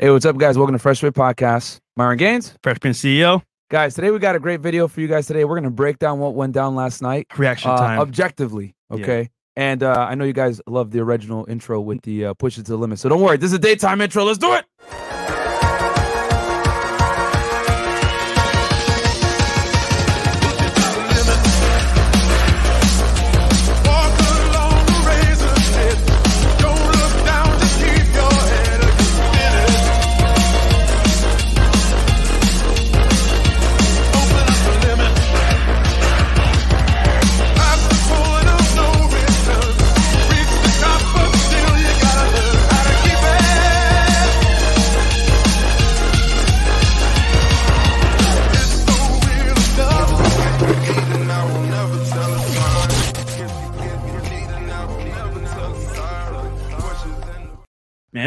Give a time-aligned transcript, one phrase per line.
[0.00, 0.56] Hey, what's up, guys?
[0.56, 1.80] Welcome to Fresh Fit Podcast.
[1.96, 2.54] Myron Gaines.
[2.62, 3.42] Freshman CEO.
[3.68, 5.44] Guys, today we got a great video for you guys today.
[5.44, 7.26] We're going to break down what went down last night.
[7.36, 7.98] Reaction uh, time.
[7.98, 9.28] Objectively, okay?
[9.56, 12.66] And uh, I know you guys love the original intro with the uh, push it
[12.66, 13.00] to the limit.
[13.00, 13.38] So don't worry.
[13.38, 14.22] This is a daytime intro.
[14.22, 14.66] Let's do it.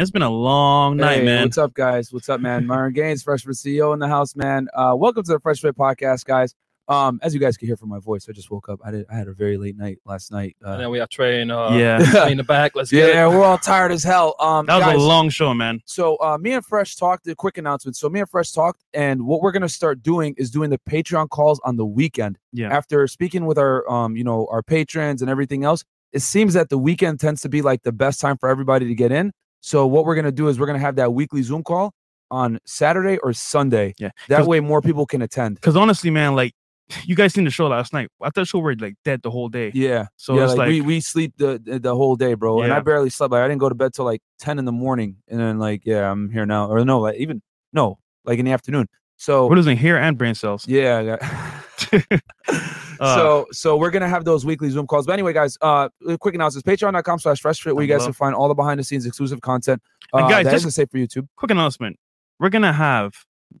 [0.02, 1.44] It's been a long night, hey, man.
[1.44, 2.12] What's up, guys?
[2.12, 2.66] What's up, man?
[2.66, 4.66] Myron Gaines, Freshman CEO in the house, man.
[4.74, 6.54] Uh, welcome to the Fresh Fit Podcast, guys.
[6.88, 8.80] Um, as you guys can hear from my voice, I just woke up.
[8.84, 9.06] I did.
[9.08, 10.56] I had a very late night last night.
[10.60, 11.98] And Uh, then we have Trey and uh, Yeah.
[11.98, 12.74] Trey in the back.
[12.74, 13.30] Let's get yeah, it.
[13.30, 14.34] we're all tired as hell.
[14.40, 15.80] Um, That was guys, a long show, man.
[15.86, 17.28] So uh, me and Fresh talked.
[17.28, 17.96] A quick announcement.
[17.96, 21.28] So me and Fresh talked, and what we're gonna start doing is doing the Patreon
[21.28, 22.38] calls on the weekend.
[22.52, 22.76] Yeah.
[22.76, 26.68] After speaking with our, um, you know, our patrons and everything else, it seems that
[26.70, 29.32] the weekend tends to be like the best time for everybody to get in.
[29.62, 31.94] So what we're gonna do is we're gonna have that weekly Zoom call
[32.30, 33.94] on Saturday or Sunday.
[33.98, 34.10] Yeah.
[34.28, 35.54] That way, more people can attend.
[35.54, 36.54] Because honestly, man, like
[37.04, 38.08] you guys seen the show last night.
[38.20, 39.70] I thought the show were like dead the whole day.
[39.72, 40.06] Yeah.
[40.16, 42.62] So yeah, it's like, like, we we sleep the the whole day, bro.
[42.62, 43.32] And I barely slept.
[43.32, 45.82] Like I didn't go to bed till like ten in the morning, and then like
[45.84, 46.68] yeah, I'm here now.
[46.68, 47.40] Or no, like even
[47.72, 48.88] no, like in the afternoon.
[49.16, 50.66] So we're losing hair and brain cells.
[50.66, 51.16] Yeah.
[53.02, 55.06] Uh, so so we're gonna have those weekly Zoom calls.
[55.06, 55.88] But anyway, guys, uh
[56.20, 58.84] quick announcements, patreon.com slash fresh fit where you guys can find all the behind the
[58.84, 59.82] scenes exclusive content.
[60.12, 61.28] And Uh, guys, that just- isn't safe for YouTube.
[61.36, 61.98] quick announcement.
[62.38, 63.12] We're gonna have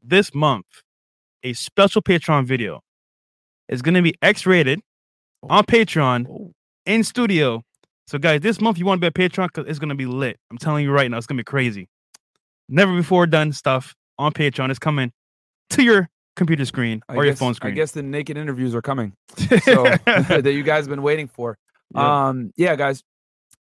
[0.02, 0.66] this month
[1.42, 2.82] a special Patreon video.
[3.68, 4.80] It's gonna be X-rated
[5.50, 6.52] on Patreon Oh.
[6.86, 7.62] in studio.
[8.06, 10.38] So guys, this month you want to be a Patreon because it's gonna be lit.
[10.50, 11.88] I'm telling you right now, it's gonna be crazy.
[12.68, 15.12] Never before done stuff on Patreon is coming
[15.70, 17.72] to your computer screen I or your phone screen.
[17.72, 19.14] I guess the naked interviews are coming.
[19.62, 21.58] So that you guys have been waiting for.
[21.94, 22.28] Yeah.
[22.28, 23.02] Um, yeah, guys.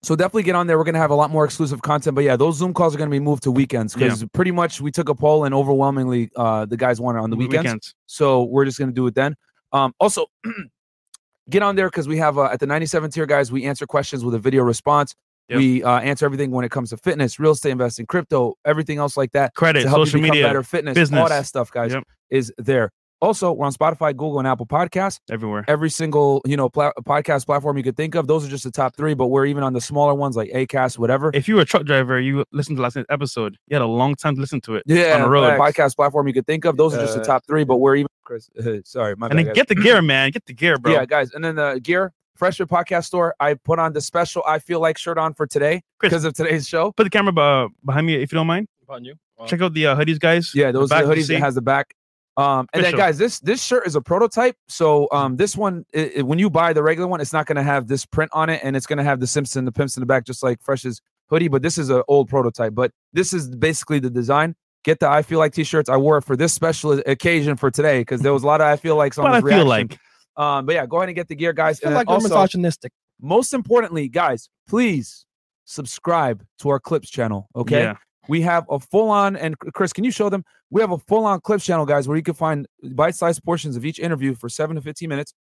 [0.02, 0.76] So definitely get on there.
[0.76, 2.14] We're gonna have a lot more exclusive content.
[2.14, 4.08] But yeah, those Zoom calls are gonna be moved to weekends Yeah.
[4.08, 7.30] because pretty much we took a poll and overwhelmingly uh the guys want it on
[7.30, 7.94] the weekends.
[8.06, 9.34] So we're just gonna do it then.
[9.72, 10.26] Um, also,
[11.50, 14.24] get on there because we have uh, at the 97 tier guys, we answer questions
[14.24, 15.14] with a video response.
[15.48, 15.58] Yep.
[15.58, 19.16] We uh, answer everything when it comes to fitness, real estate investing, crypto, everything else
[19.16, 19.54] like that.
[19.54, 22.04] Credit, to help you social become media, better, fitness, all that stuff, guys, Yep.
[22.30, 22.90] is there.
[23.20, 25.18] Also, we're on Spotify, Google, and Apple Podcasts.
[25.30, 25.64] everywhere.
[25.66, 28.26] Every single you know pla- podcast platform you could think of.
[28.26, 30.98] Those are just the top three, but we're even on the smaller ones like Acast,
[30.98, 31.30] whatever.
[31.32, 33.56] If you were a truck driver, you listened to last night's episode.
[33.68, 34.82] You had a long time to listen to it.
[34.86, 35.58] yeah, on the road.
[35.58, 36.76] podcast platform you could think of.
[36.76, 38.08] Those are just the top three, but we're even.
[38.24, 38.50] Chris,
[38.84, 39.54] sorry, my and bad, then guys.
[39.54, 40.30] get the gear, man.
[40.30, 40.92] Get the gear, bro.
[40.92, 41.32] Yeah, guys.
[41.32, 43.34] And then the gear, Freshman Podcast Store.
[43.40, 46.68] I put on the special I Feel Like shirt on for today because of today's
[46.68, 46.92] show.
[46.92, 48.68] Put the camera uh, behind me if you don't mind.
[48.82, 49.14] Upon you.
[49.46, 50.52] Check out the uh, hoodies, guys.
[50.54, 51.94] Yeah, those are the hoodies that has the back.
[52.36, 52.98] Um, and then Official.
[52.98, 54.56] guys, this this shirt is a prototype.
[54.68, 57.56] So um, this one, i i- when you buy the regular one, it's not going
[57.56, 59.96] to have this print on it, and it's going to have the Simpson, the pimps
[59.96, 61.00] in the back, just like Fresh's
[61.30, 61.46] hoodie.
[61.48, 62.74] But this is an old prototype.
[62.74, 64.56] But this is basically the design.
[64.82, 65.88] Get the I Feel Like t-shirts.
[65.88, 68.66] I wore it for this special occasion for today because there was a lot of
[68.66, 69.98] I Feel Likes on What I this feel like.
[70.36, 71.78] Um, but yeah, go ahead and get the gear, I guys.
[71.78, 72.92] feel And like then we're also, misogynistic.
[73.20, 75.26] most importantly, guys, please
[75.64, 77.48] subscribe to our clips channel.
[77.56, 77.82] Okay.
[77.82, 77.96] Yeah.
[78.26, 80.44] We have a full on, and Chris, can you show them?
[80.70, 83.76] We have a full on clips channel, guys, where you can find bite sized portions
[83.76, 85.34] of each interview for seven to 15 minutes.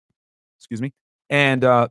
[0.59, 0.91] Excuse me.
[1.29, 1.87] And uh,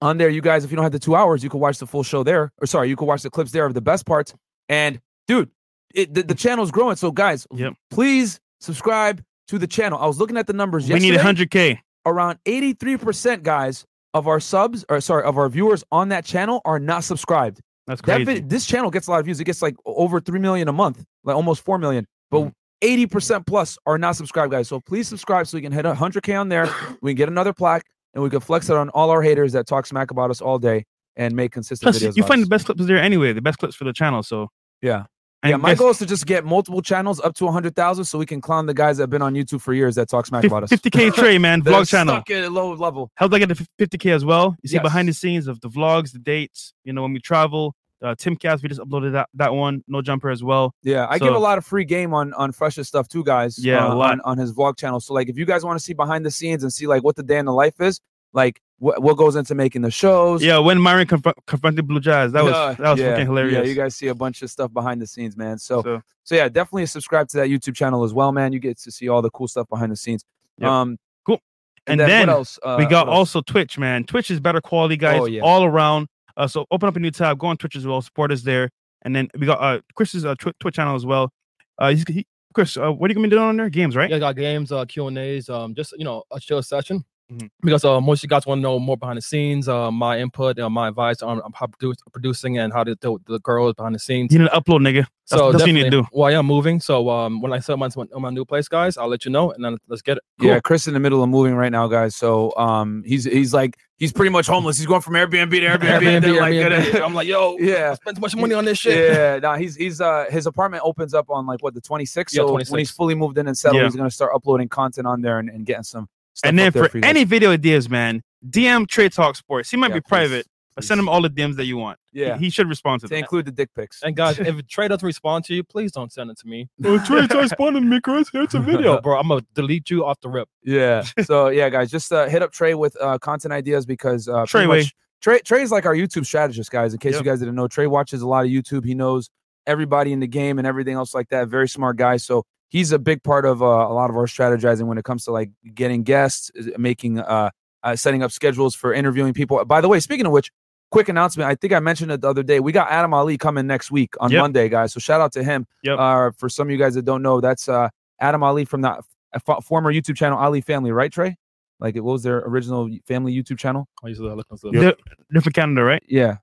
[0.00, 1.86] on there, you guys, if you don't have the two hours, you can watch the
[1.86, 2.50] full show there.
[2.60, 4.34] Or sorry, you can watch the clips there of the best parts.
[4.70, 5.50] And dude,
[5.94, 6.96] it, the, the channel's growing.
[6.96, 7.74] So, guys, Yep.
[7.90, 9.98] please subscribe to the channel.
[9.98, 11.78] I was looking at the numbers We need 100K.
[12.06, 13.84] Around 83%, guys,
[14.14, 17.60] of our subs, or sorry, of our viewers on that channel are not subscribed.
[17.86, 18.24] That's That crazy.
[18.40, 19.38] vid- this channel gets a lot of views.
[19.40, 22.06] It gets like over three million a month, like almost four million.
[22.30, 22.52] But Mm.
[22.82, 24.68] eighty percent plus are not subscribed, guys.
[24.68, 26.68] So please subscribe so we can hit hundred k on there.
[27.02, 27.84] we can get another plaque,
[28.14, 30.58] and we can flex it on all our haters that talk smack about us all
[30.58, 30.84] day
[31.16, 32.16] and make consistent Plus, videos.
[32.16, 32.46] you find us.
[32.46, 33.32] the best clips there anyway.
[33.32, 34.22] The best clips for the channel.
[34.22, 34.48] So
[34.82, 35.04] Yeah.
[35.42, 38.18] And yeah, my goal is to just get multiple channels up to hundred thousand, so
[38.18, 40.42] we can clown the guys that have been on YouTube for years that talk smack
[40.42, 40.70] fif- about us.
[40.70, 41.62] 50K Trey, man.
[41.62, 42.16] Vlog channel.
[42.16, 43.10] stuck at a low level.
[43.20, 44.56] Did I get to 50K as well?
[44.62, 47.74] You see behind the scenes of the vlogs, the dates, you know, when we travel.
[48.02, 49.82] Uh, Timcast, we just uploaded that, that one.
[49.88, 50.74] No jumper as well.
[50.82, 53.58] Yeah, I give a lot of free game on on Fresh's stuff too, guys.
[53.58, 54.12] Yeah, a uh, lot.
[54.12, 55.00] on, on his vlog channel.
[55.00, 57.16] So like, if you guys want to see behind the scenes and see like what
[57.16, 58.00] the day in the life is,
[58.36, 60.44] like what what goes into making the shows.
[60.44, 63.54] Yeah, when Myron confront, confronted Blue Jazz, that was Yeah, that was yeah, fucking hilarious.
[63.54, 65.58] Yeah, you guys see a bunch of stuff behind the scenes, man.
[65.58, 68.52] So So, so yeah, definitely subscribe to that YouTube channel as well, man.
[68.52, 70.24] You get to see all the cool stuff behind the scenes.
[70.58, 70.70] Yep.
[70.70, 71.40] Um, Cool.
[71.86, 72.58] And, And then, then what else?
[72.62, 73.34] Uh, we got what else?
[73.34, 74.04] also Twitch, man.
[74.04, 75.40] Twitch is better quality, guys, Oh, yeah.
[75.42, 76.06] all around.
[76.36, 78.68] Uh, so open up a new tab, go on Twitch as well, support us there,
[79.02, 81.32] and then we got uh Chris's uh, Twi- Twitch channel as well.
[81.78, 83.70] Uh, he's, he, Chris, uh, what are you gonna be doing on there?
[83.70, 84.10] Games, right?
[84.10, 87.02] Yeah, I got games, uh, Q and A's, um, just you know, a chill session.
[87.32, 87.50] Mhm.
[87.60, 90.18] Because uh, most of you guys want to know more behind the scenes, uh, my
[90.20, 93.40] input, uh, my advice on on how produce, producing and how to deal with the
[93.40, 94.32] girls behind the scenes.
[94.32, 95.06] You need to upload, nigga.
[95.28, 96.02] That's, So that's what you need to do.
[96.02, 98.68] definitely, Well, I am moving, so um, when I set my on my new place,
[98.68, 100.22] guys, I'll let you know, and then let's get it.
[100.40, 102.14] Yeah, Chris in the middle of moving right now, guys.
[102.14, 104.78] So um, he's he's like he's pretty much homeless.
[104.78, 106.06] He's going from Airbnb to Airbnb.
[106.06, 107.02] and Airbnb, like, Airbnb.
[107.04, 107.90] I'm like, yo, yeah.
[107.90, 109.12] I spent too much money on this shit.
[109.12, 112.32] Yeah, nah, he's he's uh his apartment opens up on like what the 26th.
[112.32, 113.86] Yeah, so when he's fully moved in and settled, Yeah.
[113.88, 116.10] he's gonna start uploading content on there and, and getting some stuff.
[116.44, 117.08] And then up there for you guys.
[117.10, 119.70] any video ideas, man, DM Trade Talk Sports.
[119.70, 121.98] He might Yeah, be please, private, but send him all the DMs that you want.
[122.12, 123.18] Yeah, he, should respond to to them.
[123.20, 124.02] include the dick pics.
[124.02, 126.68] And guys, if Trey doesn't respond to you, please don't send it to me.
[126.84, 128.28] Oh, Trade Talk responded to me, Chris.
[128.30, 129.18] Here's a Video, bro.
[129.18, 130.48] I'm gonna delete you off the rip.
[130.62, 131.02] Yeah.
[131.24, 134.66] So yeah, guys, just uh, hit up Trey with uh, content ideas because uh, pretty
[134.66, 136.92] much- Trey Trey's like our YouTube strategist, guys.
[136.92, 137.24] In case Yep.
[137.24, 138.84] you guys didn't know, Trey watches a lot of YouTube.
[138.84, 139.30] He knows
[139.66, 141.48] everybody in the game and everything else like that.
[141.48, 142.18] Very smart guy.
[142.18, 145.24] So he's a big part of uh, a lot of our strategizing when it comes
[145.24, 147.50] to like getting guests, making uh,
[147.82, 149.64] uh setting up schedules for interviewing people.
[149.64, 150.50] By the way, speaking of which,
[150.90, 151.48] quick announcement.
[151.48, 152.60] I think I mentioned it the other day.
[152.60, 154.40] We got Adam Ali coming next week on Yep.
[154.40, 154.92] Monday, guys.
[154.92, 155.66] So shout out to him.
[155.82, 155.98] Yep.
[155.98, 157.88] Uh, for some of you guys that don't know, that's uh,
[158.20, 159.00] Adam Ali from the
[159.34, 161.36] f- former YouTube channel Ali Family, right, Trey?
[161.78, 163.86] Like, what was their original family YouTube channel?
[164.02, 164.94] I usually look at Di-
[165.32, 166.02] Different Canada, right?
[166.08, 166.38] Yeah.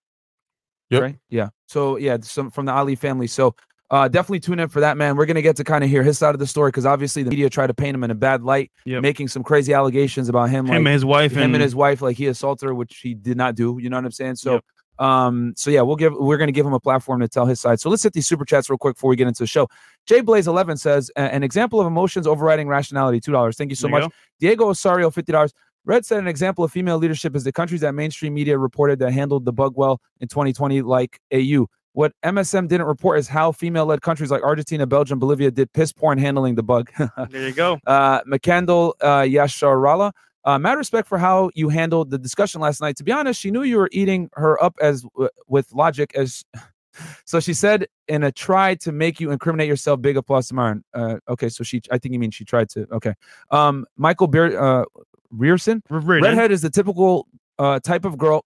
[0.89, 1.01] Yep.
[1.01, 1.15] Right.
[1.29, 1.49] Yeah.
[1.65, 3.25] So yeah, some from the Ali family.
[3.25, 3.55] So
[3.93, 5.15] uh, definitely tune in for that, man.
[5.15, 7.29] We're gonna get to kind of hear his side of the story because obviously the
[7.29, 9.01] media tried to paint him in a bad light, Yep.
[9.03, 11.75] making some crazy allegations about him, Him like and his wife him and, and his
[11.75, 13.77] wife, like he assaulted her, which he did not do.
[13.79, 14.35] You know what I'm saying?
[14.37, 14.61] So.
[14.99, 17.79] Um, so yeah, we'll give we're gonna give him a platform to tell his side.
[17.79, 19.67] So let's hit these super chats real quick before we get into the show.
[20.05, 23.57] Jay Blaze 11 says an example of emotions overriding rationality, two dollars.
[23.57, 24.13] Thank you so There you much.
[24.39, 25.51] Diego Osario, fifty dollars.
[25.85, 29.11] Red said an example of female leadership is the countries that mainstream media reported that
[29.11, 31.65] handled the bug well in 2020, like AU.
[31.93, 36.17] What MSM didn't report is how female-led countries like Argentina, Belgium, Bolivia did piss porn
[36.17, 36.91] handling the bug.
[37.29, 37.79] There you go.
[37.87, 40.11] uh, McCandle uh, Yasharala.
[40.45, 42.97] Uh, mad respect for how you handled the discussion last night.
[42.97, 46.43] To be honest, she knew you were eating her up as w- with logic as.
[47.25, 49.99] So she said in a try to make you incriminate yourself.
[49.99, 50.83] Big applause to Myron.
[50.93, 52.85] Uh, okay, so she, I think you mean she tried to.
[52.91, 53.15] Okay,
[53.49, 54.85] um, Michael Beer, uh,
[55.31, 55.81] Rearson.
[56.23, 58.45] Redhead is the typical uh, type of girl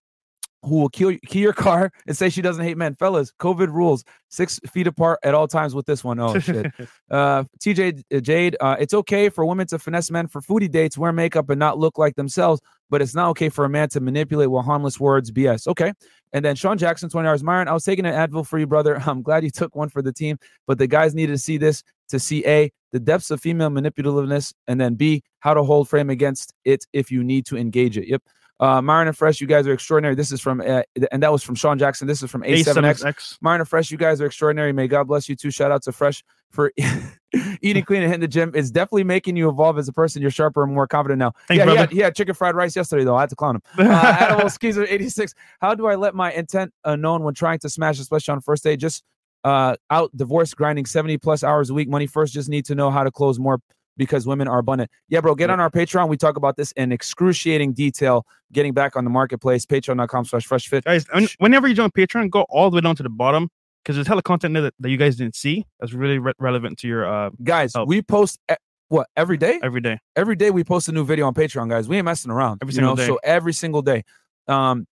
[0.67, 2.95] who will kill key your car and say she doesn't hate men.
[2.95, 6.19] Fellas, COVID rules six feet apart at all times with this one.
[6.19, 6.67] Oh shit.
[7.11, 10.97] uh, TJ uh, Jade, uh, it's okay for women to finesse men for foodie dates,
[10.97, 13.99] wear makeup, and not look like themselves, but it's not okay for a man to
[13.99, 15.31] manipulate with harmless words.
[15.31, 15.67] BS.
[15.67, 15.93] Okay.
[16.33, 17.43] And then Sean Jackson, 20 hours.
[17.43, 19.01] Myron, I was taking an Advil for you, brother.
[19.05, 21.83] I'm glad you took one for the team, but the guys needed to see this
[22.09, 26.09] to see A, the depths of female manipulativeness, and then B, how to hold frame
[26.09, 28.07] against it if you need to engage it.
[28.07, 28.23] Yep.
[28.59, 30.15] Uh, Myron and Fresh, you guys are extraordinary.
[30.15, 30.81] This is from, uh,
[31.11, 32.07] and that was from Sean Jackson.
[32.07, 33.03] This is from A7X.
[33.03, 33.37] A7X.
[33.41, 34.73] Myron and Fresh, you guys are extraordinary.
[34.73, 35.51] May God bless you too.
[35.51, 36.71] Shout out to Fresh for
[37.61, 38.51] eating clean and hitting the gym.
[38.55, 40.21] It's definitely making you evolve as a person.
[40.21, 41.33] You're sharper and more confident now.
[41.47, 43.15] Thanks, yeah, he had, he had chicken fried rice yesterday, though.
[43.15, 43.61] I had to clown him.
[43.87, 45.33] Uh, Animal Skeezer 86.
[45.59, 48.63] How do I let my intent uh, known when trying to smash, especially on first
[48.63, 48.75] day?
[48.75, 49.03] Just
[49.43, 51.89] uh, out divorce, grinding 70 plus hours a week.
[51.89, 52.33] Money first.
[52.33, 53.59] Just need to know how to close more
[53.97, 54.89] because women are abundant.
[55.09, 56.07] Yeah, bro, get on our Patreon.
[56.07, 58.25] We talk about this in excruciating detail.
[58.53, 60.85] Getting back on the marketplace, patreon.com slash fresh fit.
[60.85, 61.05] Guys,
[61.39, 63.49] whenever you join Patreon, go all the way down to the bottom
[63.83, 66.77] because there's hella content there that, that you guys didn't see that's really re- relevant
[66.79, 67.87] to your uh Guys, help.
[67.87, 68.55] we post e-
[68.89, 69.59] what every day?
[69.63, 69.97] every day.
[70.15, 71.89] every day we post a new video on Patreon, guys.
[71.89, 72.59] We ain't messing around.
[72.61, 73.01] Every single know?
[73.01, 73.07] day.
[73.07, 74.03] So every single day.
[74.47, 74.87] Um,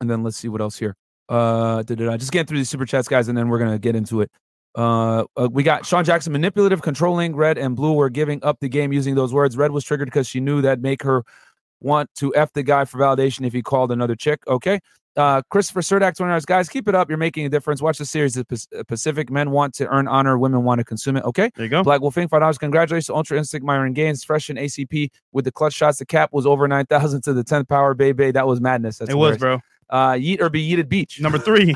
[0.00, 0.96] and then let's see what else here.
[1.28, 2.16] Uh, da-da-da.
[2.16, 4.30] just getting through these super chats, guys, and then we're gonna get into it.
[4.76, 7.34] Uh, uh, we got Sean Jackson, manipulative, controlling.
[7.34, 9.56] Red and blue were giving up the game using those words.
[9.56, 11.24] Red was triggered because she knew that'd make her
[11.80, 14.46] want to f the guy for validation if he called another chick.
[14.46, 14.78] Okay.
[15.16, 16.44] Uh, Christopher Surdak, 20 hours.
[16.44, 17.08] Guys, keep it up.
[17.08, 17.80] You're making a difference.
[17.80, 18.34] Watch the series.
[18.34, 21.24] The Pacific men want to earn honor, women want to consume it.
[21.24, 21.50] Okay.
[21.56, 21.82] There you go.
[21.82, 22.58] Black Wolfing, five dollars.
[22.58, 25.98] Congratulations to Ultra Instinct, Myron Gaines, fresh in ACP with the clutch shots.
[25.98, 27.94] The cap was over nine thousand to the tenth power.
[27.94, 28.98] Bay Bay, that was madness.
[28.98, 29.60] That's it was, bro.
[29.88, 31.18] Uh, yeet or be yeeted beach.
[31.18, 31.74] Number three.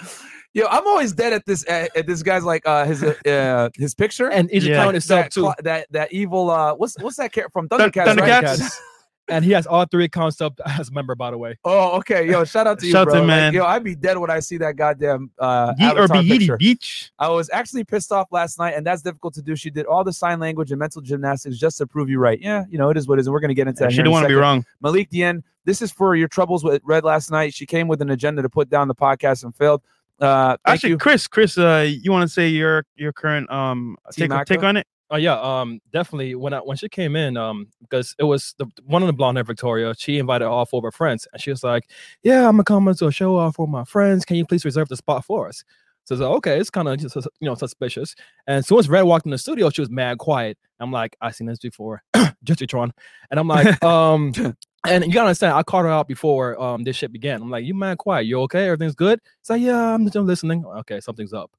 [0.54, 1.68] Yo, I'm always dead at this.
[1.68, 4.74] At, at this guy's like uh his uh, uh his picture And each Yeah.
[4.80, 5.42] account itself that, too.
[5.42, 8.16] cla- that that evil uh what's what's that character from Thun- Thundercats?
[8.16, 8.44] right?
[8.44, 8.76] Thundercats.
[9.28, 11.58] and he has all three accounts up as a member, by the way.
[11.64, 12.30] Oh, okay.
[12.30, 13.14] Yo, shout out to you, Shout bro.
[13.14, 13.52] to Like, man.
[13.54, 16.56] yo, I'd be dead when I see that goddamn uh, Yeet or be picture.
[16.58, 17.10] Beach.
[17.18, 19.56] I was actually pissed off last night, and that's difficult to do.
[19.56, 22.38] She did all the sign language and mental gymnastics just to prove you right.
[22.38, 23.26] Yeah, you know, it is what it is.
[23.26, 23.90] And we're going to get into that.
[23.92, 24.64] She here in didn't want to be wrong.
[24.82, 27.54] Malik Dien, this is for your troubles with Red last night.
[27.54, 29.80] She came with an agenda to put down the podcast and failed.
[30.24, 30.98] Uh, thank Actually, you.
[30.98, 34.76] Chris, Chris, uh, you want to say your your current um Team take, take on
[34.76, 34.86] it?
[35.10, 36.34] Oh yeah, um, definitely.
[36.34, 39.36] When I when she came in, um, because it was the one of the blonde
[39.36, 41.90] hair Victoria, she invited all four of her friends, and she was like,
[42.22, 44.24] "Yeah, I'm gonna come to a show off for my friends.
[44.24, 45.62] Can you please reserve the spot for us?"
[46.04, 48.14] So I was like, okay, it's kind of just you know suspicious.
[48.46, 50.58] And as soon as Red walked in the studio, she was mad quiet.
[50.80, 52.02] I'm like, I've seen this before,
[52.44, 52.90] Jitterytron.
[53.30, 54.32] And I'm like, um,
[54.86, 57.42] and you gotta understand, I called her out before um this shit began.
[57.42, 58.26] I'm like, you mad quiet?
[58.26, 58.66] You okay?
[58.66, 59.20] Everything's good?
[59.40, 60.64] It's like, yeah, I'm just listening.
[60.64, 61.50] Okay, something's up.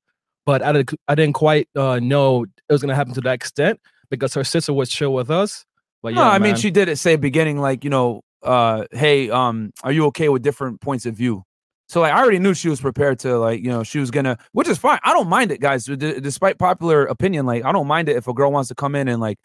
[0.45, 3.79] But I didn't, I didn't quite uh, know it was gonna happen to that extent
[4.09, 5.65] because her sister was chill with us.
[6.03, 9.31] But yeah, no, I mean, she did it say beginning, like, you know, uh, hey,
[9.31, 11.43] um, are you okay with different points of view?
[11.87, 14.37] So like I already knew she was prepared to like, you know, she was gonna
[14.53, 14.99] which is fine.
[15.03, 15.85] I don't mind it, guys.
[15.85, 18.95] D- despite popular opinion, like I don't mind it if a girl wants to come
[18.95, 19.37] in and like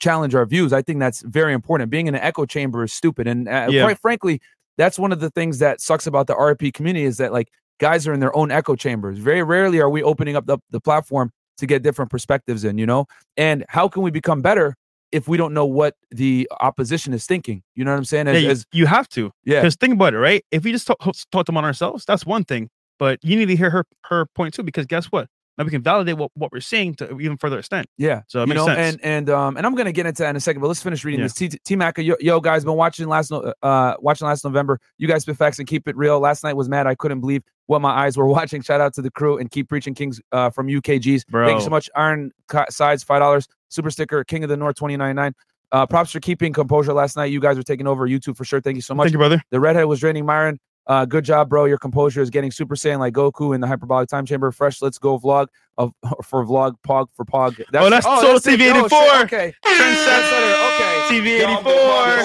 [0.00, 0.72] challenge our views.
[0.72, 1.90] I think that's very important.
[1.90, 3.26] Being in an echo chamber is stupid.
[3.26, 3.82] And uh, Yeah.
[3.84, 4.40] quite frankly,
[4.78, 7.48] that's one of the things that sucks about the RP community is that like
[7.80, 9.18] guys are in their own echo chambers.
[9.18, 12.84] Very rarely are we opening up the, the platform to get different perspectives in, you
[12.86, 13.06] know?
[13.38, 14.74] And how can we become better
[15.12, 17.62] if we don't know what the opposition is thinking?
[17.74, 18.28] You know what I'm saying?
[18.28, 19.30] As, yeah, you, as- you have to.
[19.44, 19.60] yeah.
[19.60, 20.44] Because think about it, right?
[20.50, 20.98] If we just talk,
[21.32, 22.68] talk them on ourselves, that's one thing.
[22.98, 25.28] But you need to hear her her point too, because guess what?
[25.58, 27.86] Now we can validate what, what we're seeing to even further extent.
[27.96, 28.22] Yeah.
[28.28, 28.96] So it you know, sense.
[29.02, 31.04] and and um and I'm gonna get into that in a second, but let's finish
[31.04, 31.26] reading Yeah.
[31.26, 31.34] this.
[31.34, 34.78] T T Mac, yo, yo, guys, been watching last no- uh watching last November.
[34.98, 36.20] You guys spit facts and keep it real.
[36.20, 36.86] Last night was mad.
[36.86, 38.60] I couldn't believe what my eyes were watching.
[38.62, 41.24] Shout out to the crew and keep preaching Kings uh from UKGs.
[41.32, 41.88] Thank you so much.
[41.96, 42.32] Iron
[42.68, 43.48] sides five dollars.
[43.68, 45.34] Super sticker King of the North twenty nine nine.
[45.72, 47.24] Uh, props for keeping composure last night.
[47.32, 48.60] You guys are taking over YouTube for sure.
[48.60, 49.06] Thank you so much.
[49.06, 49.42] Thank you, brother.
[49.50, 50.60] The redhead was draining Myron.
[50.88, 51.64] Uh, good job, bro.
[51.64, 54.52] Your composure is getting Super Saiyan like Goku in the hyperbolic time chamber.
[54.52, 55.92] Fresh, let's go vlog of
[56.24, 57.56] for vlog pog for pog.
[57.72, 58.42] That's, Oh, that's Solo it.
[58.44, 58.88] TV Oh, 84.
[58.88, 60.74] shit, okay, trendsetter.
[60.74, 61.72] Okay, TV 84.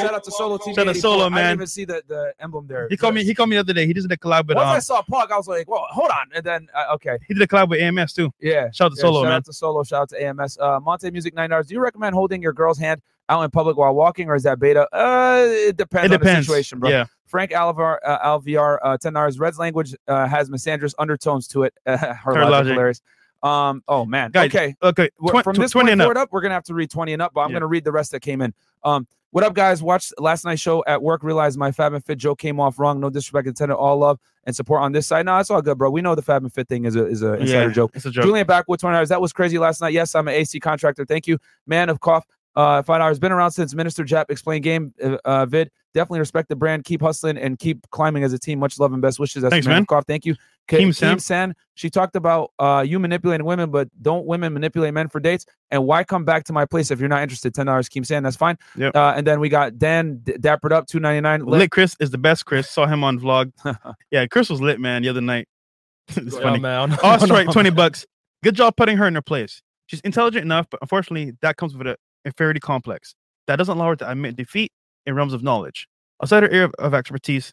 [0.02, 0.76] Shout out to Solo TV.
[0.76, 1.38] Shout out to Solo, man.
[1.40, 2.88] I didn't even see the, the emblem there.
[2.90, 3.24] He called me.
[3.24, 3.88] He called me the other day.
[3.88, 6.12] He did a collab with Once I um, saw Pog, I was like, well, hold
[6.12, 8.32] on!" And then, uh, okay, he did a collab with AMS too.
[8.40, 8.70] yeah.
[8.72, 9.34] Shout out to Yeah, Solo, shout man.
[9.38, 9.84] out to Solo.
[9.84, 10.58] Shout out to AMS.
[10.60, 11.68] Uh, Monte Music nine Hours.
[11.68, 14.60] Do you recommend holding your girl's hand out in public while walking, or is that
[14.60, 14.88] beta?
[14.96, 16.48] Uh, it depends, It on the depends.
[16.48, 16.90] situation, bro.
[16.90, 17.06] Yeah.
[17.32, 19.40] Frank Alvar, uh, Alviar, uh, ten dollars.
[19.40, 21.74] Red's language uh, has misandrous undertones to it.
[21.88, 23.02] her, Her logic, hilarious.
[23.42, 23.82] Um.
[23.88, 24.30] Oh man.
[24.30, 24.76] Guys, okay.
[24.84, 25.10] Okay.
[25.28, 26.06] Twen- From tw- this twenty point and up.
[26.06, 27.32] forward up, we're gonna have to read twenty and up.
[27.34, 27.56] But I'm Yeah.
[27.56, 28.54] gonna read the rest that came in.
[28.84, 29.08] Um.
[29.32, 29.82] What up, guys?
[29.82, 31.24] Watched last night's show at work.
[31.24, 33.00] Realized my Fab and Fit joke came off wrong.
[33.00, 33.76] No disrespect intended.
[33.76, 35.26] All love and support on this side.
[35.26, 35.90] No, it's all good, bro.
[35.90, 37.92] We know the Fab and Fit thing is a is a insider Yeah, joke.
[37.94, 38.26] It's a joke.
[38.26, 39.08] Julian Backwood, twenty hours.
[39.08, 39.94] That was crazy last night.
[39.94, 41.06] Yes, I'm an AC contractor.
[41.06, 42.26] Thank you, man of cough.
[42.56, 43.18] Uh, five dollars.
[43.20, 44.94] Been around since Minister Jap explained game.
[45.04, 45.72] Uh, uh, vid.
[45.94, 46.84] Definitely respect the brand.
[46.86, 48.60] Keep hustling and keep climbing as a team.
[48.60, 49.42] Much love and best wishes.
[49.42, 49.78] That's Thanks, man.
[49.78, 49.86] man.
[49.86, 50.06] cough.
[50.08, 50.36] Thank you.
[50.68, 51.20] K- Team Team Sam.
[51.20, 51.56] San.
[51.76, 55.46] She talked about uh, you manipulating women, but don't women manipulate men for dates?
[55.70, 57.54] And why come back to my place if you're not interested?
[57.54, 57.90] Ten dollars.
[57.90, 58.24] Keep San.
[58.24, 58.58] That's fine.
[58.78, 58.96] Yep.
[58.96, 61.46] Uh, and then we got Dan D- Dappered Up, two ninety nine.
[61.46, 62.46] Lit Chris is the best.
[62.46, 63.52] Chris saw him on vlog.
[64.12, 65.48] yeah, Chris was lit, man, the other night.
[66.10, 66.60] it's Yeah, funny.
[66.60, 66.98] man.
[67.04, 68.06] Oh, strike, 20 bucks.
[68.44, 69.62] Good job putting her in her place.
[69.88, 73.16] She's intelligent enough, but unfortunately, that comes with an inferiority complex.
[73.48, 74.72] That doesn't allow her to admit defeat
[75.06, 75.88] in realms of knowledge.
[76.22, 77.52] Outside her area of, of expertise,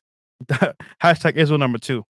[1.03, 2.05] hashtag Israel number two.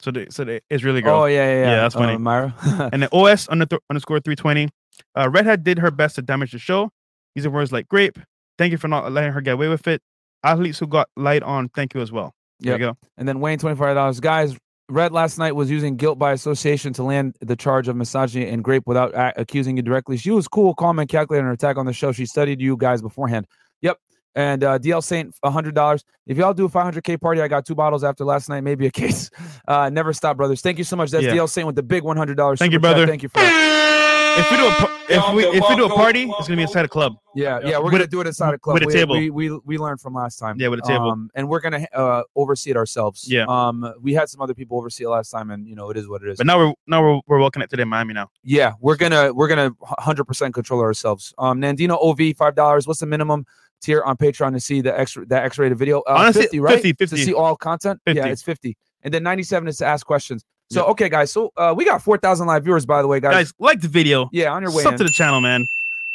[0.00, 1.22] So the, so the Israeli girl.
[1.22, 1.70] Oh yeah, yeah, yeah.
[1.70, 2.14] Yeah, that's funny.
[2.14, 2.54] Uh, Myra.
[2.92, 4.68] And then OS under th- underscore 320.
[5.14, 6.90] Uh, Hat did her best to damage the show.
[7.34, 8.18] Using words like grape.
[8.58, 10.00] Thank you for not letting her get away with it.
[10.42, 12.32] Athletes who got light on, thank you as well.
[12.60, 12.96] There you go.
[13.18, 14.20] And then Wayne, twenty five dollars.
[14.20, 14.56] Guys,
[14.88, 18.62] Red last night was using guilt by association to land the charge of misogyny and
[18.62, 20.16] grape without a- accusing you directly.
[20.16, 22.12] She was cool, calm, and calculated in her attack on the show.
[22.12, 23.46] She studied you guys beforehand.
[23.82, 23.98] Yep.
[24.36, 26.04] And uh, DL Saint, hundred dollars.
[26.26, 28.90] If y'all do a 500k party, I got two bottles after last night, maybe a
[28.90, 29.30] case.
[29.68, 30.60] Uh, never stop, brothers.
[30.60, 31.10] Thank you so much.
[31.10, 31.32] That's Yeah.
[31.34, 32.60] DL Saint with the big one hundred dollars.
[32.60, 33.04] Thank you, brother.
[33.04, 34.36] Thank you for that.
[34.38, 36.62] If we do a pa- if we if we do a party, it's gonna be
[36.62, 37.16] inside a club.
[37.34, 39.14] Yeah, yeah, we're With gonna a- do it inside a club with a we, table.
[39.16, 40.56] We, we we learned from last time.
[40.58, 41.10] Yeah, with a table.
[41.10, 43.30] Um, and we're gonna uh, oversee it ourselves.
[43.30, 43.44] Yeah.
[43.48, 46.08] Um, we had some other people oversee it last time, and you know it is
[46.08, 46.38] what it is.
[46.38, 48.30] But now we're now we're we're well connected in Miami now.
[48.42, 51.34] Yeah, we're gonna we're gonna hundred percent control ourselves.
[51.38, 52.86] Um, Nandino OV five dollars.
[52.86, 53.46] What's the minimum
[53.82, 56.00] tier on Patreon to see the extra that X rated video?
[56.00, 56.74] Uh, Honestly, 50, right?
[56.76, 57.16] 50, 50.
[57.16, 58.00] to see all content.
[58.06, 58.76] Yeah, it's fifty.
[59.02, 60.44] And then ninety seven is to ask questions.
[60.70, 61.30] So okay, guys.
[61.30, 63.32] So uh, we got four thousand live viewers, by the way, guys.
[63.32, 64.28] Guys, like the video.
[64.32, 64.98] yeah, on your way Sub in.
[64.98, 65.66] to the channel, man.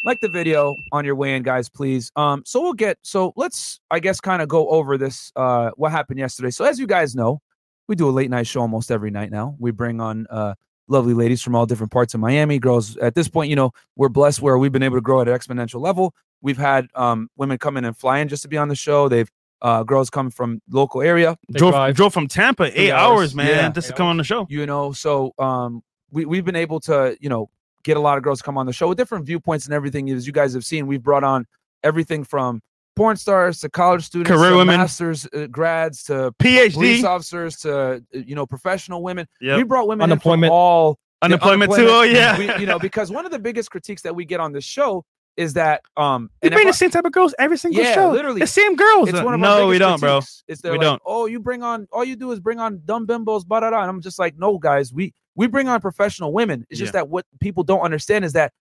[0.03, 2.11] like the video on your way in, guys, please.
[2.15, 5.91] Um, so we'll get so let's I guess kind of go over this uh what
[5.91, 6.49] happened yesterday.
[6.49, 7.39] So as you guys know,
[7.87, 9.55] we do a late night show almost every night now.
[9.59, 10.55] We bring on uh
[10.87, 12.59] lovely ladies from all different parts of Miami.
[12.59, 15.27] Girls at this point, you know, we're blessed where we've been able to grow at
[15.29, 16.13] an exponential level.
[16.41, 19.07] We've had um, women come in and fly in just to be on the show.
[19.07, 19.29] They've
[19.61, 21.95] uh, girls come from local area, They drove drive.
[21.95, 23.19] drove from Tampa eight hours.
[23.19, 23.69] hours, man, Yeah.
[23.71, 24.11] just to come hours.
[24.11, 24.47] on the show.
[24.49, 24.91] you know.
[24.91, 27.49] So um, we we've been able to, you know,
[27.83, 30.09] get a lot of girls to come on the show with different viewpoints and everything.
[30.09, 31.45] As you guys have seen, we've brought on
[31.83, 32.61] everything from
[32.95, 34.77] porn stars to college students, Career to women.
[34.77, 39.27] masters uh, grads to PhD police PhD, officers to uh, you know professional women.
[39.41, 39.57] Yep.
[39.57, 40.51] We brought women in from Unemployment.
[40.51, 41.87] all unemployment, too.
[41.87, 44.51] Oh yeah, we, you know, because one of the biggest critiques that we get on
[44.51, 45.05] the show
[45.37, 48.11] is that um we and bring the same type of girls every single Yeah, show.
[48.11, 48.41] literally.
[48.41, 49.09] the same girls.
[49.09, 50.19] it's one of our no, we don't, bro.
[50.47, 51.01] It's they're We like, don't.
[51.05, 53.81] oh, you bring on all you do is bring on dumb bimbos, blah, blah, blah.
[53.81, 56.65] And I'm just like, no, guys, we we bring on professional women.
[56.69, 57.01] It's just Yeah.
[57.01, 58.51] that what people don't understand is that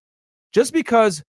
[0.52, 1.22] just because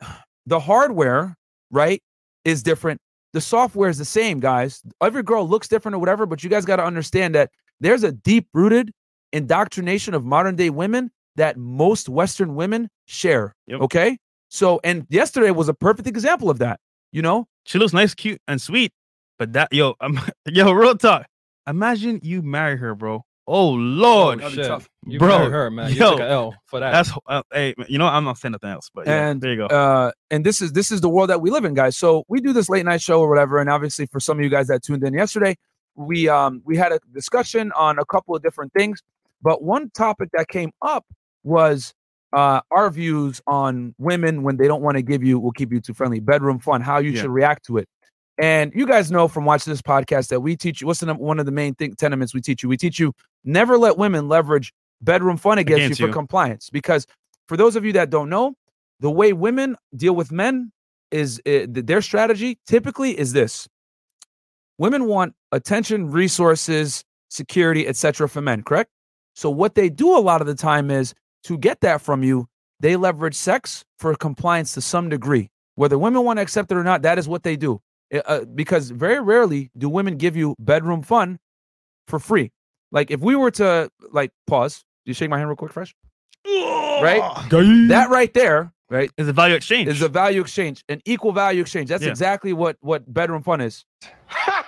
[0.46, 1.36] the hardware,
[1.70, 2.02] right,
[2.44, 3.00] is different,
[3.32, 4.82] the software is the same, guys.
[5.02, 8.12] Every girl looks different or whatever, but you guys got to understand that there's a
[8.12, 8.92] deep rooted
[9.32, 13.54] indoctrination of modern day women that most Western women share.
[13.66, 13.80] Yep.
[13.80, 14.18] Okay.
[14.54, 16.78] So, and yesterday was a perfect example of that.
[17.10, 18.92] You know, She looks nice, cute, and sweet.
[19.36, 21.26] But that, yo, um, yo, real talk.
[21.66, 23.24] Imagine you marry her, bro.
[23.48, 24.66] Oh Lord, that'd shit.
[24.66, 24.88] tough.
[25.06, 25.90] You Bro, her, man.
[25.90, 26.92] You yo, took an L for that.
[26.92, 29.56] that's uh, hey, you know, I'm not saying nothing else, but yeah, And, there you
[29.56, 29.66] go.
[29.66, 32.40] uh and this is this is the world that we live in guys so we
[32.40, 34.82] do this late night show or whatever and obviously for some of you guys that
[34.82, 35.54] tuned in yesterday
[35.94, 39.02] we um we had a discussion on a couple of different things
[39.42, 41.04] but one topic that came up
[41.42, 41.92] was
[42.34, 45.80] uh our views on women when they don't want to give you will keep you
[45.80, 46.20] too friendly.
[46.20, 47.22] Bedroom fun how you Yeah.
[47.22, 47.88] should react to it.
[48.38, 51.38] And you guys know from watching this podcast that we teach you what's the one
[51.38, 52.68] of the main thing tenements we teach you?
[52.68, 53.12] We teach you
[53.44, 56.12] never let women leverage bedroom fun against, Against you for you.
[56.12, 56.70] compliance.
[56.70, 57.06] Because
[57.46, 58.54] for those of you that don't know
[59.00, 60.72] the way women deal with men
[61.10, 63.68] is uh, their strategy typically is this.
[64.78, 68.90] Women want attention resources security etc from men correct?
[69.34, 71.14] So what they do a lot of the time is
[71.44, 72.46] to get that from you
[72.80, 76.84] they leverage sex for compliance to some degree whether women want to accept it or
[76.84, 77.80] not that is what they do
[78.12, 81.38] Uh, uh, because very rarely do women give you bedroom fun
[82.08, 82.50] for free
[82.92, 85.94] like if we were to like pause do you shake my hand real quick fresh
[87.02, 87.22] right?
[87.88, 89.88] that right there right is a value exchange.
[89.88, 91.88] is a value exchange, an equal value exchange.
[91.88, 92.10] That's Yeah.
[92.10, 93.84] exactly what what bedroom fun is.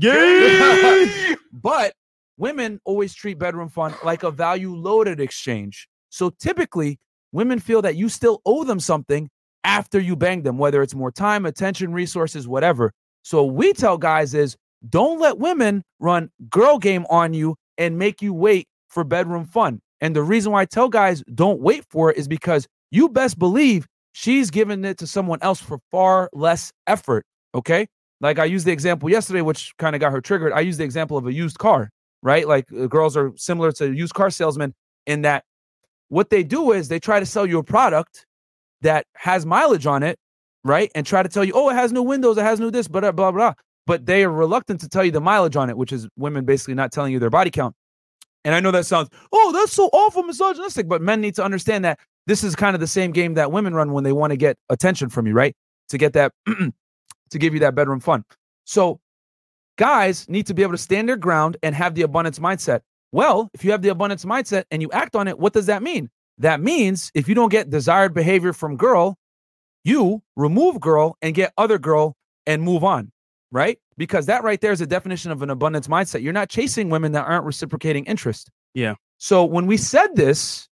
[0.00, 1.34] yeah.
[1.52, 1.94] But
[2.36, 5.88] women always treat bedroom fun like a value loaded exchange.
[6.10, 6.98] So typically,
[7.32, 9.28] women feel that you still owe them something
[9.64, 12.92] after you bang them, whether it's more time, attention, resources, whatever.
[13.22, 14.56] So we tell guys is
[14.88, 19.80] don't let women run girl game on you and make you wait for bedroom fun.
[20.00, 23.38] And the reason why I tell guys don't wait for it is because you best
[23.38, 27.24] believe she's giving it to someone else for far less effort.
[27.54, 27.86] Okay.
[28.20, 30.52] Like I used the example yesterday, which kind of got her triggered.
[30.52, 31.90] I used the example of a used car,
[32.22, 32.46] right?
[32.46, 34.74] Like uh, girls are similar to used car salesmen
[35.06, 35.44] in that
[36.08, 38.26] what they do is they try to sell you a product
[38.82, 40.18] that has mileage on it,
[40.64, 40.90] right?
[40.94, 43.00] And try to tell you, oh, it has new windows, it has new this, blah,
[43.00, 43.54] uh, blah, blah, blah.
[43.86, 46.74] But they are reluctant to tell you the mileage on it, which is women basically
[46.74, 47.74] not telling you their body count.
[48.44, 51.84] And I know that sounds, oh, that's so awful misogynistic, but men need to understand
[51.84, 54.36] that this is kind of the same game that women run when they want to
[54.36, 55.54] get attention from you, right?
[55.88, 58.24] To get that, to give you that bedroom fun.
[58.64, 59.00] So
[59.78, 62.80] guys need to be able to stand their ground and have the abundance mindset.
[63.12, 65.82] Well, if you have the abundance mindset and you act on it, what does that
[65.82, 66.10] mean?
[66.38, 69.16] That means if you don't get desired behavior from girl,
[69.84, 72.16] you remove girl and get other girl
[72.46, 73.12] and move on,
[73.50, 73.78] right?
[73.96, 76.22] Because that right there is a definition of an abundance mindset.
[76.22, 78.50] You're not chasing women that aren't reciprocating interest.
[78.74, 78.96] Yeah.
[79.18, 80.68] So when we said this,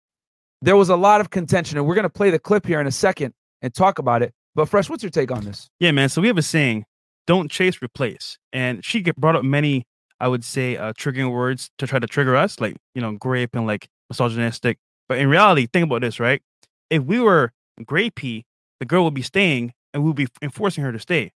[0.61, 2.87] there was a lot of contention, and we're going to play the clip here in
[2.87, 4.33] a second and talk about it.
[4.55, 5.69] But Fresh, what's your take on this?
[5.79, 6.09] Yeah, man.
[6.09, 6.85] So we have a saying,
[7.27, 8.37] don't chase, replace.
[8.51, 9.85] And she get brought up many,
[10.21, 13.55] I would say, uh, triggering words to try to trigger us, like, you know, grape
[13.55, 14.77] and like misogynistic.
[15.09, 16.41] But in reality, think about this, right?
[16.89, 18.43] If we were grapey,
[18.79, 21.31] the girl would be staying and we'll be enforcing her to stay.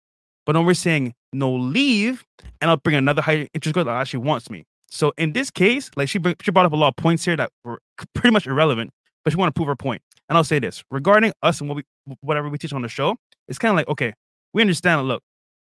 [0.45, 2.25] But when we're saying no leave,
[2.61, 4.65] and I'll bring another high interest girl that actually wants me.
[4.89, 7.51] So in this case, like she she brought up a lot of points here that
[7.65, 7.81] were
[8.15, 8.91] pretty much irrelevant,
[9.25, 10.03] but she want to prove her point.
[10.29, 11.85] And I'll say this regarding us and what we
[12.21, 13.17] whatever we teach on the show,
[13.49, 14.13] it's kind of like, okay,
[14.53, 15.23] we understand look,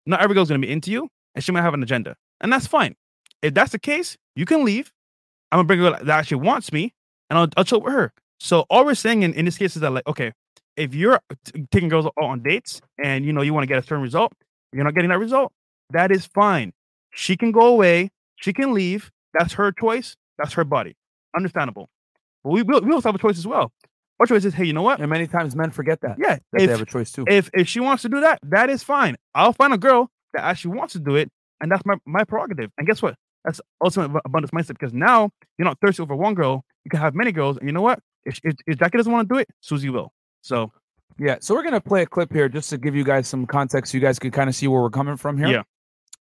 [0.05, 2.17] not every girl's gonna be into you, and she might have an agenda.
[2.41, 2.95] And that's fine.
[3.45, 4.93] If that's the case, you can leave.
[5.53, 6.95] I'm gonna bring a girl that actually wants me,
[7.29, 8.13] and I'll, I'll chill with her.
[8.41, 10.33] So all we're saying in, in this case is that like, okay,
[10.77, 13.79] if you're t- taking girls out on dates and you know you want to get
[13.79, 14.33] a certain result,
[14.73, 15.53] you're not getting that result,
[15.91, 16.73] that is fine.
[17.13, 19.11] She can go away, she can leave.
[19.35, 20.97] That's her choice, that's her body.
[21.37, 21.89] Understandable.
[22.43, 23.71] But we, we, we also have a choice as well.
[24.21, 25.01] Our choice is, hey, you know what?
[25.01, 26.17] And many times men forget that.
[26.19, 27.25] Yeah, That they have a choice too.
[27.29, 29.17] if if she wants to do that, that is fine.
[29.35, 31.29] I'll find a girl that actually wants to do it,
[31.61, 32.71] and that's my, my prerogative.
[32.79, 33.15] And guess what?
[33.45, 37.15] That's ultimate abundance mindset because now you're not thirsty over one girl, You can have
[37.15, 38.01] many girls, and you know what?
[38.25, 40.13] If if, if Jackie doesn't want to do it, Susie will.
[40.43, 40.73] So
[41.19, 43.93] Yeah, so we're gonna play a clip here just to give you guys some context,
[43.93, 45.49] so you guys can kind of see where we're coming from here.
[45.49, 45.63] Yeah.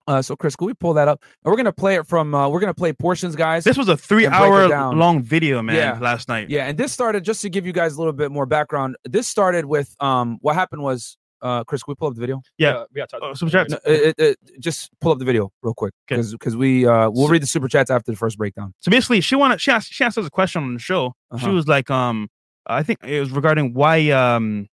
[0.08, 1.20] Uh, so Chris, can we pull that up?
[1.44, 2.32] And we're gonna play it from.
[2.34, 3.64] Uh, we're gonna play portions, guys.
[3.64, 5.98] this was a three hour long video, man, Yeah.
[5.98, 6.48] last night.
[6.48, 8.96] Yeah, and this started just to give you guys a little bit more background.
[9.04, 12.42] This started with um, what happened was, uh, Chris, can we pull up the video?
[12.58, 12.84] Yeah.
[12.92, 13.70] we got to Oh, super chats.
[13.72, 16.22] No, it, it, it- just pull up the video real quick 'Kay.
[16.32, 18.72] because we uh, we'll So- read the super chats after the first breakdown.
[18.80, 21.12] So basically, she wanted she asked she asked us a question on the show.
[21.38, 21.52] She Uh-huh.
[21.54, 22.28] was like, um,
[22.66, 24.68] I think it was regarding why, um,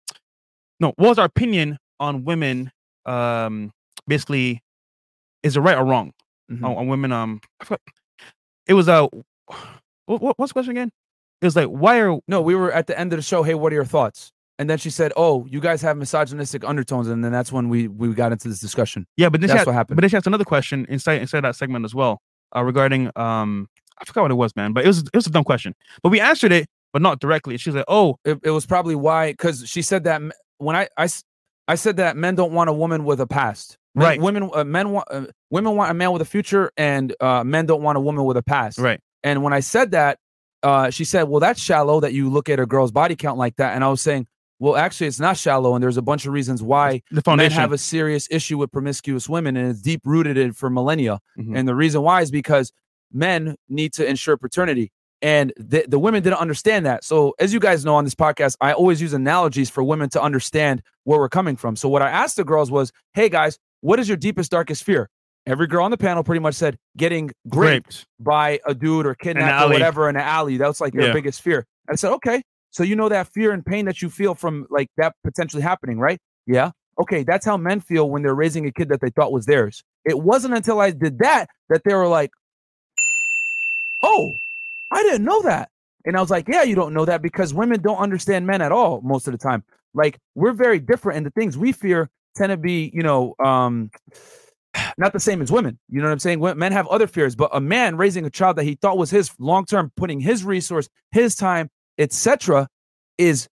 [0.79, 2.71] no, what was our opinion on women?
[3.05, 3.71] Um,
[4.08, 4.62] basically,
[5.43, 6.12] is it right or wrong
[6.51, 6.63] Mhm.
[6.63, 7.12] on, on women?
[7.12, 7.41] Um,
[8.67, 9.08] It was uh,
[10.05, 10.91] what, what what's the question again?
[11.41, 13.41] It was like, why are No, we were at the end of the show.
[13.43, 14.32] Hey, what are your thoughts?
[14.60, 17.88] And then she said, "Oh, you guys have misogynistic undertones," and then that's when we
[17.88, 19.08] we got into this discussion.
[19.17, 19.30] yeah?
[19.30, 19.95] But she That's had, what happened.
[19.95, 22.22] But then she asked another question inside inside that segment as well,
[22.56, 23.67] uh, regarding um,
[24.00, 24.74] I forgot what it was, man.
[24.74, 25.74] But it was it was a dumb question.
[26.04, 27.56] But we answered it, but not directly.
[27.58, 30.22] She was like, oh, It, it was probably why because she said that
[30.58, 31.08] when I, I
[31.69, 33.78] I said that men don't want a woman with a past.
[33.95, 34.22] Men- Right.
[34.22, 37.65] Women uh, men want uh, women want a man with a future, and uh, men
[37.65, 38.78] don't want a woman with a past.
[38.78, 40.19] right, And when I said that,
[40.63, 43.56] uh, she said, "Well, that's shallow that you look at a girl's body count like
[43.56, 44.28] that." And I was saying,
[44.60, 47.72] "Well, actually, it's not shallow, and there's a bunch of reasons why the men have
[47.72, 51.19] a serious issue with promiscuous women, and it's deep rooted in for millennia.
[51.39, 51.58] Mhm.
[51.58, 52.72] And the reason why is because
[53.12, 54.91] men need to ensure paternity."
[55.22, 57.04] And the, the women didn't understand that.
[57.04, 60.22] So, as you guys know on this podcast, I always use analogies for women to
[60.22, 61.76] understand where we're coming from.
[61.76, 65.10] So, what I asked the girls was, Hey guys, what is your deepest, darkest fear?
[65.45, 67.56] Every girl on the panel pretty much said getting raped
[67.88, 68.06] Raped.
[68.19, 70.56] by a dude or kidnapped or whatever in an alley.
[70.58, 71.13] That's like your Yeah.
[71.13, 71.65] biggest fear.
[71.89, 74.89] I said, okay, so you know that fear and pain that you feel from like
[74.97, 76.19] that potentially happening, right?
[76.45, 76.71] Yeah.
[76.99, 79.84] Okay, that's how men feel when they're raising a kid that they thought was theirs.
[80.05, 82.32] It wasn't until I did that that they were like,
[84.03, 84.32] oh,
[84.91, 85.69] I didn't know that.
[86.05, 88.71] And I was like, yeah, you don't know that because women don't understand men at
[88.71, 89.63] all most of the time.
[89.93, 93.89] Like we're very different, and the things we fear tend to be, you know, um,
[94.97, 95.79] not the same as women.
[95.89, 96.39] You know what I'm saying?
[96.58, 99.32] Men have other fears, but a man raising a child that he thought was his
[99.39, 101.69] long term, putting his resource, his time,
[102.00, 102.68] etc.,
[103.18, 103.48] is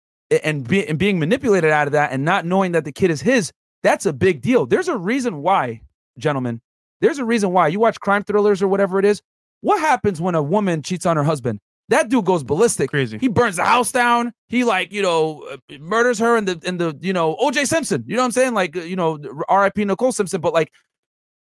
[0.43, 3.21] and, be, and being manipulated out of that and not knowing that the kid is
[3.21, 3.51] his.
[3.81, 4.65] That's a big deal.
[4.65, 5.81] There's a reason why,
[6.17, 6.61] gentlemen.
[7.01, 9.21] There's a reason why you watch crime thrillers or whatever it is.
[9.61, 11.59] What happens when a woman cheats on her husband?
[11.89, 12.89] That dude goes ballistic.
[12.89, 13.17] Crazy.
[13.17, 14.33] He burns the house down.
[14.47, 17.65] He like you know uh, murders her in the in the you know O.J.
[17.65, 18.03] Simpson.
[18.07, 18.53] You know what I'm saying?
[18.53, 19.83] Like uh, you know R.I.P.
[19.83, 20.39] Nicole Simpson.
[20.39, 20.71] But like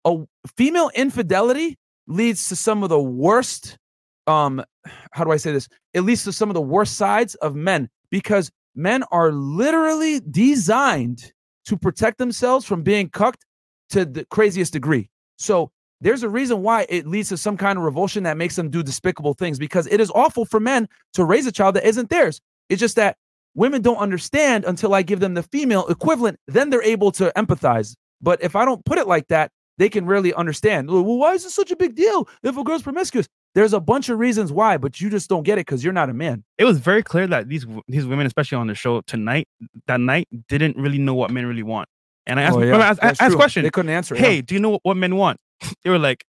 [0.04, 0.24] a
[0.56, 3.76] female infidelity leads to some of the worst.
[4.26, 4.64] Um,
[5.12, 5.68] how do I say this?
[5.92, 11.32] It leads to some of the worst sides of men because men are literally designed
[11.66, 13.44] to protect themselves from being cucked
[13.90, 15.08] to the craziest degree.
[15.36, 18.70] So there's a reason why it leads to some kind of revulsion that makes them
[18.70, 22.10] do despicable things because it is awful for men to raise a child that isn't
[22.10, 22.40] theirs.
[22.68, 23.16] It's just that
[23.54, 27.94] women don't understand until I give them the female equivalent, then they're able to empathize.
[28.20, 30.90] But if I don't put it like that, they can rarely understand.
[30.90, 33.28] Well, why is this such a big deal if a girl's promiscuous?
[33.54, 36.10] There's a bunch of reasons why, but you just don't get it because you're not
[36.10, 36.42] a man.
[36.58, 39.46] it was very clear that these these women, especially on the show tonight,
[39.86, 41.88] that night, didn't really know what men really want.
[42.26, 44.20] And I asked, Oh, yeah, I asked, I asked question, They couldn't answer it.
[44.20, 45.38] hey, do you know what, what men want?
[45.84, 46.24] they were like,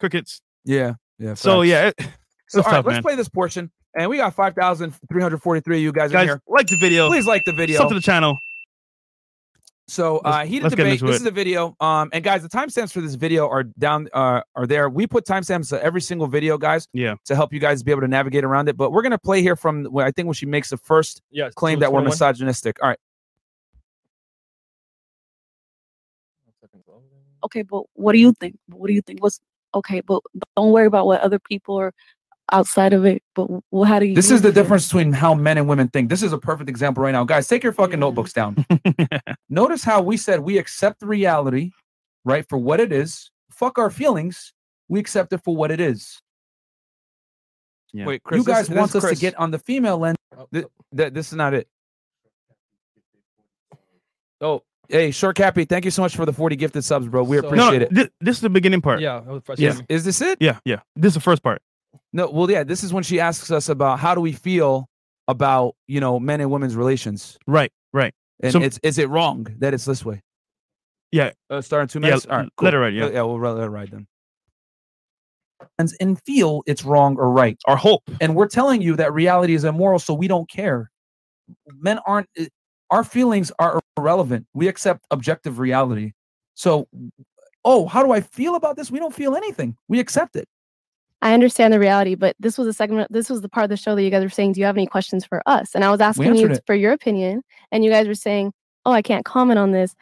[0.00, 0.40] crickets.
[0.64, 1.34] yeah, yeah.
[1.34, 1.68] So facts.
[1.68, 1.94] yeah, it,
[2.48, 3.70] So, all right, tough, let's play this portion.
[3.94, 6.42] And we got 5,343 of you guys, in Guys, here.
[6.48, 7.78] like the video, Please like the video.
[7.78, 8.36] sub to the channel.
[9.88, 11.00] So uh Let's- heated let's debate.
[11.00, 11.20] This it.
[11.22, 11.76] is a video.
[11.80, 14.88] Um and guys, the timestamps for this video are down uh are there.
[14.88, 16.86] We put timestamps to every single video, guys.
[16.92, 17.16] Yeah.
[17.26, 18.76] To help you guys be able to navigate around it.
[18.76, 21.50] But we're gonna play here from what I think when she makes the first Yeah,
[21.56, 22.78] claim that we're misogynistic.
[22.82, 22.98] All right.
[27.44, 28.56] okay, but what do you think?
[28.68, 29.22] What do you think?
[29.22, 29.40] What's
[29.74, 30.00] okay?
[30.00, 30.22] But
[30.56, 31.92] don't worry about what other people are
[32.50, 33.22] outside of it.
[33.34, 34.14] But well, how do you?
[34.14, 34.62] This is the feel?
[34.62, 36.08] difference between how men and women think.
[36.08, 37.24] This is a perfect example right now.
[37.24, 38.64] Guys, take your fucking notebooks down.
[39.48, 41.70] Notice how we said we accept the reality,
[42.24, 43.30] right, for what it is.
[43.52, 44.52] Fuck our feelings.
[44.88, 46.20] We accept it for what it is.
[47.92, 48.06] Yeah.
[48.06, 50.16] Wait, Chris, you guys this want is us to get on the female lens.
[50.36, 50.64] Oh, Th-
[50.96, 51.68] th- this is not it.
[54.40, 57.22] Oh, hey, short cappy, thank you so much for the 40 gifted subs, bro.
[57.22, 57.94] We So- no, appreciate it.
[57.94, 59.00] thi- this is the beginning part.
[59.00, 59.58] Yeah, it.
[59.58, 59.68] Yeah.
[59.70, 60.38] Is, is this it?
[60.40, 60.80] yeah, yeah.
[60.96, 61.60] This is the first part.
[62.12, 64.88] No, well, yeah, this is when she asks us about how do we feel
[65.28, 67.38] about, you know, men and women's relations.
[67.46, 68.12] Right, right.
[68.42, 70.20] And So- it's is it wrong that it's this way?
[71.10, 71.30] Yeah.
[71.50, 72.26] Uh, starting two Yeah, minutes?
[72.26, 72.64] All right, cool.
[72.66, 73.08] let it ride, yeah.
[73.08, 74.06] Yeah, we'll let it ride then.
[75.78, 77.56] And, and feel it's wrong or right.
[77.66, 78.02] Our hope.
[78.20, 80.90] and we're telling you that reality is immoral so we don't care
[81.66, 82.44] men aren't uh,
[82.90, 86.12] our feelings are irrelevant we accept objective reality
[86.54, 86.88] so
[87.64, 90.46] oh how do i feel about this we don't feel anything we accept it
[91.22, 93.10] I understand the reality, but this was a segment.
[93.12, 94.76] This was the part of the show that you guys were saying, "Do you have
[94.76, 96.62] any questions for us?" And I was asking you it.
[96.66, 98.52] for your opinion, and you guys were saying,
[98.84, 99.94] "Oh, I can't comment on this."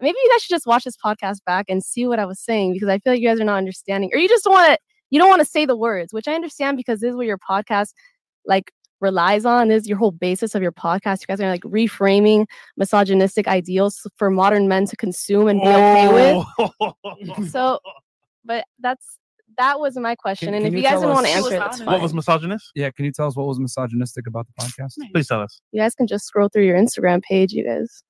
[0.00, 2.74] Maybe you guys should just watch this podcast back and see what I was saying
[2.74, 4.78] because I feel like you guys are not understanding, or you just want to.
[5.10, 7.38] You don't want to say the words, which I understand because this is what your
[7.38, 7.92] podcast
[8.44, 9.68] like relies on.
[9.68, 11.22] This is your whole basis of your podcast.
[11.22, 16.12] You guys are like reframing misogynistic ideals for modern men to consume and be okay
[16.12, 16.46] with.
[16.58, 16.70] with.
[16.80, 17.46] Oh.
[17.48, 17.80] So,
[18.44, 19.18] but that's
[19.58, 20.46] that was my question.
[20.46, 21.78] Can- and can if you you guys tell don't want to answer it, What that's
[21.78, 21.92] was fine.
[21.94, 22.70] what was misogynist?
[22.74, 24.94] Yeah, can you tell us what was misogynistic about the podcast?
[25.12, 25.60] Please tell us.
[25.72, 27.52] you guys can just scroll through your Instagram page.
[27.52, 28.02] You guys,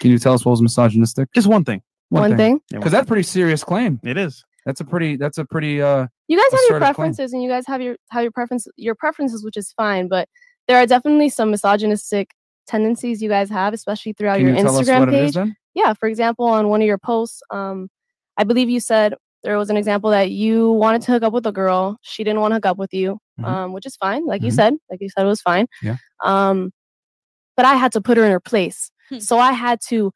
[0.00, 1.28] Can you tell us what was misogynistic?
[1.34, 1.82] Just one thing.
[2.08, 2.60] one, thing.
[2.70, 4.00] Yeah, Because that's a pretty serious claim.
[4.04, 4.44] It is.
[4.66, 5.16] That's a pretty.
[5.16, 5.82] That's a pretty.
[5.82, 6.94] uh You guys have your assertive claim.
[6.94, 10.08] preferences, and you guys have your have your preference your preferences, which is fine.
[10.08, 10.28] But
[10.68, 12.30] there are definitely some misogynistic
[12.66, 15.28] tendencies you guys have, especially throughout Can your you tell us Instagram what page.
[15.28, 15.54] is then?
[15.74, 17.88] yeah for example on one of your posts um
[18.38, 19.12] i believe you said
[19.44, 22.40] there was an example that you wanted to hook up with a girl she didn't
[22.40, 23.44] want to hook up with you Mhm.
[23.46, 24.56] um which is fine like you Mhm.
[24.56, 25.96] said like you said it was fine Yeah.
[26.24, 26.72] um
[27.56, 29.18] but i had to put her in her place Hmm.
[29.18, 30.12] so i had to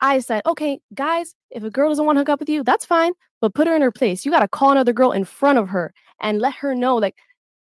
[0.00, 2.84] i said okay guys if a girl doesn't want to hook up with you that's
[2.84, 5.58] fine but put her in her place you got to call another girl in front
[5.58, 7.14] of her and let her know like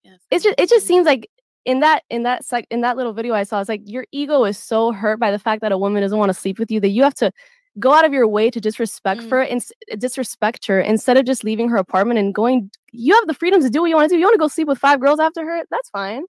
[0.04, 1.28] Yes, it's just it just seems like
[1.64, 4.44] in that in that sec in that little video I saw, it's like your ego
[4.44, 6.80] is so hurt by the fact that a woman doesn't want to sleep with you
[6.80, 7.30] that you have to
[7.78, 9.30] go out of your way to disrespect Mm.
[9.30, 9.64] her and
[9.98, 12.70] disrespect her instead of just leaving her apartment and going.
[12.92, 14.18] You have the freedom to do what you want to do.
[14.18, 15.62] You want to go sleep with five girls after her?
[15.70, 16.24] That's fine.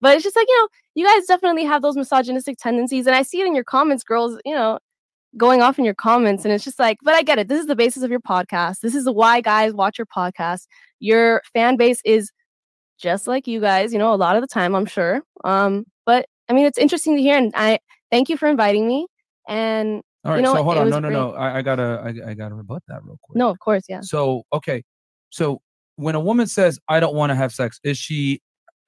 [0.00, 3.22] But it's just like you know, you guys definitely have those misogynistic tendencies, and I
[3.22, 4.38] see it in your comments, girls.
[4.44, 4.78] You know,
[5.36, 7.48] going off in your comments, and it's just like, but I get it.
[7.48, 8.80] This is the basis of your podcast.
[8.80, 10.66] This is why guys watch your podcast.
[11.00, 12.30] Your fan base is
[12.98, 15.20] just like you guys, you know, a lot of the time, I'm sure.
[15.44, 17.78] Um, but I mean, it's interesting to hear, and I
[18.10, 19.06] thank you for inviting me.
[19.48, 20.42] And All right.
[20.42, 20.90] know so hold on.
[20.90, 21.12] No, no, great.
[21.14, 21.32] no.
[21.34, 22.02] I, I gotta.
[22.04, 23.36] I, I gotta rebut that real quick.
[23.36, 24.00] no, of course, yeah.
[24.00, 24.82] So okay,
[25.30, 25.60] so
[25.96, 28.40] when a woman says I don't want to have sex, is she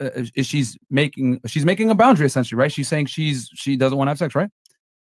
[0.03, 2.73] uh, is- is she's making she's making a boundary essentially, right?
[2.73, 4.51] She's saying she's she doesn't want to have sex, right?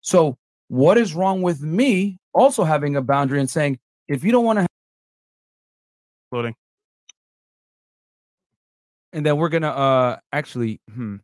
[0.01, 4.45] So what is wrong with me also having a boundary and saying if you don't
[4.45, 4.69] want to, have-
[6.31, 6.55] Loading.
[9.13, 11.17] and then we're gonna uh actually hmm.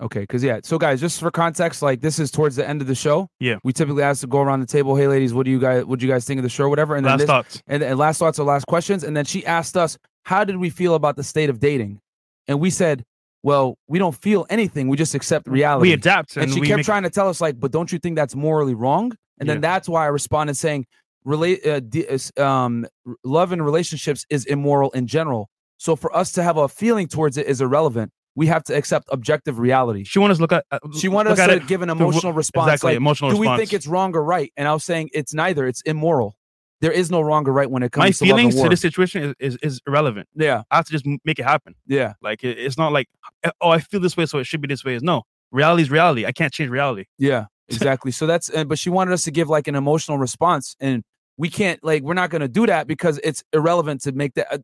[0.00, 0.58] Okay, because yeah.
[0.64, 3.28] So guys, just for context, like this is towards the end of the show.
[3.38, 3.56] Yeah.
[3.62, 4.96] We typically ask to go around the table.
[4.96, 6.68] Hey, ladies, what do you guys what do you guys think of the show?
[6.68, 6.96] Whatever.
[6.96, 7.62] And then Last this, thoughts.
[7.68, 9.04] and, and last thoughts or last questions.
[9.04, 12.00] And then she asked us, How did we feel about the state of dating?
[12.48, 13.04] And we said,
[13.44, 14.88] Well, we don't feel anything.
[14.88, 15.88] We just accept reality.
[15.88, 16.36] We adapt.
[16.36, 18.34] and she we kept make- trying to tell us, like, but don't you think that's
[18.34, 19.12] morally wrong?
[19.38, 20.86] And then that's why I responded saying,
[21.24, 22.84] relate uh, d- um
[23.24, 25.48] love and relationships is immoral in general.
[25.78, 28.10] So for us to have a feeling towards it is irrelevant.
[28.36, 30.04] We have to accept objective reality.
[30.04, 30.64] She wanted us to look at.
[30.70, 32.68] uh, She wanted us to give an emotional response.
[32.68, 32.90] Exactly.
[32.92, 33.58] like, emotional do response.
[33.58, 34.52] we think it's wrong or right?
[34.56, 35.66] And I was saying it's neither.
[35.66, 36.36] It's immoral.
[36.80, 39.34] There is no wrong or right when it comes my to feelings to this situation
[39.38, 40.28] is, is, is irrelevant.
[40.34, 41.74] Yeah, I have to just make it happen.
[41.86, 43.08] yeah, Like it, it's not like
[43.44, 44.94] uh, oh I feel this way so it should be this way.
[44.94, 46.26] Is no reality is reality.
[46.26, 47.04] I can't change reality.
[47.16, 48.10] yeah, exactly.
[48.10, 51.04] so that's uh, but she wanted us to give like an emotional response, and
[51.38, 54.60] we can't like we're not going to do that because it's irrelevant to make that.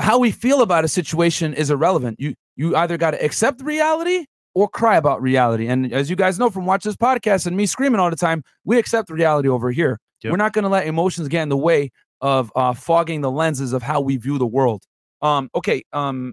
[0.00, 2.18] How we feel about a situation is irrelevant.
[2.20, 5.66] You you either got to accept reality or cry about reality.
[5.66, 8.42] And as you guys know from watching this podcast and me screaming all the time,
[8.64, 9.98] we accept reality over here.
[10.22, 10.30] Yep.
[10.30, 13.72] We're not going to let emotions get in the way of uh, fogging the lenses
[13.72, 14.84] of how we view the world.
[15.22, 16.32] Um, okay, um,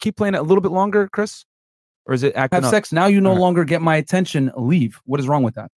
[0.00, 1.44] keep playing it a little bit longer, Chris,
[2.06, 2.70] or is it acting Have up?
[2.70, 3.40] sex, Now you no Alright.
[3.42, 4.50] longer get my attention.
[4.56, 4.98] Leave.
[5.04, 5.70] What is wrong with that?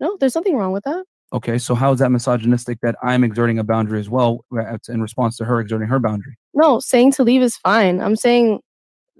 [0.00, 1.04] No, there's nothing wrong with that.
[1.32, 5.02] Okay, so how is that misogynistic that I'm exerting a boundary as well uh, in
[5.02, 6.36] response to her exerting her boundary?
[6.54, 8.00] No, saying to leave is fine.
[8.00, 8.60] I'm saying,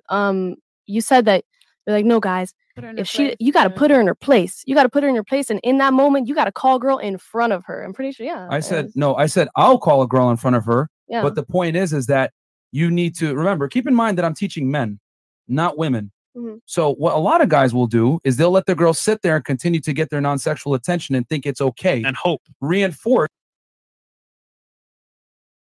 [0.09, 1.45] um, you said that
[1.87, 3.91] you're like, no, guys, Put her in her if she, place, you got to put
[3.91, 4.63] her in her place.
[4.65, 6.53] You got to put her in her place, and in that moment, you got to
[6.53, 7.83] call girl in front of her.
[7.83, 8.47] I'm pretty sure, yeah.
[8.51, 9.17] I said no.
[9.17, 10.89] I said I'll call a girl in front of her.
[11.09, 11.23] yeah.
[11.23, 12.33] But the point is, is that
[12.71, 13.67] you need to remember.
[13.67, 15.01] Keep in mind that I'm teaching men,
[15.49, 16.13] not women.
[16.37, 16.61] Mhm.
[16.67, 19.37] So what a lot of guys will do is they'll let their girls sit there
[19.37, 22.03] and continue to get their non-sexual attention and think it's okay.
[22.05, 22.43] And hope.
[22.61, 23.29] reinforce.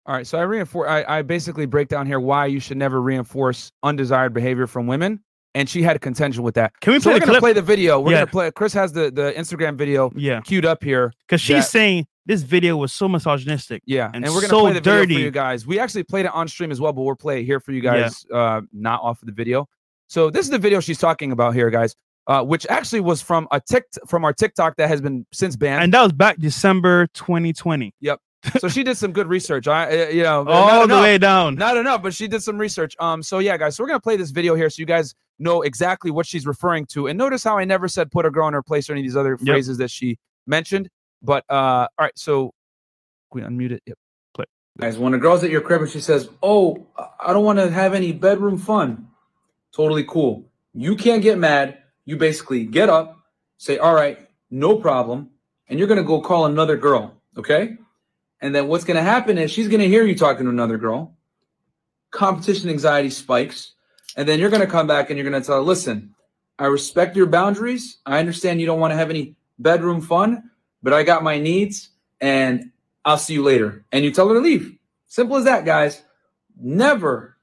[0.05, 0.89] All right, so I reinforce.
[0.89, 5.21] I, I basically break down here why you should never reinforce undesired behavior from women,
[5.53, 6.71] and she had a contention with that.
[6.79, 7.41] Can we So play we're the gonna clip?
[7.41, 7.99] play the video.
[7.99, 8.17] We're Yeah.
[8.19, 8.51] gonna play.
[8.51, 11.11] Chris has the the Instagram video Yeah, queued up here.
[11.27, 11.61] because she's Yeah.
[11.61, 13.81] saying this video was so misogynistic.
[13.85, 15.67] Yeah, And and, we're gonna so play the video for you guys.
[15.67, 17.81] We actually played it on stream as well, but we'll play it here for you
[17.81, 18.01] Yeah.
[18.03, 19.67] guys, uh, not off of the video.
[20.07, 21.95] So this is the video she's talking about here, guys.
[22.27, 25.81] Uh, which actually was from a tick from our TikTok that has been since banned.
[25.81, 27.93] And that was back December 2020.
[28.01, 28.19] Yep.
[28.59, 29.65] so she did some good research.
[29.65, 31.55] I, uh, you know, All not the way down.
[31.55, 32.97] Not enough, but she did some research.
[32.99, 35.61] Um, so yeah, guys, so we're gonna play this video here so you guys know
[35.61, 37.07] exactly what she's referring to.
[37.07, 39.05] And notice how I never said put a girl in her place or any of
[39.05, 39.47] these other Yep.
[39.47, 40.17] phrases that she
[40.47, 40.89] mentioned.
[41.21, 42.51] But uh, all right, so
[43.31, 43.83] we unmute it?
[43.85, 43.97] Yep.
[44.33, 44.45] Play.
[44.81, 46.85] Guys, when a girl's at your crib and she says, "Oh,
[47.21, 49.06] I don't want to have any bedroom fun,"
[49.77, 50.49] totally cool.
[50.73, 51.77] You can't get mad.
[52.05, 53.15] You basically get up,
[53.57, 54.17] say, "All right,
[54.49, 55.29] no problem,"
[55.69, 57.77] and you're gonna go call another girl, okay?
[58.41, 61.15] And then what's gonna happen is she's gonna hear you talking to another girl.
[62.09, 63.73] Competition anxiety spikes,
[64.15, 66.15] and then you're gonna come back and you're gonna tell her, "Listen,
[66.57, 67.97] I respect your boundaries.
[68.03, 70.49] I understand you don't want to have any bedroom fun,
[70.81, 72.71] but I got my needs, and
[73.05, 73.85] I'll see you later.
[73.91, 74.75] And you tell her to leave.
[75.05, 76.01] Simple as that, guys.
[76.59, 77.37] Never,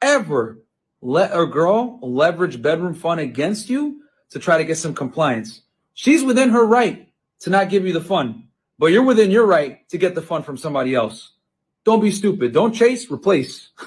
[0.00, 0.59] ever
[1.02, 5.62] let a girl leverage bedroom fun against you to try to get some compliance.
[5.94, 7.08] She's within her right
[7.40, 8.44] to not give you the fun,
[8.78, 11.32] but you're within your right to get the fun from somebody else.
[11.84, 12.52] Don't be stupid.
[12.52, 13.70] Don't chase, replace.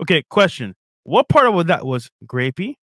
[0.00, 0.76] Okay, question.
[1.02, 2.74] What part of that was grapey,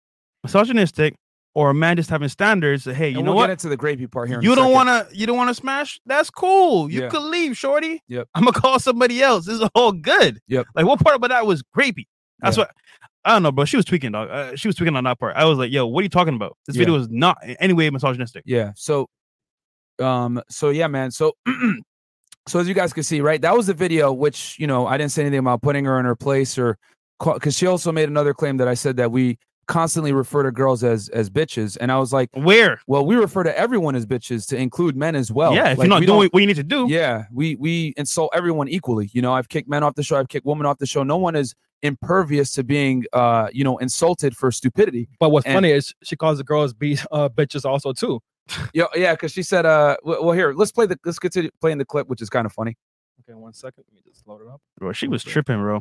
[0.42, 1.14] misogynistic,
[1.54, 3.46] or a man just having standards that hey, you and know we'll what?
[3.46, 4.38] get into the gravy part here.
[4.38, 5.16] in You don't want to.
[5.16, 6.00] You don't want to smash.
[6.06, 6.90] That's cool.
[6.90, 7.08] You Yeah.
[7.10, 8.02] could leave, shorty.
[8.08, 8.28] Yep.
[8.34, 9.46] I'm gonna call somebody else.
[9.46, 10.40] This is all good.
[10.48, 10.66] Yep.
[10.74, 12.06] Like what part about that was grapey?
[12.40, 12.62] That's Yeah.
[12.64, 12.70] what.
[13.24, 13.64] I don't know, bro.
[13.64, 14.28] She was tweaking, dog.
[14.30, 15.34] Uh, she was tweaking on that part.
[15.36, 16.56] I was like, "Yo, what are you talking about?
[16.66, 16.98] This video Yeah.
[17.00, 18.72] was not in any way misogynistic." Yeah.
[18.76, 19.08] So,
[19.98, 21.10] um, so yeah, man.
[21.10, 21.32] So,
[22.48, 24.12] so as you guys can see, right, that was the video.
[24.12, 26.76] Which you know, I didn't say anything about putting her in her place or
[27.22, 30.84] because she also made another claim that I said that we constantly refer to girls
[30.84, 32.80] as as bitches, and I was like, Where?
[32.86, 35.54] well, we refer to everyone as bitches to include men as well.
[35.54, 38.30] yeah, if Like, you're not doing what you need to do, yeah, we we insult
[38.34, 39.08] everyone equally.
[39.14, 40.16] You know, I've kicked men off the show.
[40.18, 41.02] I've kicked women off the show.
[41.02, 41.54] No one is
[41.84, 45.08] impervious to being, uh, you know, insulted for stupidity.
[45.20, 48.20] But what's And- funny is she calls the girls be uh, bitches also too.
[48.74, 51.78] Yeah, yeah, because she said, uh, well, well, here, let's play the let's continue playing
[51.78, 52.76] the clip, which is kind of funny.
[53.22, 53.84] Okay, one second.
[53.88, 54.60] Let me just load it up.
[54.78, 54.92] bro.
[54.92, 55.80] She was tripping, bro.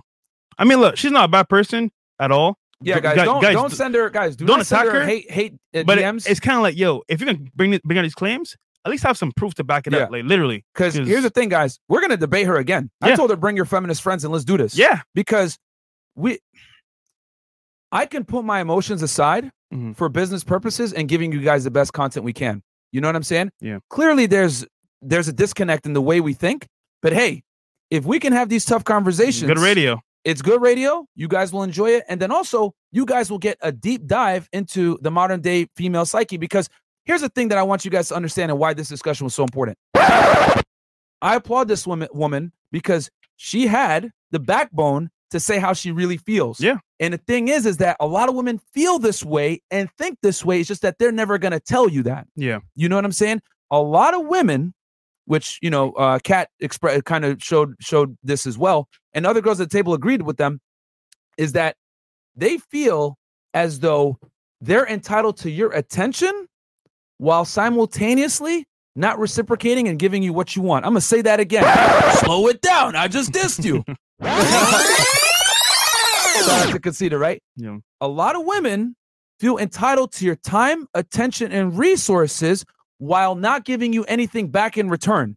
[0.57, 2.57] I mean, look, she's not a bad person at all.
[2.79, 4.35] Yeah, Gu- guys, don't guys, don't send her, guys.
[4.35, 6.63] Do don't not send attack her, Hate hate uh, But it- DMs it's kind of
[6.63, 9.53] like, yo, if you're gonna bring bring out these claims, at least have some proof
[9.55, 9.99] to back it Yeah.
[10.03, 10.11] up.
[10.11, 11.79] Like literally, because here's the thing, guys.
[11.89, 12.89] We're gonna debate her again.
[13.01, 14.77] I told her bring your feminist friends and let's do this.
[14.77, 15.57] yeah, because
[16.15, 16.39] we,
[17.91, 19.95] I can put my emotions aside Mhm.
[19.95, 22.61] for business purposes and giving you guys the best content we can.
[22.91, 23.51] You know what I'm saying?
[23.59, 23.79] Yeah.
[23.89, 24.65] Clearly, there's
[25.01, 26.67] there's a disconnect in the way we think,
[27.01, 27.43] but hey,
[27.89, 29.99] if we can have these tough conversations, good radio.
[30.23, 31.05] it's good radio.
[31.15, 32.03] You guys will enjoy it.
[32.07, 36.05] And then also, you guys will get a deep dive into the modern day female
[36.05, 36.37] psyche.
[36.37, 36.69] Because
[37.03, 39.33] here's the thing that I want you guys to understand and why this discussion was
[39.33, 39.77] so important.
[39.95, 46.17] I applaud this woman, woman because she had the backbone to say how she really
[46.17, 46.59] feels.
[46.59, 46.77] Yeah.
[46.99, 50.17] And the thing is, is that a lot of women feel this way and think
[50.23, 50.59] this way.
[50.59, 52.27] It's just that they're never going to tell you that.
[52.35, 53.41] Yeah, You know what I'm saying?
[53.71, 54.73] A lot of women,
[55.25, 59.41] which you know, uh, Kat express kind of showed showed this as well, and other
[59.41, 60.61] girls at the table agreed with them,
[61.37, 61.75] is that
[62.35, 63.17] they feel
[63.53, 64.17] as though
[64.61, 66.47] they're entitled to your attention
[67.17, 68.65] while simultaneously
[68.95, 70.85] not reciprocating and giving you what you want.
[70.85, 71.63] I'm gonna say that again.
[72.17, 72.95] Slow it down.
[72.95, 73.83] I just dissed you.
[74.21, 74.29] Out
[76.71, 77.41] to Conceda, right?
[77.55, 77.77] yeah.
[78.01, 78.95] a lot of women
[79.39, 82.65] feel entitled to your time, attention, and resources
[82.97, 85.35] while not giving you anything back in return.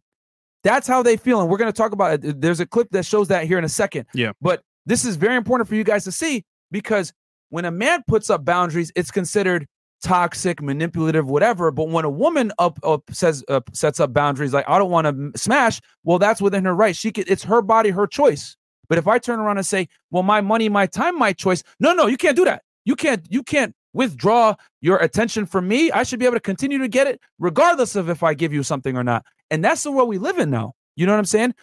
[0.63, 1.41] That's how they feel.
[1.41, 2.41] And we're going to talk about it.
[2.41, 4.05] There's a clip that shows that here in a second.
[4.13, 4.31] Yeah.
[4.41, 7.13] But this is very important for you guys to see because
[7.49, 9.65] when a man puts up boundaries, it's considered
[10.03, 11.71] toxic, manipulative, whatever.
[11.71, 15.07] But when a woman up, up says uh, sets up boundaries, like I don't want
[15.07, 16.95] to smash, well, that's within her right.
[16.95, 18.55] She could, it's her body, her choice.
[18.89, 21.93] But if I turn around and say, well, my money, my time, my choice, no,
[21.93, 22.63] no, you can't do that.
[22.85, 25.91] You can't, you can't withdraw your attention from me.
[25.91, 28.63] I should be able to continue to get it regardless of if I give you
[28.63, 29.25] something or not.
[29.51, 30.73] And that's the world we live in now.
[30.95, 31.53] You know what I'm saying?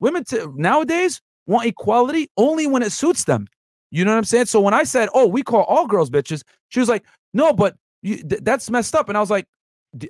[0.00, 3.46] Women t- nowadays want equality only when it suits them.
[3.90, 4.46] You know what I'm saying?
[4.46, 7.76] So when I said, "Oh, we call all girls bitches," she was like, "No, but
[8.02, 9.46] you, th- that's messed up." And I was like,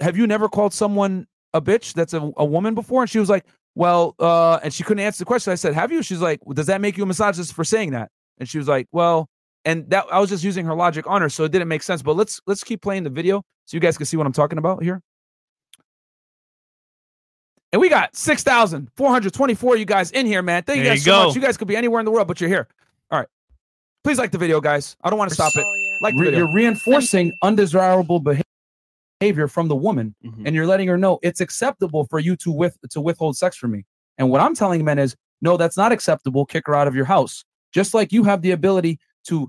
[0.00, 3.28] "Have you never called someone a bitch that's a, a woman before?" And she was
[3.28, 5.52] like, "Well," uh, and she couldn't answer the question.
[5.52, 7.90] I said, "Have you?" She's like, well, "Does that make you a misogynist for saying
[7.92, 9.28] that?" And she was like, "Well,"
[9.64, 12.02] and that I was just using her logic on her, so it didn't make sense.
[12.02, 14.58] But let's let's keep playing the video so you guys can see what I'm talking
[14.58, 15.00] about here.
[17.72, 20.62] And we got 6,424 you guys in here, man.
[20.62, 21.26] Thank you There guys you so go.
[21.26, 21.34] much.
[21.34, 22.68] You guys could be anywhere in the world, but you're here.
[23.10, 23.26] All right.
[24.04, 24.96] Please like the video, guys.
[25.02, 25.64] I don't want to stop it.
[26.00, 26.44] Like the Re- video.
[26.46, 28.42] you're reinforcing undesirable beha-
[29.20, 30.46] behavior from the woman, Mhm.
[30.46, 33.72] and you're letting her know it's acceptable for you to with to withhold sex from
[33.72, 33.84] me.
[34.18, 36.46] And what I'm telling men is, no, that's not acceptable.
[36.46, 37.44] Kick her out of your house.
[37.72, 38.98] Just like you have the ability
[39.28, 39.48] to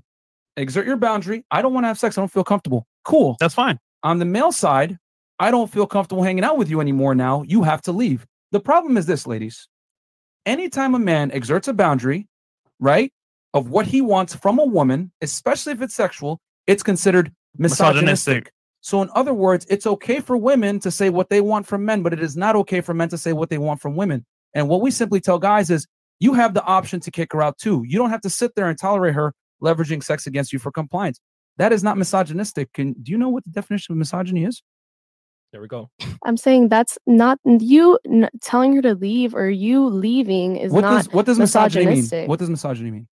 [0.56, 1.44] exert your boundary.
[1.50, 2.16] I don't want to have sex.
[2.16, 2.86] I don't feel comfortable.
[3.04, 3.36] Cool.
[3.38, 3.78] That's fine.
[4.02, 4.98] On the male side,
[5.38, 7.42] I don't feel comfortable hanging out with you anymore now.
[7.42, 8.26] You have to leave.
[8.52, 9.68] The problem is this, ladies.
[10.46, 12.28] Anytime a man exerts a boundary,
[12.80, 13.12] right,
[13.52, 18.06] of what he wants from a woman, especially if it's sexual, it's considered misogynistic.
[18.06, 18.52] Misogynistic.
[18.86, 22.04] So, in other words, it's okay for women to say what they want from men,
[22.04, 24.24] but it is not okay for men to say what they want from women.
[24.54, 25.88] And what we simply tell guys is
[26.20, 27.82] you have the option to kick her out too.
[27.84, 31.18] You don't have to sit there and tolerate her leveraging sex against you for compliance.
[31.56, 32.78] That is not misogynistic.
[32.78, 34.62] And do you know what the definition of misogyny is?
[35.50, 35.90] There we go.
[36.24, 40.82] I'm saying that's not you n- telling her to leave or you leaving is what
[40.82, 41.94] not does what does misogyny mean?
[41.96, 42.28] misogynistic.
[42.28, 43.08] What does misogyny mean?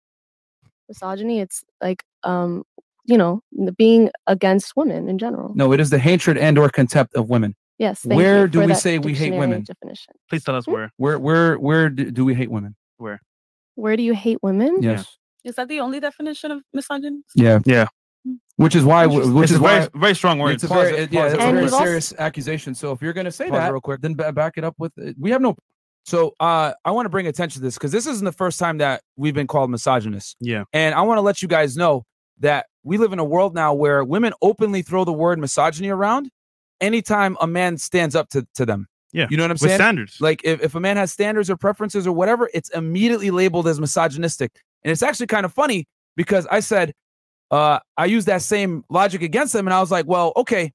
[0.88, 1.38] misogyny.
[1.38, 2.64] It's like um,
[3.10, 3.42] you know,
[3.76, 5.52] being against women in general.
[5.54, 7.54] No, it is the hatred and or contempt of women.
[7.78, 8.00] Yes.
[8.00, 9.64] thank Where you do for we that say we hate women?
[9.64, 10.14] Definition.
[10.28, 10.92] Please tell us where.
[10.98, 12.76] Where where where do, do we hate women?
[12.98, 13.20] Where
[13.74, 14.82] where do you hate women?
[14.82, 15.16] Yes.
[15.44, 17.22] Is that the only definition of misogyny?
[17.34, 17.60] Yeah.
[17.64, 17.86] Yeah.
[18.56, 20.52] Which is why which it's is a why very, very strong word.
[20.54, 22.74] it's a very it, it- yeah, pause it's a very we've also- serious accusation.
[22.74, 24.02] So if you're gonna say that, real quick.
[24.02, 25.56] then ba- back it up with uh, we have no
[26.04, 28.76] So uh, I want to bring attention to this because this isn't the first time
[28.78, 30.36] that we've been called misogynists.
[30.40, 30.64] Yeah.
[30.74, 32.04] And I want to let you guys know
[32.40, 36.30] that we live in a world now where women openly throw the word misogyny around
[36.80, 38.86] anytime a man stands up to, to them.
[39.12, 39.72] Yeah, You know what I'm saying?
[39.72, 40.20] with standards.
[40.20, 43.80] Like if, if a man has standards or preferences or whatever, it's immediately labeled as
[43.80, 44.52] misogynistic.
[44.84, 46.94] And it's actually kind of funny because I said,
[47.50, 50.72] uh, I used that same logic against them, and I was like, well, okay,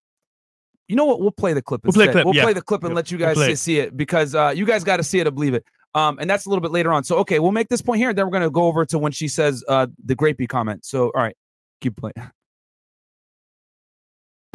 [0.89, 1.21] you know what?
[1.21, 1.81] We'll play the clip.
[1.85, 2.43] We'll play clip, We'll yeah.
[2.43, 3.57] play the clip and Yep, let you we'll guys see, it.
[3.59, 5.63] see it because uh, you guys got to see it to believe it.
[5.95, 7.05] Um, and that's a little bit later on.
[7.05, 9.13] So okay, we'll make this point here, and then we're gonna go over to when
[9.13, 10.83] she says uh the grapey comment.
[10.85, 11.35] So all right,
[11.81, 12.13] keep playing.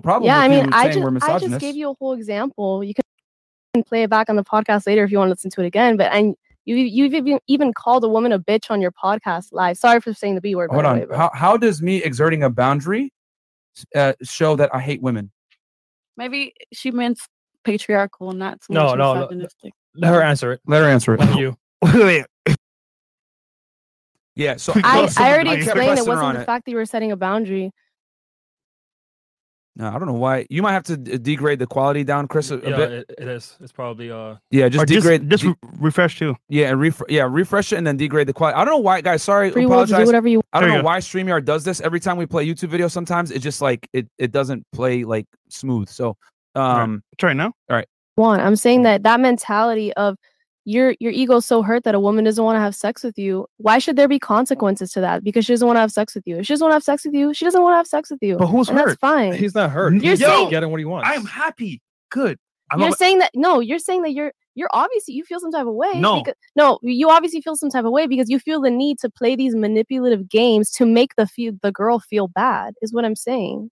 [0.03, 2.83] problem yeah, I mean, I just, we're I just gave you a whole example.
[2.83, 5.61] You can play it back on the podcast later if you want to listen to
[5.63, 5.97] it again.
[5.97, 9.77] But and you you've even even called a woman a bitch on your podcast live.
[9.77, 10.71] Sorry for saying the b word.
[10.71, 11.01] Hold on.
[11.01, 13.13] way, how how does me exerting a boundary
[13.95, 15.31] uh, show that I hate women?
[16.17, 17.21] Maybe she meant
[17.65, 19.73] patriarchal, not so No, much no, no, misogynistic.
[19.95, 20.61] Let her answer it.
[20.67, 21.21] Let her answer it.
[21.21, 21.57] Not you.
[21.83, 22.27] Wait,
[24.37, 24.57] Yeah.
[24.57, 26.47] So I, Close I already explained it wasn't the it.
[26.47, 27.71] fact that you were setting a boundary.
[29.77, 30.47] No, I don't know why.
[30.51, 32.93] You might have to d- degrade the quality down, Chris, a, a Yeah, bit.
[32.93, 33.57] it, it is.
[33.61, 34.35] It's probably uh.
[34.51, 35.31] Yeah, just just, degrade.
[35.31, 36.37] just de- refresh too.
[36.49, 38.57] yeah, and ref- yeah, refresh it and then degrade the quality.
[38.57, 39.23] I don't know why, guys.
[39.23, 40.07] Sorry, Free will to do apologize.
[40.07, 40.87] whatever you I don't There know go.
[40.87, 41.81] why StreamYard does this.
[41.81, 45.27] Every time we play YouTube videos, sometimes it just like it it doesn't play like
[45.49, 45.89] smooth.
[45.89, 46.17] So
[46.57, 47.53] um Try it now.
[48.17, 48.43] want.
[48.43, 50.17] I'm saying that that mentality of
[50.65, 53.47] your your ego's so hurt that a woman doesn't want to have sex with you.
[53.57, 55.25] Why should there be consequences to that?
[55.25, 56.39] Because she doesn't want to have sex with you.
[56.39, 58.11] If she doesn't want to have sex with you, she doesn't want to have sex
[58.11, 58.37] with you.
[58.37, 59.01] But who's and that's hurt?
[59.01, 59.33] fine.
[59.35, 59.95] He's not hurt.
[59.95, 61.09] You're He's saying- getting what he wants.
[61.09, 61.81] I am happy.
[62.11, 62.39] Good.
[62.71, 65.51] I'm you're not, saying that no, you're saying that you're you're obviously you feel some
[65.51, 65.93] type of way.
[65.95, 66.23] No.
[66.23, 69.09] because, no, you obviously feel some type of way because you feel the need to
[69.11, 72.75] play these manipulative games to make the feel the girl feel bad.
[72.83, 73.71] Is what I'm saying.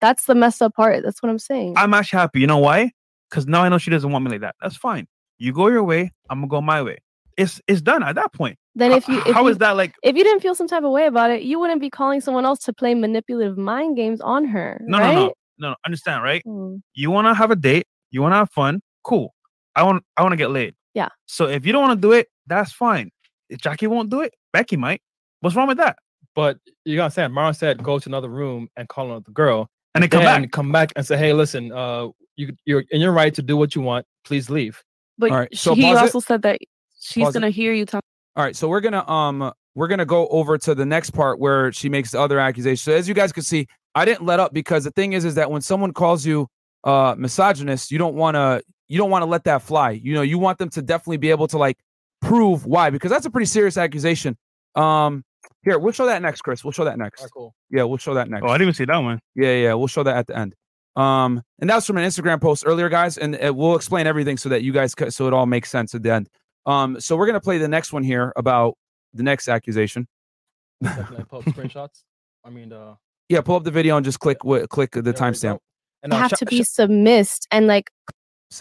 [0.00, 1.02] That's the messed up part.
[1.02, 1.74] That's what I'm saying.
[1.76, 2.40] I'm actually happy.
[2.40, 2.92] You know why?
[3.28, 4.54] Because now I know she doesn't want me like that.
[4.62, 5.06] That's fine.
[5.40, 6.12] You go your way.
[6.28, 6.98] I'm gonna go my way.
[7.38, 8.58] It's it's done at that point.
[8.74, 9.94] then if you if how you, is that like?
[10.02, 12.44] if you didn't feel some type of way about it, you wouldn't be calling someone
[12.44, 14.80] else to play manipulative mind games on her.
[14.84, 15.14] No, right?
[15.14, 15.76] no, no, no, no.
[15.86, 16.42] Understand, right?
[16.44, 16.76] Hmm.
[16.94, 17.86] You want to have a date.
[18.10, 18.82] You want to have fun.
[19.02, 19.34] Cool.
[19.74, 20.04] I want.
[20.18, 20.74] I want to get laid.
[20.92, 21.08] Yeah.
[21.24, 23.10] So if you don't want to do it, that's fine.
[23.48, 25.00] If Jackie won't do it, Becky might.
[25.40, 25.96] What's wrong with that?
[26.34, 29.68] But you gotta understand, Mara said go to another room and call another girl.
[29.94, 30.50] And then come back.
[30.52, 33.74] come back and say, hey, listen, uh, you you're in your right to do what
[33.74, 34.06] you want.
[34.24, 34.82] Please leave.
[35.20, 36.02] But All right, so he pause it.
[36.02, 36.58] also said that
[36.98, 38.02] she's Pause gonna hear you talk.
[38.36, 41.70] All right, so we're gonna um we're gonna go over to the next part where
[41.72, 42.92] she makes the other accusation.
[42.92, 45.34] So as you guys can see, I didn't let up because the thing is, is
[45.34, 46.48] that when someone calls you
[46.84, 49.90] uh misogynist, you don't want to you don't want to let that fly.
[49.90, 51.76] You know, you want them to definitely be able to like
[52.22, 54.36] prove why because that's a pretty serious accusation.
[54.74, 55.22] Um,
[55.62, 56.64] here we'll show that next, Chris.
[56.64, 57.20] We'll show that next.
[57.20, 57.54] All right, cool.
[57.70, 58.44] Yeah, we'll show that next.
[58.44, 59.20] Oh, I didn't even see that one.
[59.34, 60.54] Yeah, yeah, we'll show that at the end.
[60.96, 64.36] Um, and that was from an Instagram post earlier, guys, and uh, we'll explain everything
[64.36, 66.28] so that you guys so it all makes sense at the end.
[66.66, 68.74] Um, so we're gonna play the next one here about
[69.14, 70.06] the next accusation.
[70.82, 72.02] Definitely pull up screenshots.
[72.44, 72.94] I mean, uh,
[73.28, 75.54] Yeah, pull up the video and just click wh- click the there timestamp.
[75.54, 75.60] go.
[76.02, 77.90] And You uh, have sh- to sh- be submissed and like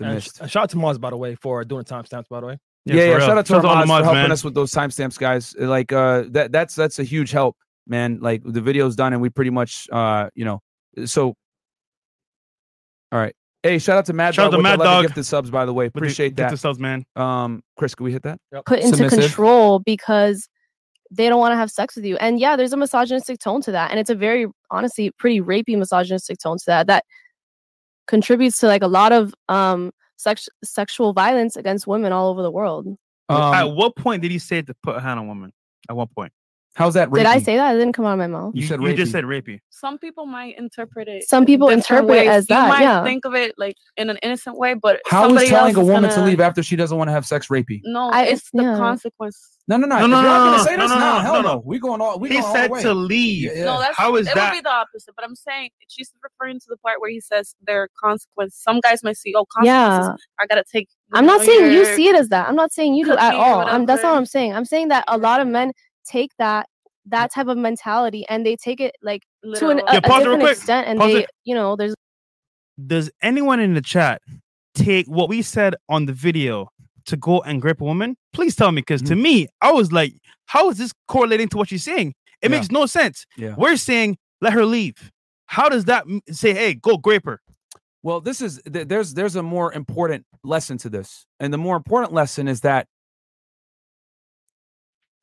[0.02, 2.46] and sh- shout out to Mars, by the way, for doing the timestamps, by the
[2.48, 2.58] way.
[2.86, 3.20] Yeah, for yeah.
[3.20, 4.32] Shout out to all the Armaz for helping man.
[4.32, 5.56] us with those timestamps, guys.
[5.58, 7.58] Like uh, that that's that's a huge help,
[7.88, 8.20] man.
[8.22, 10.60] Like the video's done, and we pretty much uh, you know,
[11.06, 11.36] so.
[13.12, 13.36] All right.
[13.64, 15.06] Hey, shout out to Mad Shout out Dog to with the Mad Dog.
[15.08, 15.86] gifted subs, by the way.
[15.86, 16.52] With the- Appreciate that.
[16.52, 17.04] The subs, man.
[17.16, 18.40] Um, Chris, can we hit that?
[18.66, 19.20] put into Submissive.
[19.20, 20.48] control because
[21.12, 22.16] they don't want to have sex with you.
[22.18, 23.92] And yeah, there's a misogynistic tone to that.
[23.92, 27.04] And it's a very honestly pretty rapey misogynistic tone to that that
[28.08, 32.52] contributes to like a lot of um sex sexual violence against women all over the
[32.52, 32.88] world.
[33.30, 35.52] At Um, what point did he say to put a hand on woman?
[35.90, 36.32] At what point?
[36.80, 37.12] How's that?
[37.12, 37.76] Did I say that?
[37.76, 38.54] It didn't come out of my mouth.
[38.56, 39.12] You You, said you just rapey.
[39.12, 39.60] said rapey.
[39.70, 41.28] Some people might interpret it.
[41.28, 42.30] Some people different interpret it ways.
[42.30, 43.04] as that, You might yeah.
[43.04, 45.86] think of it like in an innocent way, but How is somebody telling else a
[45.86, 47.82] woman to gonna- leave after she doesn't want to have sex rapey?
[47.84, 48.78] No, I- it's the yeah.
[48.78, 49.58] consequence.
[49.68, 50.00] No, no, no.
[50.00, 51.54] No, no, no, no, no, no, no, hell no, no.
[51.56, 51.62] no.
[51.66, 52.18] We going all.
[52.18, 52.82] We He going all said the way.
[52.82, 53.44] to leave.
[53.44, 53.66] Yeah, yeah.
[53.66, 55.14] No, that's How is it that- would be the opposite.
[55.18, 58.58] But I'm saying she's referring to the part where he says there are consequences.
[58.60, 60.08] Some guys might see, oh, consequences.
[60.08, 60.44] Yeah.
[60.44, 60.88] I gotta take.
[61.12, 62.48] I'm not saying you see it as that.
[62.48, 63.68] I'm not saying you do at all.
[63.68, 64.18] I'm, that's not what.
[64.20, 64.56] I'm saying.
[64.56, 65.72] I'm saying that a lot of men
[66.10, 66.68] take that
[67.06, 69.24] that type of mentality and they take it like
[69.56, 69.88] to an, literal.
[69.88, 70.52] a, a pause real different quick.
[70.58, 71.30] extent and Pause they, it.
[71.46, 71.96] you know, there's
[72.88, 74.22] Does anyone in the chat
[74.76, 76.70] take what we said on the video
[77.06, 78.16] to go and grip a woman?
[78.34, 79.22] Please tell me, because to mm-hmm.
[79.24, 80.14] me, I was like,
[80.46, 82.14] how is this correlating to what she's saying?
[82.42, 82.58] It Yeah.
[82.58, 83.26] makes no sense.
[83.38, 83.56] Yeah.
[83.58, 85.12] We're saying let her leave.
[85.48, 87.42] How does that say, hey, go grape her?
[88.04, 92.14] Well, this is there's there's a more important lesson to this, and the more important
[92.14, 92.88] lesson is that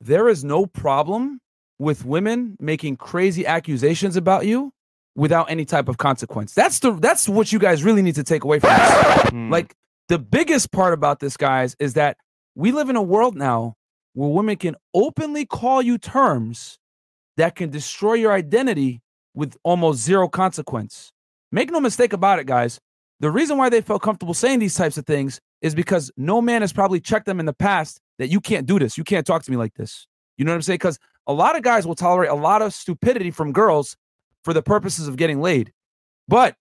[0.01, 1.39] there is no problem
[1.79, 4.71] with women making crazy accusations about you
[5.15, 6.53] without any type of consequence.
[6.53, 9.29] That's the that's what you guys really need to take away from this.
[9.29, 9.51] Hmm.
[9.51, 9.75] Like
[10.07, 12.17] the biggest part about this, guys, is that
[12.55, 13.75] we live in a world now
[14.13, 16.79] where women can openly call you terms
[17.37, 19.01] that can destroy your identity
[19.35, 21.11] with almost zero consequence.
[21.51, 22.79] Make no mistake about it, guys.
[23.19, 26.61] The reason why they felt comfortable saying these types of things is because no man
[26.61, 28.97] has probably checked them in the past that you can't do this.
[28.97, 30.07] You can't talk to me like this.
[30.37, 30.77] You know what I'm saying?
[30.77, 33.97] Because a lot of guys will tolerate a lot of stupidity from girls
[34.43, 35.73] for the purposes of getting laid.
[36.27, 36.55] But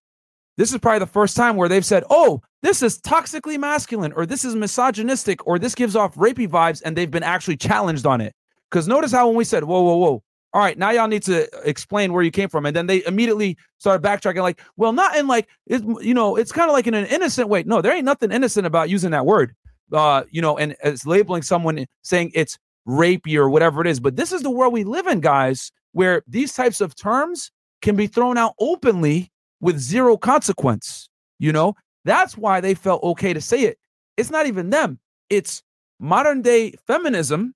[0.57, 4.25] this is probably the first time where they've said, oh, this is toxically masculine, or
[4.27, 8.21] this is misogynistic, or this gives off rapey vibes, and they've been actually challenged on
[8.21, 8.35] it.
[8.71, 10.23] Because notice how when we said, whoa, whoa, whoa,
[10.57, 12.65] all right, now y'all need to explain where you came from.
[12.65, 16.51] And then they immediately started backtracking, like, well, not in like, it, you know, it's
[16.51, 17.63] kind of like in an innocent way.
[17.65, 19.55] No, there ain't nothing innocent about using that word,
[19.93, 22.57] uh, you know, and it's labeling someone saying it's
[22.89, 24.01] rapey or whatever it is.
[24.01, 27.51] But this is the world we live in, guys, where these types of terms
[27.83, 29.31] can be thrown out openly
[29.61, 31.11] with zero consequence.
[31.39, 31.77] You know,
[32.07, 33.79] that's why they felt okay to say it.
[34.17, 35.63] It's not even them, it's
[36.01, 37.55] modern day feminism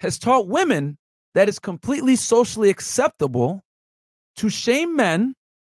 [0.00, 0.98] has taught women
[1.34, 3.62] that it's completely socially acceptable
[4.36, 5.34] to shame men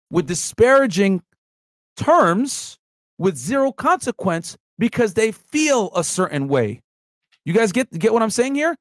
[0.10, 1.22] with disparaging
[1.98, 2.78] terms
[3.18, 6.82] with zero consequence because they feel a certain way.
[7.46, 8.76] You guys get get what I'm saying here?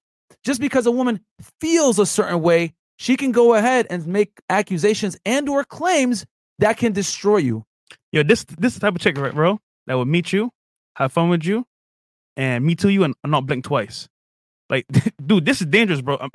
[0.45, 1.20] Just because a woman
[1.61, 6.25] feels a certain way, she can go ahead and make accusations and or claims
[6.59, 7.64] that can destroy you.
[8.12, 10.51] Yo, this this type of chick, right, bro, that would meet you,
[10.97, 11.66] have fun with you,
[12.37, 14.09] and me to you and not blink twice.
[14.70, 14.87] Like,
[15.27, 16.29] dude, this is dangerous, bro.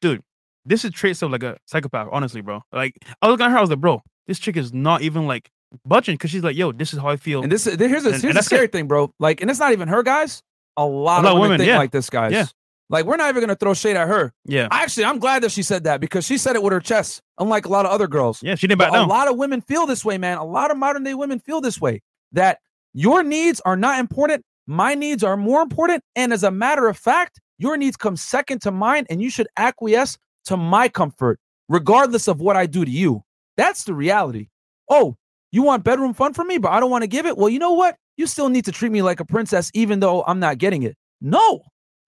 [0.00, 0.22] Dude,
[0.64, 2.62] this is traits of like a psychopath, honestly, bro.
[2.72, 5.26] Like, I was looking at her, I was like, bro, this chick is not even
[5.26, 5.50] like
[5.84, 7.42] budging because she's like, yo, this is how I feel.
[7.42, 8.72] And this uh, is here's a, And- here's and the scary it.
[8.72, 9.12] thing, bro.
[9.18, 10.42] Like, and it's not even her, guys.
[10.76, 11.78] A lot, lot of women, think yeah.
[11.78, 12.32] like this, guys.
[12.32, 12.46] Yeah.
[12.90, 14.32] Like, we're not even gonna throw shade at her.
[14.44, 17.22] yeah, Actually, I'm glad that she said that because she said it with her chest,
[17.38, 18.42] unlike a lot of other girls.
[18.42, 20.36] yeah, she didn't back a lot of women feel this way, man.
[20.36, 22.58] A lot of modern day women feel this way that
[22.92, 24.44] your needs are not important.
[24.66, 26.02] My needs are more important.
[26.14, 29.48] And as a matter of fact, your needs come second to mine, and you should
[29.56, 31.38] acquiesce to my comfort,
[31.68, 33.22] regardless of what I do to you.
[33.56, 34.48] That's the reality.
[34.88, 35.16] Oh,
[35.52, 37.38] you want bedroom fun from me, but I don't want to give it?
[37.38, 37.96] Well, you know what?
[38.16, 40.96] You still need to treat me like a princess, even though I'm not getting it.
[41.20, 41.62] No.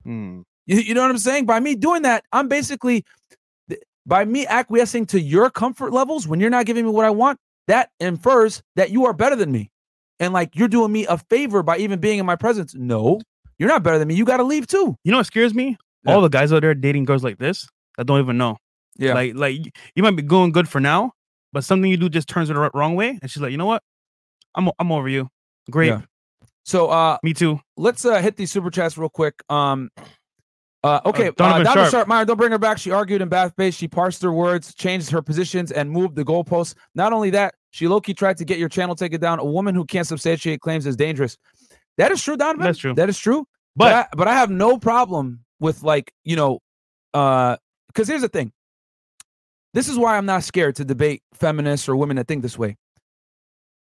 [0.05, 0.43] Hmm.
[0.67, 1.47] You, you know what I'm saying?
[1.47, 3.05] By me doing that, I'm basically
[4.05, 7.39] by me acquiescing to your comfort levels when you're not giving me what I want,
[7.67, 9.71] that infers that you are better than me.
[10.21, 12.75] And like you're doing me a favor by even being in my presence.
[12.75, 13.21] No,
[13.59, 14.15] you're not better than me.
[14.15, 14.97] You got to leave too.
[15.05, 15.77] You know what scares me?
[16.05, 16.15] Yeah.
[16.15, 18.57] All the guys out there dating girls like this that don't even know.
[18.97, 19.15] Yeah.
[19.15, 19.57] Like, like
[19.95, 21.13] you might be going good for now,
[21.53, 23.67] but something you do just turns it the wrong way, and she's like, you know
[23.67, 23.83] what?
[24.55, 25.29] I'm I'm over you.
[25.71, 25.89] Great.
[25.89, 26.03] Yeah.
[26.65, 27.61] So uh Me too.
[27.77, 29.35] let's uh hit these super chats real quick.
[29.49, 29.91] Um
[30.85, 31.91] uh, okay, uh, Donovan Donovan Sharp.
[31.91, 32.09] Sharp.
[32.09, 32.79] Meyer, don't bring her back.
[32.79, 33.75] She argued in Bath Base.
[33.75, 36.77] She parsed her words, changed her positions, and moved the goalposts.
[36.95, 39.41] Not only that, she low key tried to get your channel taken down.
[39.41, 41.37] A woman who can't substantiate claims is dangerous.
[41.97, 42.65] That is true, Donovan.
[42.65, 42.95] That's true.
[42.95, 43.47] That is true.
[43.75, 46.61] But But I, but I have no problem with like you know,
[47.15, 47.57] uh,
[47.89, 48.53] because here's the thing.
[49.75, 52.77] This is why I'm not scared to debate feminists or women that think this way.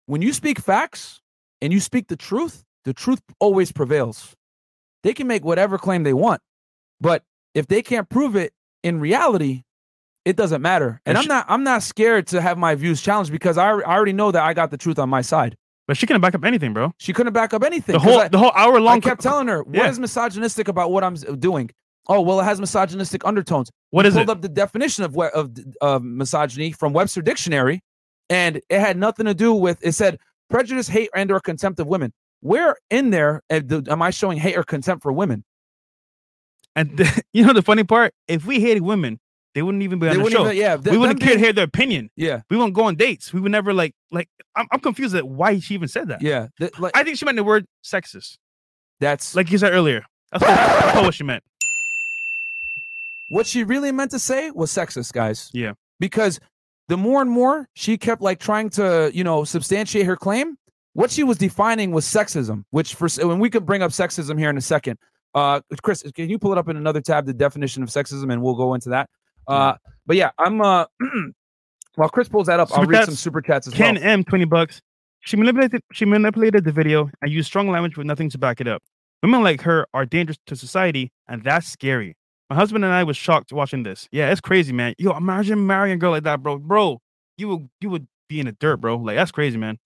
[0.07, 1.20] When you speak facts
[1.61, 4.34] and you speak the truth, the truth always prevails.
[5.02, 6.40] They can make whatever claim they want,
[7.00, 7.22] but
[7.55, 8.52] if they can't prove it
[8.82, 9.64] in reality,
[10.24, 11.00] it doesn't matter.
[11.05, 13.94] And And I'm not I'm not scared to have my views challenged because I, I
[13.94, 15.57] already know that I got the truth on my side.
[15.87, 16.93] But she couldn't back up anything, bro.
[16.99, 17.93] She couldn't back up anything.
[17.95, 18.99] The whole I- the whole hour long.
[18.99, 20.03] I kept telling her, what is Yeah.
[20.03, 21.70] misogynistic about what I'm doing?
[22.09, 23.70] Oh, well, it has misogynistic undertones.
[23.91, 24.32] What We is pulled it?
[24.32, 27.80] up the definition of, of of misogyny from Webster Dictionary,
[28.28, 29.78] and it had nothing to do with.
[29.82, 30.18] It said
[30.51, 32.12] prejudice, hate, and or contempt of women.
[32.41, 35.45] Where in there uh, am I showing hate or contempt for women?
[36.76, 39.18] And the, you know the funny part, if we hated women,
[39.55, 40.44] they wouldn't even be on They the show.
[40.44, 42.11] even- yeah, we wouldn't care to hear their opinion.
[42.16, 43.32] Yeah, We wouldn't go on dates.
[43.32, 44.28] We would never like like.
[44.57, 46.22] I'm, I'm confused at why she even said that.
[46.22, 46.48] yeah.
[46.59, 48.36] th- like, I think she meant the word sexist,
[49.00, 50.05] that's like you said earlier.
[50.32, 51.42] That's what, that's what she meant.
[53.30, 55.50] what she really meant to say was sexist, guys.
[55.52, 55.72] Yeah.
[56.00, 56.40] Because
[56.88, 60.57] the more and more she kept like trying to, you know, substantiate her claim,
[60.92, 64.50] what she was defining was sexism, which for when we could bring up sexism here
[64.50, 64.98] in a second.
[65.34, 68.40] Uh Chris, can you pull it up in another tab, the definition of sexism, and
[68.42, 69.09] we'll go into that.
[69.49, 69.74] Uh
[70.07, 70.86] but yeah, I'm uh
[71.97, 73.07] while Chris pulls that up, I'll Super read chats.
[73.07, 73.78] some super chats as well.
[73.78, 74.05] Ken well.
[74.11, 74.80] M, twenty bucks.
[75.20, 75.80] She manipulated.
[75.92, 78.82] She manipulated the video and used strong language with nothing to back it up.
[79.22, 82.14] Women like her are dangerous to society, and that's scary.
[82.51, 84.07] My husband and I was shocked watching this.
[84.12, 84.95] Yeah, it's crazy, man.
[84.99, 86.59] Yo, imagine marrying a girl like that, bro.
[86.59, 87.01] Bro,
[87.38, 88.97] you would you would be in the dirt, bro.
[88.97, 89.78] Like that's crazy, man.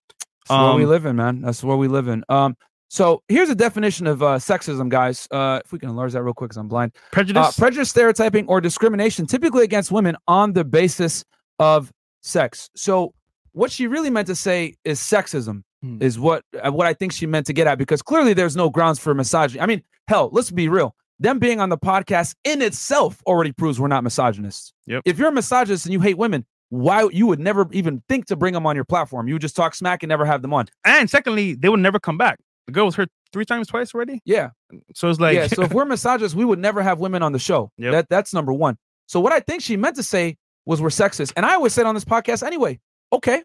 [0.49, 1.41] That's where we Um, live in, man.
[1.43, 2.25] That's where we live in.
[2.29, 2.57] Um,
[2.89, 5.28] so here's a definition of uh, sexism, guys.
[5.30, 6.93] Uh, if we can enlarge that real quick, because I'm blind.
[7.12, 7.47] Prejudice.
[7.49, 11.24] Uh, prejudice, stereotyping, or discrimination, typically against women on the basis
[11.59, 12.70] of sex.
[12.74, 13.14] So,
[13.53, 15.99] what she really meant to say is sexism, Hmm.
[16.03, 18.68] is what uh, what I think she meant to get at, because clearly there's no
[18.68, 19.61] grounds for misogyny.
[19.61, 20.97] I mean, hell, let's be real.
[21.20, 24.72] Them being on the podcast in itself already proves we're not misogynists.
[24.86, 25.03] Yep.
[25.05, 28.34] If you're a misogynist and you hate women, why you would never even think to
[28.36, 29.28] bring them on your platform?
[29.28, 30.66] You would just talk smack and never have them on.
[30.84, 32.41] and secondly, they would never come back.
[32.69, 34.21] The girl was hurt three times, twice already.
[34.27, 34.51] Yeah.
[34.95, 35.47] So it's like, yeah.
[35.47, 37.73] So if we're misogynists, we would never have women on the show.
[37.79, 37.93] Yep.
[37.93, 38.77] That that's number one.
[39.07, 41.87] So what I think she meant to say was we're sexist, and I always said
[41.87, 42.79] on this podcast anyway.
[43.11, 43.43] Okay,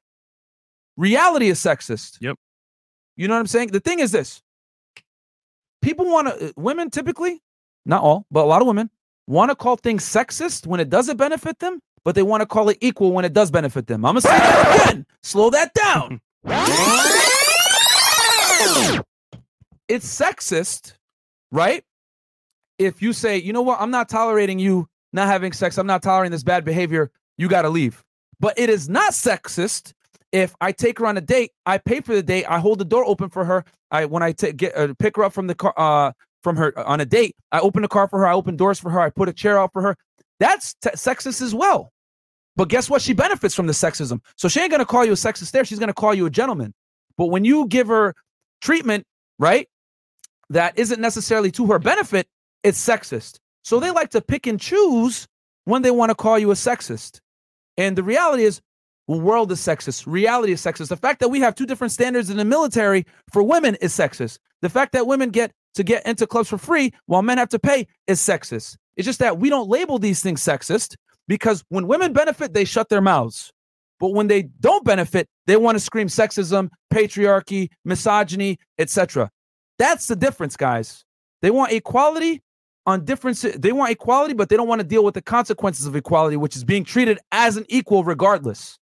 [0.97, 2.17] reality is sexist.
[2.19, 2.35] Yep.
[3.15, 3.69] You know what I'm saying?
[3.69, 4.41] The thing is this:
[5.81, 7.41] people want to, uh, women typically,
[7.85, 8.89] not all, but a lot of women
[9.25, 12.67] want to call things sexist when it doesn't benefit them, but they want to call
[12.67, 14.03] it equal when it does benefit them.
[14.03, 15.05] I'm gonna say that again.
[15.21, 16.19] Slow that down.
[19.87, 20.93] it's sexist,
[21.51, 21.83] right?
[22.79, 26.01] If you say, you know what, I'm not tolerating you not having sex, I'm not
[26.01, 28.03] tolerating this bad behavior, you got to leave.
[28.39, 29.93] But it is not sexist
[30.33, 32.85] if I take her on a date, I pay for the date, I hold the
[32.85, 33.63] door open for her.
[33.91, 36.11] I when I take get uh, pick her up from the car uh
[36.41, 38.89] from her on a date, I open the car for her, I open doors for
[38.89, 39.95] her, I put a chair out for her.
[40.39, 41.93] That's sexist as well.
[42.55, 43.01] But guess what?
[43.01, 44.19] She benefits from the sexism.
[44.35, 45.63] So she ain't gonna call you a sexist there.
[45.63, 46.73] She's gonna call you a gentleman.
[47.15, 48.15] But when you give her
[48.59, 49.05] treatment,
[49.37, 49.69] right,
[50.53, 52.27] that isn't necessarily to her benefit,
[52.63, 53.39] it's sexist.
[53.63, 55.27] So they like to pick and choose
[55.65, 57.19] when they want to call you a sexist.
[57.77, 58.61] And the reality is,
[59.07, 60.05] the world is sexist.
[60.07, 60.87] Reality is sexist.
[60.87, 64.37] The fact that we have two different standards in the military for women is sexist.
[64.61, 67.59] The fact that women get to get into clubs for free while men have to
[67.59, 68.77] pay is sexist.
[68.95, 70.95] It's just that we don't label these things sexist
[71.27, 73.51] because when women benefit, they shut their mouths.
[73.99, 79.29] But when they don't benefit, they want to scream sexism, patriarchy, misogyny, etc.
[79.79, 81.03] That's the difference, guys.
[81.41, 82.41] They want equality
[82.85, 85.85] on different si- they want equality, but they don't want to deal with the consequences
[85.85, 88.77] of equality, which is being treated as an equal regardless.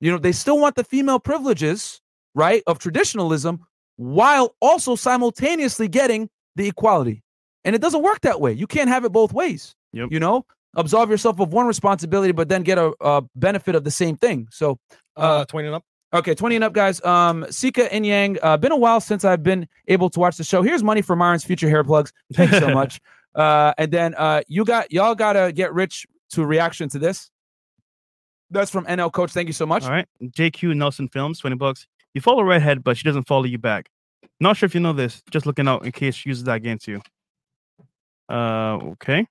[0.00, 2.00] You know, they still want the female privileges,
[2.34, 3.60] right, of traditionalism
[3.96, 7.22] while also simultaneously getting the equality.
[7.64, 8.52] And it doesn't work that way.
[8.52, 9.74] You can't have it both ways.
[9.92, 10.08] Yep.
[10.10, 10.44] You know,
[10.76, 14.48] absolve yourself of one responsibility, but then get a, a benefit of the same thing.
[14.50, 14.78] So,
[15.16, 15.84] Uh, 20 and up.
[16.16, 17.04] Okay, 20 and up, guys.
[17.04, 20.44] Um, Sika and Yang, uh, been a while since I've been able to watch the
[20.44, 20.62] show.
[20.62, 22.12] Here's money for Myron's future hair plugs.
[22.32, 23.00] Thanks so much.
[23.34, 27.30] Uh, and then uh, you got y'all gotta get rich to reaction to this.
[28.50, 29.32] That's from NL Coach.
[29.32, 29.84] Thank you so much.
[29.84, 30.06] All right.
[30.22, 31.86] JQ Nelson Films, 20 bucks.
[32.14, 33.88] You follow Redhead, but she doesn't follow you back.
[34.40, 35.22] Not sure if you know this.
[35.30, 37.02] Just looking out in case she uses that against you.
[38.30, 39.26] Uh, okay.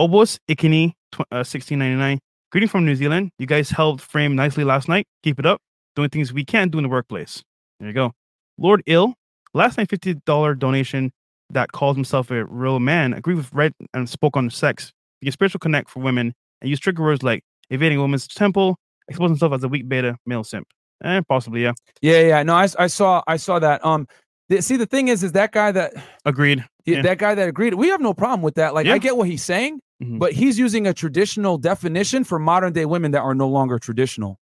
[0.00, 2.18] Obos Ikini, tw- uh, 1699.
[2.50, 3.30] Greeting from New Zealand.
[3.38, 5.06] You guys held frame nicely last night.
[5.22, 5.60] Keep it up.
[5.98, 7.42] Doing things we can't do in the workplace.
[7.80, 8.12] There you go.
[8.56, 9.14] Lord Ill,
[9.52, 11.10] last night $50 donation
[11.50, 13.12] that calls himself a real man.
[13.14, 14.92] Agreed with Red and spoke on sex.
[15.22, 18.76] The spiritual connect for women and use trigger words like invading a woman's temple,
[19.08, 20.68] exposing himself as a weak beta male simp.
[21.02, 21.72] Eh, possibly, yeah.
[22.00, 22.42] Yeah, yeah.
[22.44, 23.84] No, I saw I saw that.
[23.84, 24.06] Um,
[24.48, 25.94] the, see, the thing is, is that guy that
[26.24, 26.64] Agreed.
[26.86, 27.02] Yeah.
[27.02, 27.74] that guy that agreed.
[27.74, 28.72] We have no problem with that.
[28.72, 28.94] Like, Yeah.
[28.94, 30.20] I get what he's saying, Mhm.
[30.20, 34.38] but he's using a traditional definition for modern day women that are no longer traditional.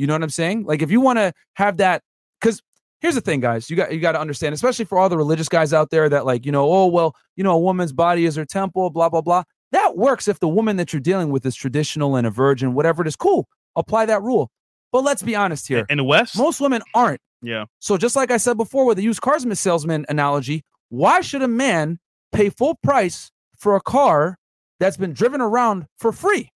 [0.00, 0.64] You know what I'm saying?
[0.64, 2.02] Like, if you want to have that,
[2.40, 2.62] because
[3.00, 3.68] here's the thing, guys.
[3.68, 6.24] You got you got to understand, especially for all the religious guys out there that
[6.24, 9.20] like, you know, oh well, you know, a woman's body is her temple, blah blah
[9.20, 9.42] blah.
[9.72, 13.02] That works if the woman that you're dealing with is traditional and a virgin, whatever
[13.02, 13.14] it is.
[13.16, 13.46] Cool,
[13.76, 14.50] apply that rule.
[14.90, 15.86] But let's be honest here.
[15.88, 17.20] In the West, Most women aren't.
[17.42, 17.66] yeah.
[17.78, 21.48] So just like I said before with the used cars salesman analogy, why should a
[21.48, 21.98] man
[22.32, 24.36] pay full price for a car
[24.80, 26.50] that's been driven around for free?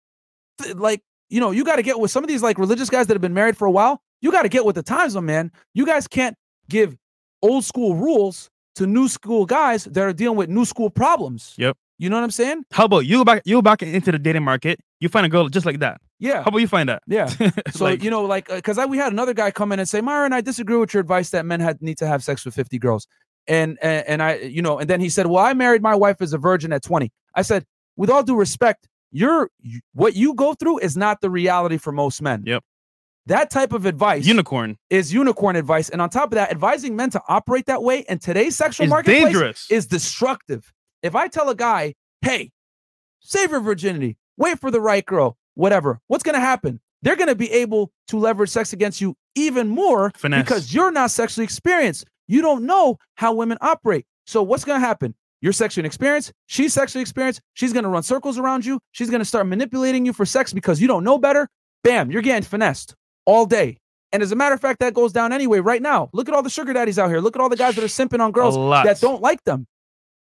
[0.74, 1.02] Like,
[1.34, 3.22] you know, you got to get with some of these like religious guys that have
[3.22, 4.02] been married for a while.
[4.22, 5.52] You got to get with the times, man.
[5.74, 6.36] You guys can't
[6.70, 6.96] give
[7.42, 11.56] old school rules to new school guys that are dealing with new school problems.
[11.58, 11.76] Yep.
[11.98, 12.64] You know what I'm saying?
[12.72, 13.42] How about you go back?
[13.46, 14.80] You go back into the dating market.
[15.00, 16.00] You find a girl just like that.
[16.20, 16.42] Yeah.
[16.44, 17.02] How about you find that?
[17.08, 17.28] Yeah.
[17.72, 19.90] So Like- you know, like, uh, because I we had another guy come in and
[19.90, 22.54] say, Myron, I disagree with your advice that men had need to have sex with
[22.56, 23.08] fifty girls,
[23.48, 26.22] and and, and I, you know, and then he said, well, I married my wife
[26.22, 27.12] as a virgin at twenty.
[27.36, 27.66] I said,
[27.98, 29.50] with all due respect, you're
[29.94, 32.44] what you go through is not the reality for most men.
[32.46, 32.64] Yep.
[33.28, 37.10] That type of advice Unicorn is unicorn advice, and on top of that, advising men
[37.12, 39.68] to operate that way in today's sexual marketplace dangerous.
[39.70, 40.74] is destructive.
[41.02, 42.52] If I tell a guy, hey,
[43.22, 46.82] save your virginity, wait for the right girl, whatever, what's going to happen?
[47.02, 50.44] They're going to be able to leverage sex against you even more Finesse.
[50.44, 52.06] because you're not sexually experienced.
[52.28, 54.06] You don't know how women operate.
[54.26, 55.16] So what's going to happen?
[55.44, 56.32] You're sexually inexperienced.
[56.46, 57.42] She's sexually experienced.
[57.54, 58.80] She's going to run circles around you.
[58.94, 61.50] She's going to start manipulating you for sex because you don't know better.
[61.84, 63.78] Bam, you're getting finessed all day.
[64.14, 66.10] And as a matter of fact, that goes down anyway right now.
[66.14, 67.20] Look at all the sugar daddies out here.
[67.20, 69.68] Look at all the guys that are simping on girls that don't like them.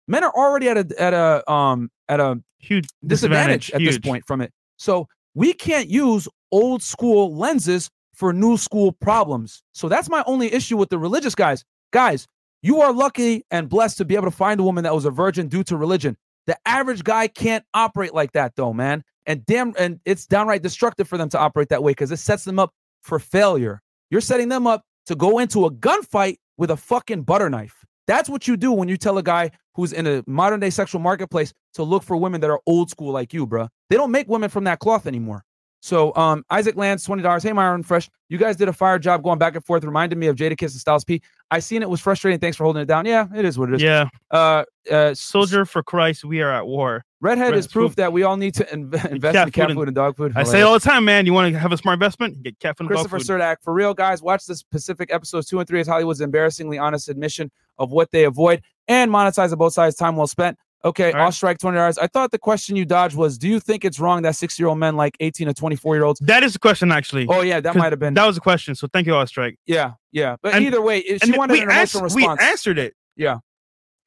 [0.08, 4.24] Men are already at a at a um at a huge disadvantage at this point
[4.26, 4.52] from it.
[4.78, 9.62] So we can't use old school lenses for new school problems.
[9.74, 11.62] So that's my only issue with the religious guys.
[11.92, 12.26] Guys,
[12.62, 15.10] you are lucky and blessed to be able to find a woman that was a
[15.10, 16.16] virgin due to religion.
[16.46, 19.04] The average guy can't operate like that though, man.
[19.26, 22.44] And damn and it's downright destructive for them to operate that way because it sets
[22.44, 23.80] them up for failure.
[24.10, 27.84] You're setting them up to go into a gunfight with a fucking butter knife.
[28.06, 31.00] That's what you do when you tell a guy who's in a modern day sexual
[31.00, 33.68] marketplace to look for women that are old school like you, bruh.
[33.88, 35.44] They don't make women from that cloth anymore.
[35.82, 37.42] So, um, Isaac Lance, twenty dollars.
[37.42, 39.82] Hey, Myron Fresh, you guys did a fire job going back and forth.
[39.82, 41.22] Reminded me of Jadakiss and Styles P.
[41.50, 42.38] I seen it was frustrating.
[42.38, 43.06] Thanks for holding it down.
[43.06, 43.82] Yeah, it is what it is.
[43.82, 47.04] Yeah, Uh, uh, soldier for Christ, we are at war.
[47.22, 49.80] Redhead Red- is proof that we all need to inv- invest in cat food food
[49.80, 50.32] and- and dog food.
[50.36, 51.24] I say all the time, man.
[51.26, 52.42] You want to have a smart investment?
[52.42, 53.40] Get cat food and dog Christopher food.
[53.40, 57.08] Surdak, for real, guys, watch this Pacific episodes two and three as Hollywood's embarrassingly honest
[57.08, 59.96] admission of what they avoid and monetize on both sides.
[59.96, 60.58] Time well spent.
[60.82, 61.24] Okay, All right.
[61.24, 61.98] I'll strike twenty dollars.
[61.98, 64.96] I thought the question you dodged was, do you think it's wrong that six-year-old men
[64.96, 66.20] like eighteen to twenty-four year olds?
[66.20, 67.26] That is the question, actually.
[67.28, 68.14] Oh yeah, that might have been.
[68.14, 68.74] That was the question.
[68.74, 69.56] So thank you, all strike.
[69.66, 70.36] yeah, yeah.
[70.42, 72.40] But And- either way, she wanted we, an emotional answered, response.
[72.40, 72.94] we answered it.
[73.16, 73.38] Yeah.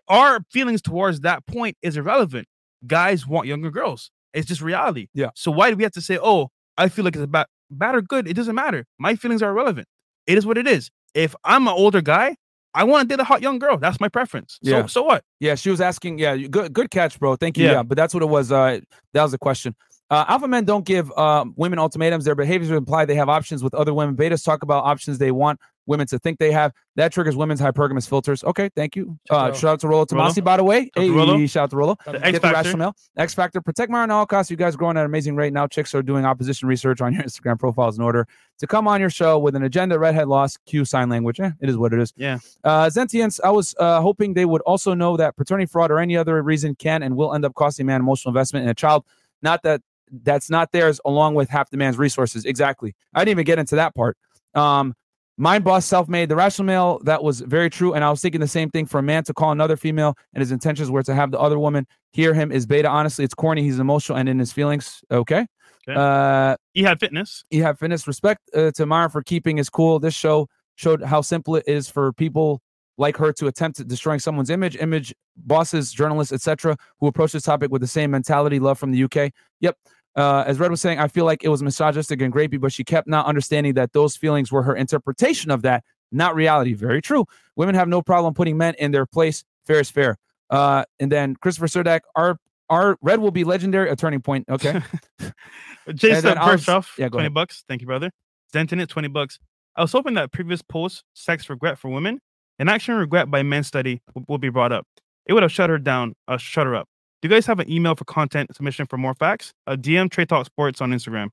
[0.08, 2.48] Our feelings towards that point is irrelevant.
[2.86, 4.12] Guys want younger girls.
[4.34, 5.08] It's just reality.
[5.14, 5.30] Yeah.
[5.36, 8.02] So why do we have to say, oh, I feel like it's about bad or
[8.02, 8.28] good?
[8.28, 8.86] It doesn't matter.
[9.00, 9.88] My feelings are irrelevant.
[10.28, 10.90] It is what it is.
[11.14, 12.36] If I'm an older guy,
[12.76, 13.78] I want to date a hot young girl.
[13.78, 14.60] That's my preference.
[14.64, 14.86] So Yeah.
[14.88, 15.24] so what?
[15.40, 16.20] Yeah, she was asking.
[16.20, 17.36] Yeah, good, good catch, bro.
[17.36, 17.66] Thank you.
[17.66, 17.72] Yeah.
[17.74, 18.52] Yeah, but that's what it was.
[18.52, 18.80] Uh,
[19.14, 19.76] that was the question.
[20.10, 22.26] Uh, alpha men don't give um, women ultimatums.
[22.26, 24.16] Their behaviors imply they have options with other women.
[24.16, 26.72] Betas talk about options they want women to think they have.
[26.96, 28.44] That triggers women's hypergamous filters.
[28.44, 29.18] Okay, thank you.
[29.28, 29.56] Shout Uh, out.
[29.58, 30.30] shout out to Rollo Rollo.
[30.30, 30.82] Tomassi, by the way.
[30.82, 31.46] Shout out to Hey, Rollo.
[31.48, 31.96] shout out to Rollo.
[32.06, 32.92] The Get X the Factor.
[33.18, 33.62] X Factor.
[33.62, 34.50] Protect Myron at all costs.
[34.52, 35.68] You guys growing at an amazing rate now.
[35.68, 38.28] Chicks are doing opposition research on your Instagram profiles in order
[38.60, 39.98] to come on your show with an agenda.
[40.00, 40.60] Redhead lost.
[40.66, 41.40] Q sign language.
[41.40, 42.14] Eh, it is what it is.
[42.16, 42.38] Yeah.
[42.64, 46.16] Uh, Zentience, I was uh, hoping they would also know that paternity fraud or any
[46.16, 49.04] other reason can and will end up costing a man emotional investment in a child.
[49.42, 49.82] Not that
[50.22, 52.46] that's not theirs, along with half the man's resources.
[52.46, 52.94] Exactly.
[53.16, 54.16] I didn't even get into that part.
[54.54, 54.94] Um,
[55.38, 56.30] Mind boss, self made.
[56.30, 57.94] The rational male, that was very true.
[57.94, 60.42] And I was thinking the same thing for a man to call another female and
[60.42, 62.88] his intentions were to have the other woman hear him is beta.
[62.88, 63.64] Honestly, it's corny.
[63.64, 65.04] He's emotional and in his feelings.
[65.10, 65.48] Okay.
[65.88, 66.00] Okay.
[66.00, 67.44] Uh, He had fitness.
[67.52, 70.00] have fitness respect uh, to Myra for keeping his cool.
[70.00, 72.62] This show showed how simple it is for people
[72.98, 77.44] like her to attempt at destroying someone's image, image bosses, journalists, etc., who approach this
[77.44, 78.60] topic with the same mentality.
[78.60, 79.32] Love from the UK.
[79.62, 79.76] Yep.
[80.16, 82.84] Uh, as Red was saying, I feel like it was misogynistic and grapey, but she
[82.84, 86.74] kept not understanding that those feelings were her interpretation of that, not reality.
[86.74, 87.26] Very true.
[87.56, 89.44] Women have no problem putting men in their place.
[89.66, 90.18] Fair is fair.
[90.50, 92.38] Uh, and then Christopher Surdak, our
[92.70, 93.90] our Red will be legendary.
[93.90, 94.46] A turning point.
[94.50, 94.82] Okay.
[95.20, 95.32] Jay
[95.88, 97.34] And said then I first off, yeah, 20 ahead.
[97.34, 97.64] bucks.
[97.68, 98.12] Thank you, brother.
[98.52, 99.40] Denton it, 20 bucks.
[99.76, 102.20] I was hoping that previous post, Sex Regret for Women,
[102.60, 104.86] an action regret by men study will, will be brought up.
[105.26, 106.88] It would have shut her down, uh, shut her up.
[107.24, 109.54] Do you guys have an email for content submission for more facts?
[109.66, 111.30] Uh, DM Trade Talk Sports on Instagram.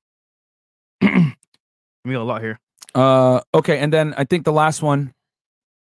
[1.01, 1.09] we
[2.13, 2.61] got a lot here.
[2.95, 5.11] Uh, okay, and then I think the last one,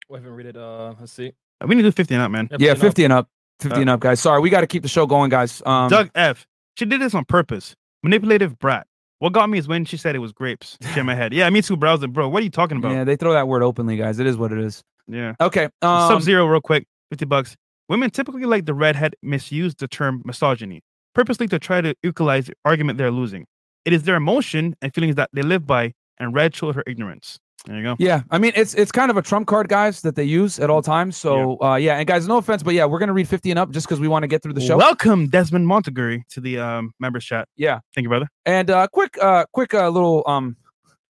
[0.07, 0.55] We haven't read it.
[0.55, 1.33] Uh, let's see.
[1.59, 2.47] Uh, We need to do 50 and up, man.
[2.59, 2.79] yeah, no.
[2.79, 3.27] fifty and up,
[3.59, 4.21] fifty Uh, and up, guys.
[4.21, 5.61] Sorry, we got to keep the show going, guys.
[5.65, 6.47] Um, Doug F.
[6.77, 7.75] She did this on purpose.
[8.01, 8.87] Manipulative brat.
[9.17, 10.77] What got me is when she said it was grapes.
[10.93, 11.33] She in my head.
[11.33, 11.89] Yeah, me too, bro.
[11.89, 12.93] I was like, bro, what are you talking about?
[12.93, 14.17] yeah, they throw that word openly, guys.
[14.17, 14.81] It is what it is.
[15.09, 15.35] Yeah.
[15.41, 17.57] Okay, um, Sub Zero, real quick, 50 bucks.
[17.89, 20.83] Women typically like the redhead misuse the term misogyny,
[21.15, 23.47] purposely to try to equalize the argument they're losing.
[23.83, 27.39] It is their emotion and feelings that they live by, and Red showed her ignorance.
[27.65, 27.95] There you go.
[27.97, 30.69] Yeah, I mean it's it's kind of a trump card, guys, that they use at
[30.69, 31.17] all times.
[31.17, 33.57] So yeah, uh, yeah and guys, no offense, but yeah, we're gonna read fifty and
[33.57, 34.77] up just because we want to get through the show.
[34.77, 37.47] Welcome, Desmond Montague, to the um, members chat.
[37.57, 37.79] Yeah.
[37.95, 38.29] Thank you, brother.
[38.45, 40.57] and uh, quick, uh, quick, uh, little um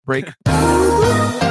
[0.06, 0.30] break.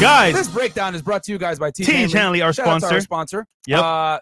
[0.00, 1.84] Guys, this breakdown is brought to you guys by T.
[1.84, 2.94] Tiege Hanley, our Shout sponsor.
[2.94, 3.46] our sponsor.
[3.66, 3.80] Yep.
[3.80, 4.18] Uh,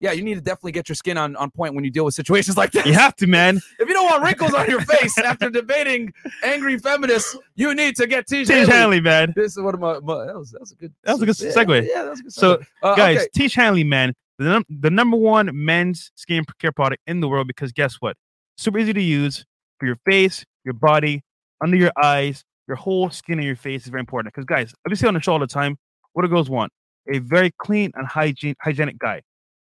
[0.00, 2.14] yeah, you need to definitely get your skin on, on point when you deal with
[2.14, 2.86] situations like this.
[2.86, 3.60] You have to, man.
[3.78, 6.10] If you don't want wrinkles on your face after debating
[6.42, 8.72] angry feminists, you need to get Tish Tiege Hanley.
[8.72, 9.32] Hanley, man.
[9.36, 11.26] This is one of my, my that was that was a good That was a
[11.26, 11.88] good yeah, segue.
[11.88, 12.62] Yeah, that was a good So.
[12.82, 13.28] Uh, Guys, okay.
[13.36, 17.46] Tiege Hanley, man, the, num- the number one men's skin care product in the world
[17.46, 18.16] because guess what?
[18.56, 19.44] Super easy to use
[19.78, 21.22] for your face, your body,
[21.62, 24.32] under your eyes, your whole skin of your face is very important.
[24.32, 25.76] Because, guys, obviously on the show all the time,
[26.12, 26.72] what do girls want?
[27.12, 29.22] A very clean and hygiene, hygienic guy.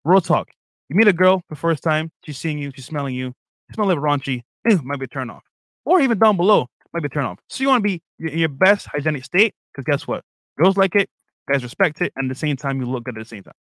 [0.05, 0.49] Real talk.
[0.89, 3.75] You meet a girl for the first time, she's seeing you, she's smelling you, you
[3.75, 5.45] smell a little raunchy, eh, might be a turn off.
[5.85, 7.39] Or even down below, might be a turn off.
[7.49, 10.25] So you want to be in your best hygienic state because guess what?
[10.59, 11.09] Girls like it,
[11.49, 13.55] guys respect it, and at the same time, you look good at the same time.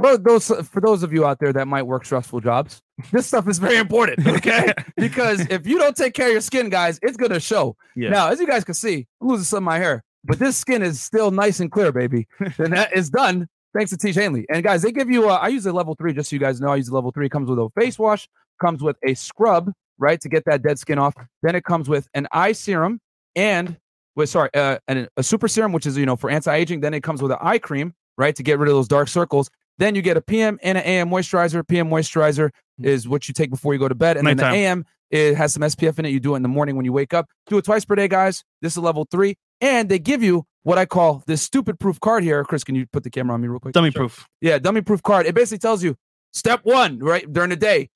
[0.00, 2.80] For those for those of you out there that might work stressful jobs,
[3.10, 4.24] this stuff is very important.
[4.24, 7.76] Okay, because if you don't take care of your skin, guys, it's gonna show.
[7.96, 8.10] Yeah.
[8.10, 10.82] Now, as you guys can see, I'm losing some of my hair, but this skin
[10.82, 12.28] is still nice and clear, baby.
[12.58, 14.46] and that is done thanks to Tiege Hanley.
[14.48, 15.28] And guys, they give you.
[15.28, 16.68] Uh, I use a level three, just so you guys know.
[16.68, 17.26] I use a level three.
[17.26, 18.28] It comes with a face wash,
[18.60, 21.14] comes with a scrub, right, to get that dead skin off.
[21.42, 23.00] Then it comes with an eye serum
[23.34, 23.76] and,
[24.14, 26.80] wait, sorry, uh, and a super serum, which is you know for anti-aging.
[26.80, 29.50] Then it comes with an eye cream, right, to get rid of those dark circles.
[29.78, 31.66] Then you get a PM and an AM moisturizer.
[31.66, 32.50] PM moisturizer
[32.80, 35.54] is what you take before you go to bed, and then the AM it has
[35.54, 36.10] some SPF in it.
[36.10, 37.26] You do it in the morning when you wake up.
[37.46, 38.44] Do it twice per day, guys.
[38.60, 42.22] This is level three, and they give you what I call this stupid proof card
[42.24, 42.44] here.
[42.44, 43.72] Chris, can you put the camera on me real quick?
[43.72, 44.00] Dummy Sure.
[44.02, 44.26] proof.
[44.40, 45.26] Yeah, dummy proof card.
[45.26, 45.96] It basically tells you
[46.32, 47.88] step one, right, during the day,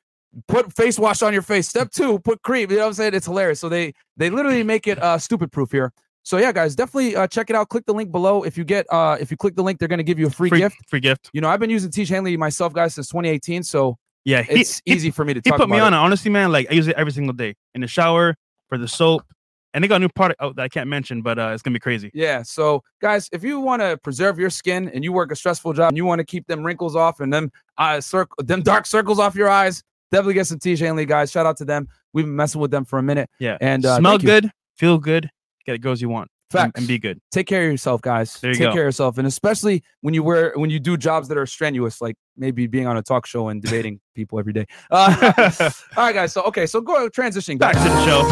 [0.48, 1.68] put face wash on your face.
[1.68, 2.70] Step two, put cream.
[2.70, 3.14] You know what I'm saying?
[3.14, 3.60] It's hilarious.
[3.60, 5.92] So they they literally make it uh stupid proof here.
[6.24, 7.68] So yeah, guys, definitely uh, check it out.
[7.68, 8.42] Click the link below.
[8.44, 10.50] If you get uh if you click the link, they're gonna give you a free,
[10.50, 10.76] gift.
[10.88, 11.30] Free gift.
[11.32, 13.62] You know, I've been using Tiege Hanley myself, guys, since 2018.
[13.64, 15.96] So Yeah, he, it's he, easy for me to he put me on it.
[15.96, 18.36] Honestly, man, like I use it every single day in the shower
[18.68, 19.24] for the soap,
[19.74, 21.74] and they got a new product out that I can't mention, but uh, it's gonna
[21.74, 22.10] be crazy.
[22.14, 22.42] Yeah.
[22.42, 25.88] So, guys, if you want to preserve your skin and you work a stressful job
[25.88, 29.18] and you want to keep them wrinkles off and them uh, circle, them dark circles
[29.18, 31.30] off your eyes, definitely get some Tiege Hanley, guys.
[31.32, 31.88] Shout out to them.
[32.12, 33.28] We've been messing with them for a minute.
[33.40, 34.18] Yeah, And uh, smell you.
[34.20, 35.30] good, feel good,
[35.64, 36.78] get the girls you want, and, Facts.
[36.78, 37.20] and be good.
[37.30, 38.38] Take care of yourself, guys.
[38.40, 38.72] There you Take go.
[38.72, 42.00] care of yourself, and especially when you wear when you do jobs that are strenuous,
[42.00, 44.66] like maybe being on a talk show and debating people every day.
[44.90, 45.32] Uh,
[45.70, 45.70] all
[46.04, 46.32] right, guys.
[46.32, 47.84] So okay, so go transitioning Back back.
[47.84, 48.22] to the show.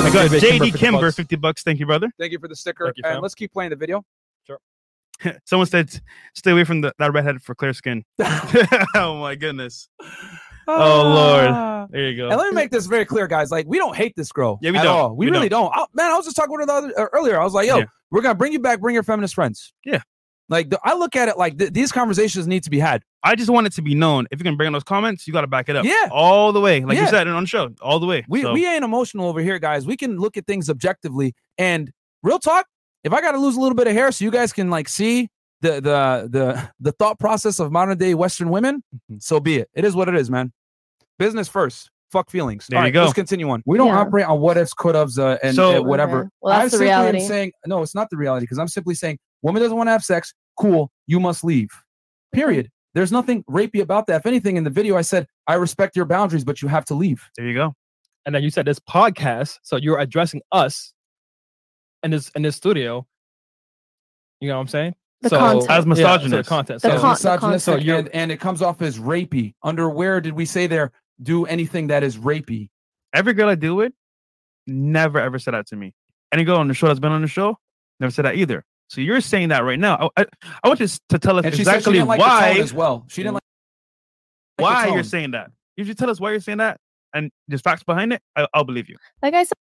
[0.00, 1.16] I got David Kimber, JD 50 Kimber, bucks.
[1.16, 1.62] fifty bucks.
[1.62, 2.10] Thank you, brother.
[2.18, 4.04] Thank you for the sticker, you, and let's keep playing the video.
[4.46, 4.58] Sure.
[5.44, 5.90] Someone said,
[6.34, 8.04] "Stay away from the, that redhead for clear skin."
[8.94, 9.88] oh my goodness.
[10.68, 11.46] Oh, Lord.
[11.48, 11.86] Ah.
[11.90, 12.28] There you go.
[12.28, 13.50] And let me make this very clear, guys.
[13.50, 14.58] Like, we don't hate this girl.
[14.60, 14.86] Yeah, we don't.
[14.86, 15.16] all.
[15.16, 15.72] We, We really don't.
[15.74, 17.40] I- man, I was just talking with her the other, uh, earlier.
[17.40, 17.84] I was like, yo, Yeah.
[18.10, 18.80] we're gonna bring you back.
[18.80, 19.72] Bring your feminist friends.
[19.84, 20.02] Yeah.
[20.50, 23.02] Like, the, I look at it like th- these conversations need to be had.
[23.22, 24.26] I just want it to be known.
[24.30, 25.84] If you can bring in those comments, you got to back it up.
[25.84, 26.08] Yeah.
[26.10, 27.02] all the way, like Yeah.
[27.04, 28.24] you said on the show, all the way.
[28.28, 29.86] We So, we ain't emotional over here, guys.
[29.86, 31.34] We can look at things objectively.
[31.58, 31.90] And
[32.22, 32.66] real talk,
[33.04, 34.88] if I got to lose a little bit of hair so you guys can like
[34.88, 35.28] see
[35.60, 39.16] the the the the thought process of modern day Western women, Mm-hmm.
[39.18, 39.68] so be it.
[39.74, 40.52] It is what it is, man.
[41.18, 41.90] Business first.
[42.10, 42.66] Fuck feelings.
[42.68, 43.02] There All you right, go.
[43.02, 43.62] Let's continue on.
[43.66, 43.98] We don't Yeah.
[44.00, 46.20] operate on what ifs, could haves, uh, and So- uh, whatever.
[46.20, 46.28] Okay.
[46.40, 47.26] Well, I that's the simply am reality.
[47.28, 50.04] saying no, it's not the reality because I'm simply saying woman doesn't want to have
[50.04, 50.32] sex.
[50.58, 51.68] Cool, you must leave.
[52.32, 52.70] Period.
[52.94, 54.16] There's nothing rapey about that.
[54.20, 56.94] If anything, in the video, I said I respect your boundaries, but you have to
[56.94, 57.22] leave.
[57.36, 57.74] there you go.
[58.26, 60.92] and then you said this podcast, so you're addressing us
[62.02, 63.06] in this in this studio.
[64.40, 64.94] You know what I'm saying?
[65.20, 65.64] The so, content.
[65.64, 66.48] As Yeah, so the misogynist.
[66.48, 66.82] content.
[66.82, 67.98] The So, As con- the misogynistic, concept.
[67.98, 69.54] and, and it comes off as rapey.
[69.62, 70.92] Under where did we say there?
[71.22, 72.68] Do anything that is rapey?
[73.12, 73.92] Every girl I deal with
[74.66, 75.94] never ever said that to me.
[76.32, 77.56] Any girl on the show that's been on the show
[77.98, 78.64] never said that either.
[78.88, 80.10] So you're saying that right now.
[80.16, 80.26] I, I,
[80.62, 82.62] I want you to tell us And she she exactly didn't like the why tone
[82.62, 83.04] as well.
[83.08, 83.42] She didn't like
[84.58, 85.50] why you're saying that.
[85.76, 86.78] If you tell us why you're saying that
[87.14, 88.96] and there's facts behind it, I, I'll believe you.
[89.22, 89.54] Like I said,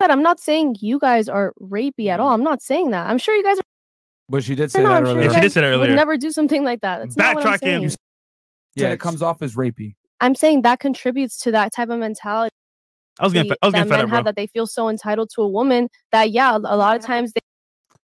[0.00, 2.30] I'm not saying you guys are rapey at all.
[2.30, 2.34] Mm.
[2.34, 3.08] I'm not saying that.
[3.08, 3.62] I'm sure you guys are.
[4.28, 5.22] But she did say no, that I'm earlier.
[5.24, 6.98] you Yeah, she did say that would never do something like that.
[7.00, 7.80] That's not what I'm Backtrack in.
[7.80, 7.88] saying.
[7.90, 7.98] Said
[8.76, 9.94] Yeah, it comes off as rapey.
[10.20, 12.54] I'm saying that contributes to that type of mentality
[13.20, 14.16] I was getting, fe- I was that getting fed men up, bro.
[14.16, 17.32] have that they feel so entitled to a woman that yeah, a lot of times
[17.32, 17.40] they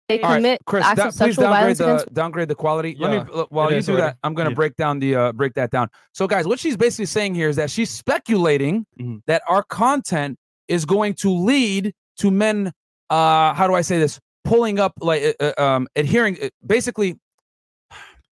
[0.09, 2.13] they All right, commit Chris, acts da- of please sexual downgrade violence the against.
[2.15, 2.95] downgrade the quality.
[2.99, 4.07] Let me uh, while it you do already.
[4.07, 4.55] that, I'm gonna Yeah.
[4.55, 5.87] break down the uh, break that down.
[6.13, 9.21] So guys, what she's basically saying here is that she's speculating Mhm.
[9.27, 10.37] that our content
[10.67, 12.71] is going to lead to men.
[13.11, 14.19] Uh, how do I say this?
[14.43, 16.37] Pulling up like uh, uh, um adhering.
[16.41, 17.19] uh, Basically,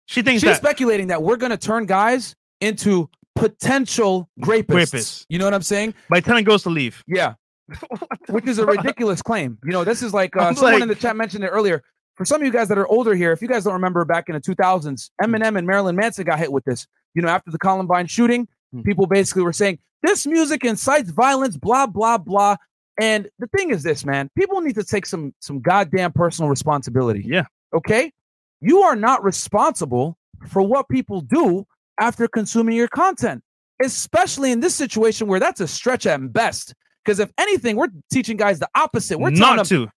[0.07, 4.64] She thinks she's that speculating that we're gonna turn guys into potential rapists.
[4.66, 5.26] Rapists.
[5.28, 5.94] You know what I'm saying?
[6.09, 7.02] by telling girls to leave.
[7.07, 7.34] Yeah.
[8.28, 9.59] Which is a ridiculous claim.
[9.64, 11.82] You know, this is like uh, someone like- in the chat mentioned it earlier.
[12.14, 14.30] For some of you guys that are older here, if you guys don't remember back
[14.30, 16.86] in the 2000s, Eminem and Marilyn Manson got hit with this.
[17.14, 18.80] You know, after the Columbine shooting, Hmm.
[18.82, 22.57] people basically were saying this music incites violence, blah blah blah.
[23.01, 27.24] And the thing is this, man, people need to take some some goddamn personal responsibility.
[27.26, 27.44] Yeah.
[27.74, 28.12] Okay,
[28.61, 30.16] you are not responsible
[30.49, 31.66] for what people do
[32.01, 33.42] after consuming your content,
[33.82, 36.74] especially in this situation where that's a stretch at best.
[37.05, 39.18] Because if anything, we're teaching guys the opposite.
[39.18, 39.92] We're telling not them to,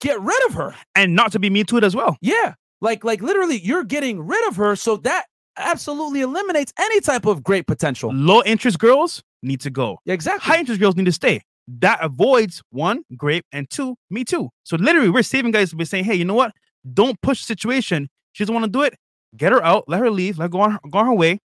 [0.00, 0.74] get rid of her.
[0.94, 2.16] and not to be me to it as well.
[2.20, 2.54] Yeah.
[2.80, 5.26] Like like literally you're getting rid of her so that
[5.56, 8.12] absolutely eliminates any type of great potential.
[8.12, 9.98] Low interest girls need to go.
[10.04, 10.50] Yeah, exactly.
[10.50, 11.42] High interest girls need to stay.
[11.68, 14.50] That avoids one, grape, and two, me too.
[14.64, 16.52] So literally, we're saving guys by saying, hey, you know what?
[16.92, 18.08] Don't push situation.
[18.32, 18.94] She doesn't want to do it.
[19.36, 19.84] Get her out.
[19.86, 20.38] Let her leave.
[20.38, 21.38] Let her go on, go on her way.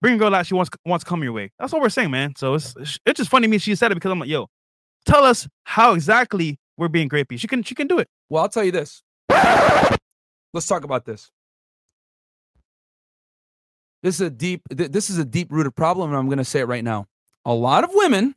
[0.00, 1.50] Bring a girl out she wants wants to come your way.
[1.58, 2.34] That's what we're saying, man.
[2.36, 4.46] So it's it's just funny to me she said it because I'm like, yo,
[5.06, 7.38] tell us how exactly we're being grapey.
[7.38, 8.08] She can she can do it.
[8.28, 9.02] Well, I'll tell you this.
[9.28, 11.30] Let's talk about this.
[14.02, 16.44] This is a deep th- this is a deep rooted problem and I'm going to
[16.44, 17.06] say it right now.
[17.44, 18.36] A lot of women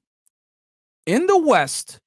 [1.05, 1.99] in the west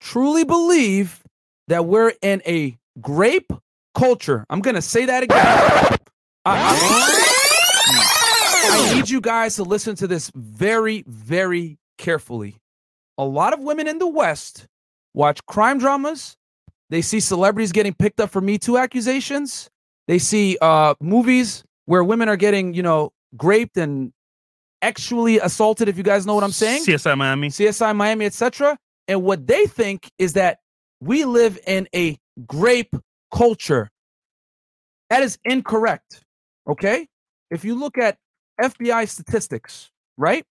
[0.00, 1.22] truly believe
[1.68, 3.52] that we're in a grape
[3.94, 4.44] culture.
[4.50, 5.38] I'm going to say that again.
[5.38, 5.96] I,
[6.44, 7.32] I-
[8.68, 12.56] I need you guys to listen to this very very carefully.
[13.16, 14.66] A lot of women in the west
[15.14, 16.36] watch crime dramas,
[16.90, 19.70] they see celebrities getting picked up for Me Too accusations.
[20.08, 24.12] They see uh, movies where women are getting, you know, raped and
[24.82, 25.88] actually assaulted.
[25.88, 27.48] If you guys know what I'm saying, CSI Miami.
[27.48, 28.78] CSI Miami, etc.
[29.08, 30.58] And what they think is that
[31.00, 32.94] we live in a grape
[33.32, 33.90] culture.
[35.10, 36.22] That is incorrect.
[36.68, 37.06] Okay,
[37.50, 38.16] if you look at
[38.60, 40.44] FBI statistics, right?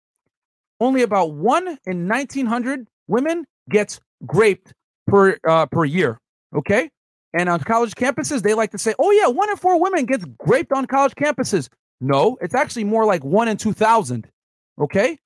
[0.81, 4.73] Only about one in 1,900 women gets raped
[5.07, 6.18] per uh, per year.
[6.55, 6.91] Okay,
[7.33, 10.25] and on college campuses, they like to say, "Oh yeah, one in four women gets
[10.45, 11.68] raped on college campuses."
[12.03, 14.28] No, it's actually more like one in 2,000.
[14.80, 15.18] Okay,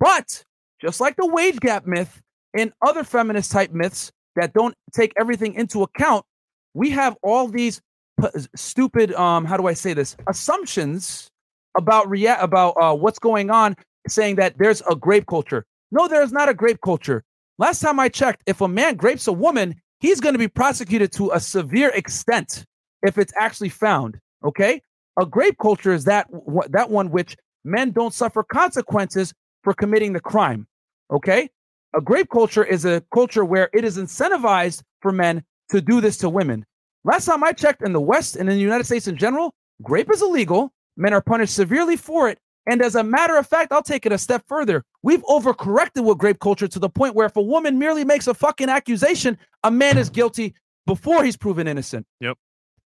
[0.00, 0.42] but
[0.80, 2.22] just like the wage gap myth
[2.54, 6.24] and other feminist type myths that don't take everything into account,
[6.72, 7.82] we have all these
[8.20, 11.28] p- stupid um how do I say this assumptions
[11.76, 13.76] about rea- about uh, what's going on,
[14.08, 15.64] saying that there's a grape culture.
[15.90, 17.22] No, there is not a grape culture.
[17.58, 21.12] Last time I checked, if a man grapes a woman, he's going to be prosecuted
[21.12, 22.64] to a severe extent
[23.02, 24.18] if it's actually found.
[24.44, 24.80] Okay,
[25.20, 26.28] a grape culture is that
[26.70, 30.66] that one which men don't suffer consequences for committing the crime.
[31.10, 31.50] Okay,
[31.94, 36.16] a grape culture is a culture where it is incentivized for men to do this
[36.18, 36.64] to women.
[37.04, 40.10] Last time I checked in the West and in the United States in general, grape
[40.10, 40.72] is illegal.
[40.96, 42.38] Men are punished severely for it.
[42.66, 44.84] And as a matter of fact, I'll take it a step further.
[45.02, 48.34] We've overcorrected with grape culture to the point where if a woman merely makes a
[48.34, 50.54] fucking accusation, a man is guilty
[50.86, 52.06] before he's proven innocent.
[52.20, 52.36] Yep.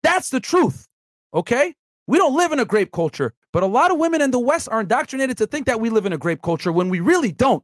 [0.03, 0.87] That's the truth.
[1.35, 1.75] Okay?
[2.11, 4.69] We don't live in a grape culture, but a lot of women in the West
[4.69, 7.63] are indoctrinated to think that we live in a grape culture when we really don't.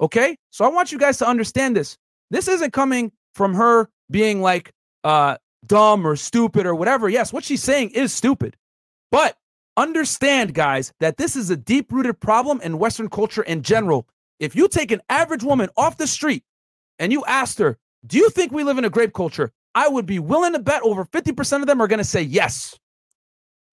[0.00, 0.36] Okay?
[0.52, 1.98] So I want you guys to understand this.
[2.30, 4.70] This isn't coming from her being like
[5.02, 7.08] uh dumb or stupid or whatever.
[7.08, 8.56] Yes, what she's saying is stupid.
[9.10, 9.36] But
[9.76, 14.06] understand, guys, that this is a deep rooted problem in Western culture in general.
[14.38, 16.44] If you take an average woman off the street
[17.00, 17.76] and you asked her,
[18.06, 19.50] Do you think we live in a grape culture?
[19.74, 22.78] I would be willing to bet over 50% of them are going to say yes.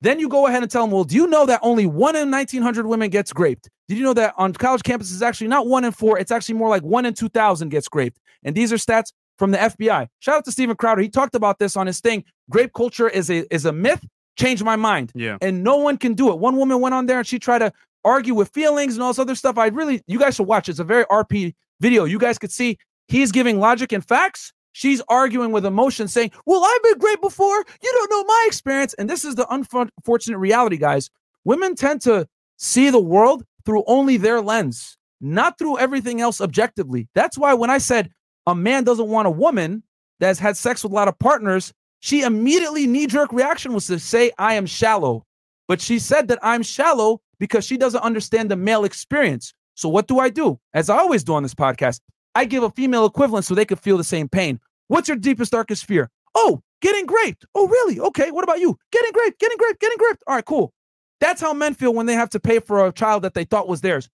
[0.02, 2.32] Then you go ahead and tell them, Well, do you know that only one in
[2.32, 3.70] 1900 women gets graped?
[3.88, 6.70] Did you know that on college campuses, actually not one in four, it's actually more
[6.70, 8.20] like one in 2000 gets graped?
[8.44, 10.08] And these are stats from the FBI.
[10.20, 11.02] Shout out to Steven Crowder.
[11.02, 12.24] He talked about this on his thing.
[12.50, 14.06] Grape culture is a is a myth.
[14.38, 15.38] Changed my mind Yeah.
[15.42, 16.40] and no one can do it.
[16.40, 17.74] One woman went on there and she tried to
[18.06, 19.58] argue with feelings and all this other stuff.
[19.58, 20.70] I really, you guys should watch.
[20.70, 22.06] It's a very RP video.
[22.06, 22.78] You guys could see
[23.10, 24.54] he's giving logic and facts.
[24.72, 27.58] She's arguing with emotion, saying, Well, I've been great before.
[27.82, 28.94] You don't know my experience.
[28.96, 31.10] And this is the unfortunate reality, guys.
[31.44, 37.08] Women tend to see the world through only their lens, not through everything else objectively.
[37.16, 38.10] That's why when I said
[38.46, 39.84] a man doesn't want a woman
[40.20, 44.00] that's had sex with a lot of partners, she immediately knee jerk reaction was to
[44.00, 45.26] say, I am shallow.
[45.68, 49.54] But she said that I'm shallow because she doesn't understand the male experience.
[49.76, 50.60] So what do I do?
[50.74, 52.02] As I always do on this podcast,
[52.40, 54.62] I give a female equivalent so they could feel the same pain.
[54.88, 56.10] What's your deepest, darkest fear?
[56.36, 57.46] Oh, getting raped.
[57.54, 58.00] Oh, really?
[58.00, 58.32] Okay.
[58.32, 58.78] What about you?
[58.94, 60.24] Getting raped, getting raped, getting raped.
[60.26, 60.72] All right, cool.
[61.20, 63.68] That's how men feel when they have to pay for a child that they thought
[63.68, 64.10] was theirs.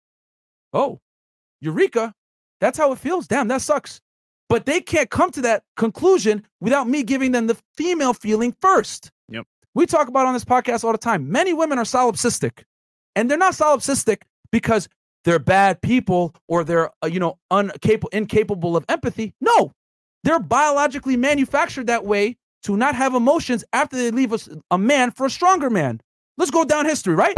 [0.73, 0.99] Oh,
[1.61, 2.15] Eureka.
[2.59, 3.27] That's how it feels.
[3.27, 4.01] Damn, that sucks.
[4.49, 9.11] But they can't come to that conclusion without me giving them the female feeling first.
[9.29, 9.45] Yep.
[9.75, 11.29] We talk about on this podcast all the time.
[11.29, 12.63] Many women are solipsistic,
[13.15, 14.89] and they're not solipsistic because
[15.25, 19.33] they're bad people or they're uh, you know uncapable incapable of empathy.
[19.41, 19.73] No,
[20.23, 25.11] they're biologically manufactured that way to not have emotions after they leave us a man
[25.11, 26.01] for a stronger man.
[26.37, 27.35] Let's go down history, right?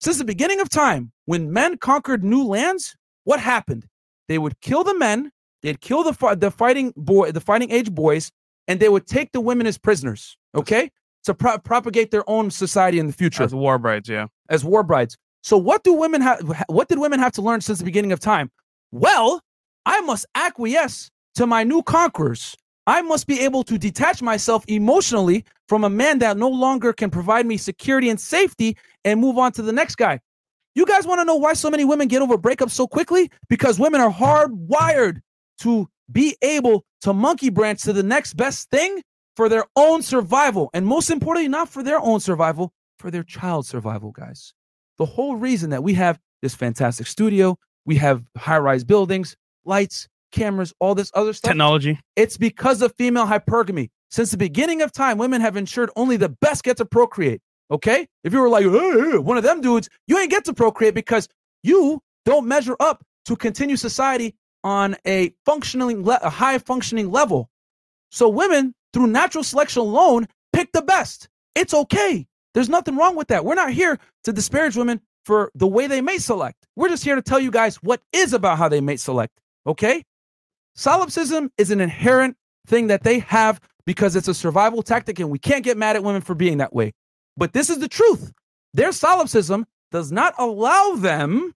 [0.00, 3.86] Since the beginning of time, when men conquered new lands, what happened?
[4.28, 5.32] They would kill the men,
[5.62, 8.30] they'd kill the fi- the fighting boy, the fighting age boys,
[8.68, 10.36] and they would take the women as prisoners.
[10.54, 10.90] Okay,
[11.24, 14.26] to pro- propagate their own society in the future As war brides, yeah.
[14.48, 15.16] as war brides.
[15.46, 18.18] So what do women have what did women have to learn since the beginning of
[18.18, 18.50] time?
[18.90, 19.40] Well,
[19.84, 22.56] I must acquiesce to my new conquerors.
[22.88, 27.10] I must be able to detach myself emotionally from a man that no longer can
[27.10, 30.18] provide me security and safety and move on to the next guy.
[30.74, 33.30] You guys want to know why so many women get over breakups so quickly?
[33.48, 35.20] Because women are hardwired
[35.60, 39.00] to be able to monkey branch to the next best thing
[39.36, 40.70] for their own survival.
[40.74, 44.52] And most importantly, not for their own survival, for their child's survival, guys.
[44.98, 50.08] The whole reason that we have this fantastic studio, we have high rise buildings, lights,
[50.32, 51.50] cameras, all this other stuff.
[51.50, 51.98] Technology.
[52.16, 53.90] It's because of female hypergamy.
[54.10, 57.40] Since the beginning of time, women have ensured only the best get to procreate.
[57.70, 58.06] Okay?
[58.22, 60.94] If you were like "Hey, hey," one of them dudes, you ain't get to procreate
[60.94, 61.28] because
[61.62, 67.50] you don't measure up to continue society on a functioning, le- a high functioning level.
[68.10, 71.28] So women, through natural selection alone, pick the best.
[71.54, 72.26] It's okay.
[72.54, 73.44] There's nothing wrong with that.
[73.44, 76.66] We're not here to disparage women for the way they mate select.
[76.74, 79.40] We're just here to tell you guys what is about how they mate select.
[79.66, 80.04] Okay?
[80.74, 85.38] Solipsism is an inherent thing that they have because it's a survival tactic, and we
[85.38, 86.92] can't get mad at women for being that way.
[87.36, 88.32] But this is the truth.
[88.74, 91.54] Their solipsism does not allow them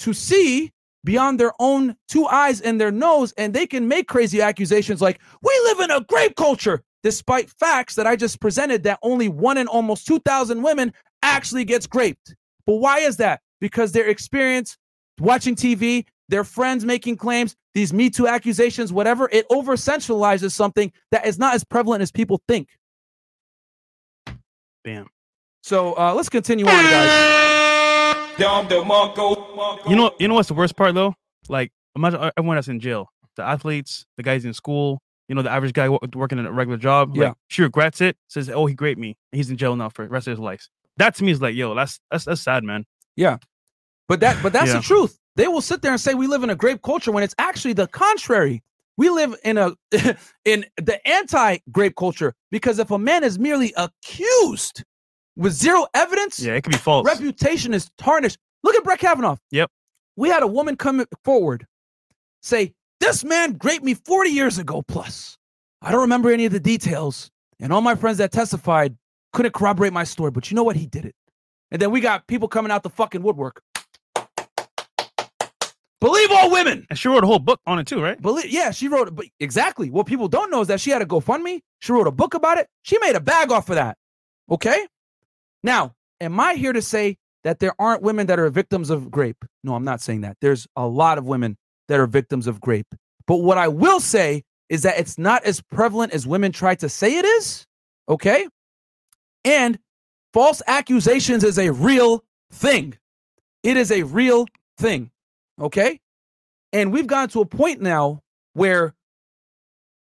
[0.00, 0.70] to see
[1.04, 5.20] beyond their own two eyes and their nose, and they can make crazy accusations like,
[5.42, 9.56] We live in a grape culture, despite facts that I just presented that only one
[9.56, 10.92] in almost 2,000 women
[11.24, 12.34] actually gets graped.
[12.66, 13.40] But why is that?
[13.60, 14.76] Because their experience
[15.20, 20.92] watching TV, their friends making claims, these Me Too accusations, whatever, it over sensualizes something
[21.10, 22.68] that is not as prevalent as people think.
[24.84, 25.08] Bam.
[25.62, 28.38] So uh, let's continue on, guys.
[29.88, 31.14] You know, you know what's the worst part though?
[31.48, 35.00] Like, imagine everyone that's in jail, the athletes, the guys in school.
[35.28, 37.16] You know, the average guy working in a regular job.
[37.16, 37.28] Yeah.
[37.28, 38.16] Like, she regrets it.
[38.28, 39.16] Says, "Oh, he raped me.
[39.32, 40.68] He's in jail now for the rest of his life."
[40.98, 42.84] That to me is like, yo, that's that's that's sad, man.
[43.16, 43.38] Yeah.
[44.08, 44.78] But that but that's Yeah.
[44.78, 45.18] the truth.
[45.36, 47.72] They will sit there and say we live in a grape culture when it's actually
[47.72, 48.62] the contrary.
[48.96, 49.72] We live in a
[50.44, 54.84] in the anti-grape culture because if a man is merely accused
[55.36, 57.04] with zero evidence, Yeah, it could be false.
[57.06, 58.38] reputation is tarnished.
[58.62, 59.36] Look at Brett Kavanaugh.
[59.50, 59.70] Yep.
[60.16, 61.66] We had a woman come forward,
[62.42, 65.36] say, This man raped me 40 years ago plus.
[65.82, 67.30] I don't remember any of the details.
[67.60, 68.96] And all my friends that testified
[69.34, 70.76] couldn't corroborate my story, but you know what?
[70.76, 71.14] He did it.
[71.70, 73.60] And then we got people coming out the fucking woodwork.
[76.00, 76.86] Believe all women.
[76.90, 78.20] and she wrote a whole book on it too, right?
[78.20, 79.14] Believe, yeah, she wrote it.
[79.14, 81.60] But exactly what people don't know is that she had a GoFundMe.
[81.80, 82.68] She wrote a book about it.
[82.82, 83.96] She made a bag off of that.
[84.50, 84.86] Okay.
[85.62, 89.44] Now, am I here to say that there aren't women that are victims of rape?
[89.62, 90.36] No, I'm not saying that.
[90.42, 91.56] There's a lot of women
[91.88, 92.94] that are victims of rape.
[93.26, 96.88] But what I will say is that it's not as prevalent as women try to
[96.88, 97.64] say it is.
[98.08, 98.46] Okay.
[99.44, 99.78] And
[100.32, 102.96] false accusations is a real thing.
[103.62, 104.46] It is a real
[104.78, 105.10] thing.
[105.60, 106.00] Okay.
[106.72, 108.20] And we've gotten to a point now
[108.54, 108.94] where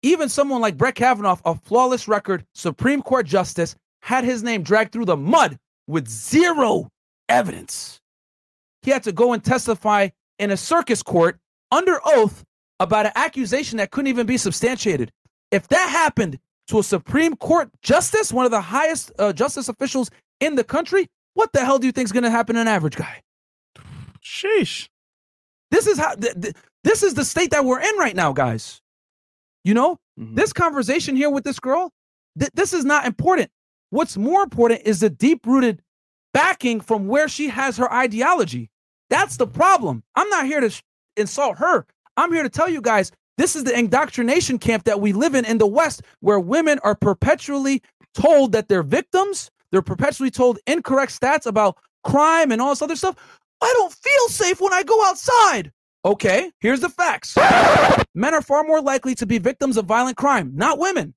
[0.02, 4.92] even someone like Brett Kavanaugh, a flawless record Supreme Court justice, had his name dragged
[4.92, 6.88] through the mud with zero
[7.28, 8.00] evidence.
[8.82, 11.38] He had to go and testify in a circus court
[11.70, 12.44] under oath
[12.78, 15.12] about an accusation that couldn't even be substantiated.
[15.50, 16.38] If that happened
[16.68, 21.08] to a Supreme Court justice, one of the highest uh, justice officials in the country,
[21.34, 23.22] what the hell do you think is going to happen to an average guy?
[24.22, 24.88] Sheesh.
[25.70, 26.54] This is how th- th-
[26.84, 28.80] this is the state that we're in right now, guys.
[29.64, 30.36] You know, Mhm.
[30.36, 31.92] this conversation here with this girl,
[32.38, 33.50] th- this is not important.
[33.90, 35.82] What's more important is the deep rooted
[36.32, 38.70] backing from where she has her ideology.
[39.10, 40.04] That's the problem.
[40.14, 40.82] I'm not here to sh-
[41.16, 41.86] insult her.
[42.16, 45.44] I'm here to tell you guys this is the indoctrination camp that we live in
[45.44, 47.82] in the West, where women are perpetually
[48.14, 49.50] told that they're victims.
[49.72, 53.16] They're perpetually told incorrect stats about crime and all this other stuff.
[53.60, 55.72] I don't feel safe when I go outside.
[56.04, 57.36] Okay, here's the facts.
[58.14, 61.14] Men are far more likely to be victims of violent crime, not women.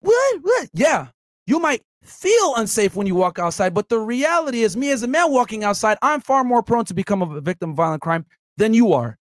[0.00, 0.38] What?
[0.42, 0.68] What?
[0.72, 1.08] Yeah,
[1.46, 5.08] you might feel unsafe when you walk outside, but the reality is, me as a
[5.08, 8.24] man walking outside, I'm far more prone to become a victim of violent crime
[8.56, 9.17] than you are.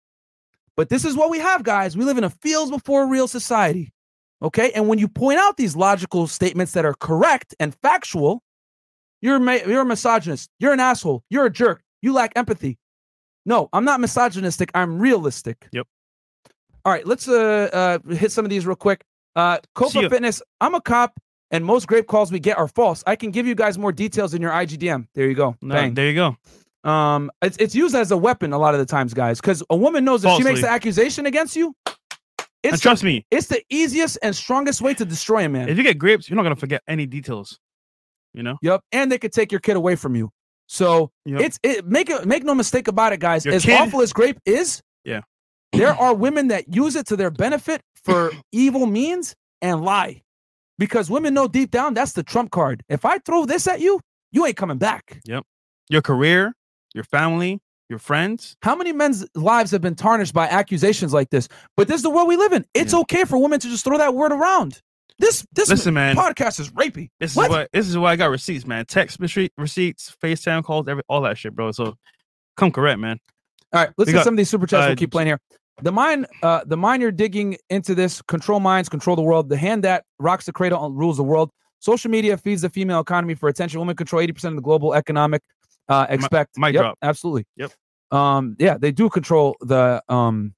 [0.78, 1.98] But this is what we have, guys.
[1.98, 3.92] We live in a feels before real society.
[4.44, 8.44] Okay, and when you point out these logical statements that are correct and factual,
[9.20, 10.52] you're ma- you're a misogynist.
[10.60, 11.24] You're an asshole.
[11.32, 11.82] You're a jerk.
[12.04, 12.78] You lack empathy.
[13.48, 14.70] No, I'm not misogynistic.
[14.76, 15.68] I'm realistic.
[15.72, 15.88] Yep.
[16.86, 19.04] All right, let's uh, uh hit some of these real quick.
[19.36, 20.08] Uh, Copa.
[20.08, 20.44] Fitness.
[20.62, 23.04] I'm a cop, and most grape calls we get are false.
[23.08, 25.08] I can give you guys more details in your IGDM.
[25.16, 25.56] There you go.
[25.64, 25.96] No, Bang.
[25.96, 26.38] there you go.
[26.88, 29.76] Um, it's it's used as a weapon a lot of the times, guys, because a
[29.76, 33.62] woman knows if she makes the accusation against you, And it's trust me, it's the
[33.70, 35.70] easiest and strongest way to destroy a man.
[35.70, 37.60] if you get grapes, you're not gonna forget any details.
[38.34, 38.82] You know, Yep.
[38.92, 40.30] And they could take your kid away from you.
[40.68, 41.42] So Yep.
[41.42, 43.46] it's it make it make no mistake about it, guys.
[43.46, 45.22] Your as kid- awful as grape is, Yeah.
[45.74, 50.22] there are women that use it to their benefit for evil means and lie.
[50.78, 52.84] Because women know deep down that's the trump card.
[52.88, 54.00] If I throw this at you,
[54.32, 55.20] you ain't coming back.
[55.26, 55.44] Yep,
[55.90, 56.54] your career,
[56.98, 58.58] your family, your friends.
[58.64, 61.48] How many men's lives have been tarnished by accusations like this?
[61.78, 62.66] But this is the world we live in.
[62.74, 63.00] It's Yeah.
[63.02, 64.82] okay for women to just throw that word around.
[65.20, 66.16] This this Listen, man.
[66.16, 67.10] podcast is rapey.
[67.20, 67.46] This What?
[67.46, 68.86] is what this is why I got receipts, man.
[68.86, 71.72] Text receipts, FaceTime calls, every all that shit, bro.
[71.72, 71.96] So
[72.56, 73.20] come correct, man.
[73.74, 74.84] All right, let's We get got, some of these super chats.
[74.86, 75.40] uh, we'll keep playing here.
[75.82, 78.22] The mine, uh, the mine you're digging into this.
[78.24, 79.50] Control minds, control the world.
[79.50, 81.52] The hand that rocks the cradle rules the world.
[81.80, 83.80] Social media feeds the female economy for attention.
[83.80, 85.42] Women control 80% of the global economic.
[85.90, 86.58] Uh, expect.
[86.58, 86.98] my yep, drop.
[87.02, 87.46] Absolutely.
[87.56, 87.72] Yep.
[88.12, 90.02] Um, yeah, they do control the.
[90.10, 90.54] Um,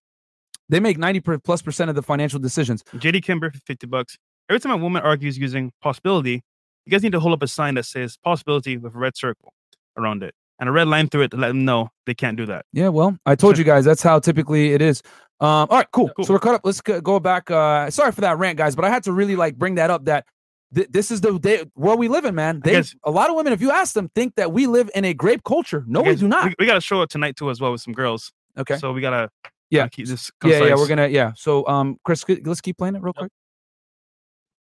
[0.70, 2.84] they make 90 plus percent of the financial decisions.
[2.96, 4.18] JD Kimber for 50 bucks.
[4.50, 6.44] Every time a woman argues using possibility,
[6.86, 9.54] you guys need to hold up a sign that says possibility with a red circle
[9.98, 12.46] around it and a red line through it to let them know they can't do
[12.46, 12.66] that.
[12.74, 15.02] Yeah, well, I told you guys that's how typically it is.
[15.40, 16.10] Um, all right, cool.
[16.10, 16.26] Cool.
[16.26, 16.62] So we're caught up.
[16.64, 17.50] Let's go back.
[17.50, 20.06] Uh, sorry for that rant, guys, but I had to really like bring that up.
[20.06, 20.26] That
[20.74, 22.62] th- this is the day world we live in, man.
[22.64, 25.06] They, guess- a lot of women, if you ask them, think that we live in
[25.06, 25.84] a grape culture.
[25.88, 26.46] No, we do not.
[26.46, 28.32] We, we got to show it tonight too as well with some girls.
[28.58, 28.78] okay.
[28.78, 29.30] So we gotta
[29.70, 29.82] Yeah.
[29.82, 30.32] gotta keep this.
[30.44, 31.32] yeah, yeah, we're gonna yeah.
[31.36, 33.32] So um, Chris, let's keep playing it real quick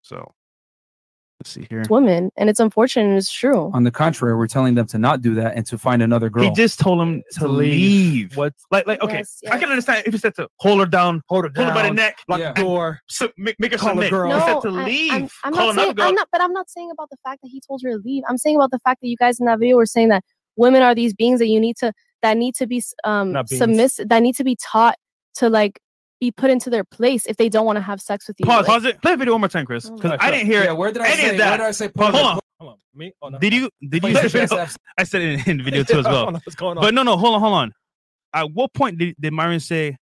[0.02, 0.32] So
[1.40, 1.80] let's see here.
[1.80, 3.08] It's women, and it's unfortunate.
[3.08, 3.70] and It's true.
[3.72, 6.44] On the contrary, we're telling them to not do that and to find another girl.
[6.44, 8.36] He just told him to leave.
[8.36, 8.52] What?
[8.70, 11.44] Like, like, okay, Yes, I can understand if he said to hold her down, Hold
[11.46, 12.52] her hold her by the neck, Lock Yeah.
[12.52, 13.00] the door.
[13.06, 14.10] so, make, make her Call a submit.
[14.10, 14.30] girl.
[14.30, 15.12] He No, said to I- leave.
[15.12, 15.94] I'm, I'm Call not saying.
[15.94, 16.08] girl.
[16.08, 16.28] I'm not.
[16.30, 18.22] But I'm not saying about the fact that he told her to leave.
[18.28, 20.22] I'm saying about the fact that you guys in that video were saying that
[20.56, 21.92] women are these beings that you need to
[22.22, 24.96] that need to be um submissive that need to be taught
[25.36, 25.80] to like
[26.20, 28.46] be put into their place if they don't want to have sex with you.
[28.46, 29.02] Pause, Like, pause it.
[29.02, 30.76] Play the video one more time, Chris, Oh because my I didn't hear yeah, it.
[30.76, 31.30] where did I any say?
[31.30, 31.48] of that.
[31.50, 31.88] Where did I say?
[31.88, 32.20] Pause it?
[32.20, 32.38] on.
[32.60, 32.78] Hold on.
[32.94, 33.12] Me?
[33.22, 33.38] Oh, no.
[33.38, 33.70] Did you?
[33.80, 34.00] Did you?
[34.00, 34.76] Play the SF.
[34.98, 36.24] I said it in the video too as I well.
[36.24, 36.82] don't know what's going on?
[36.84, 37.72] But no, no, hold on, hold on.
[38.34, 39.96] At what point did, did Myron say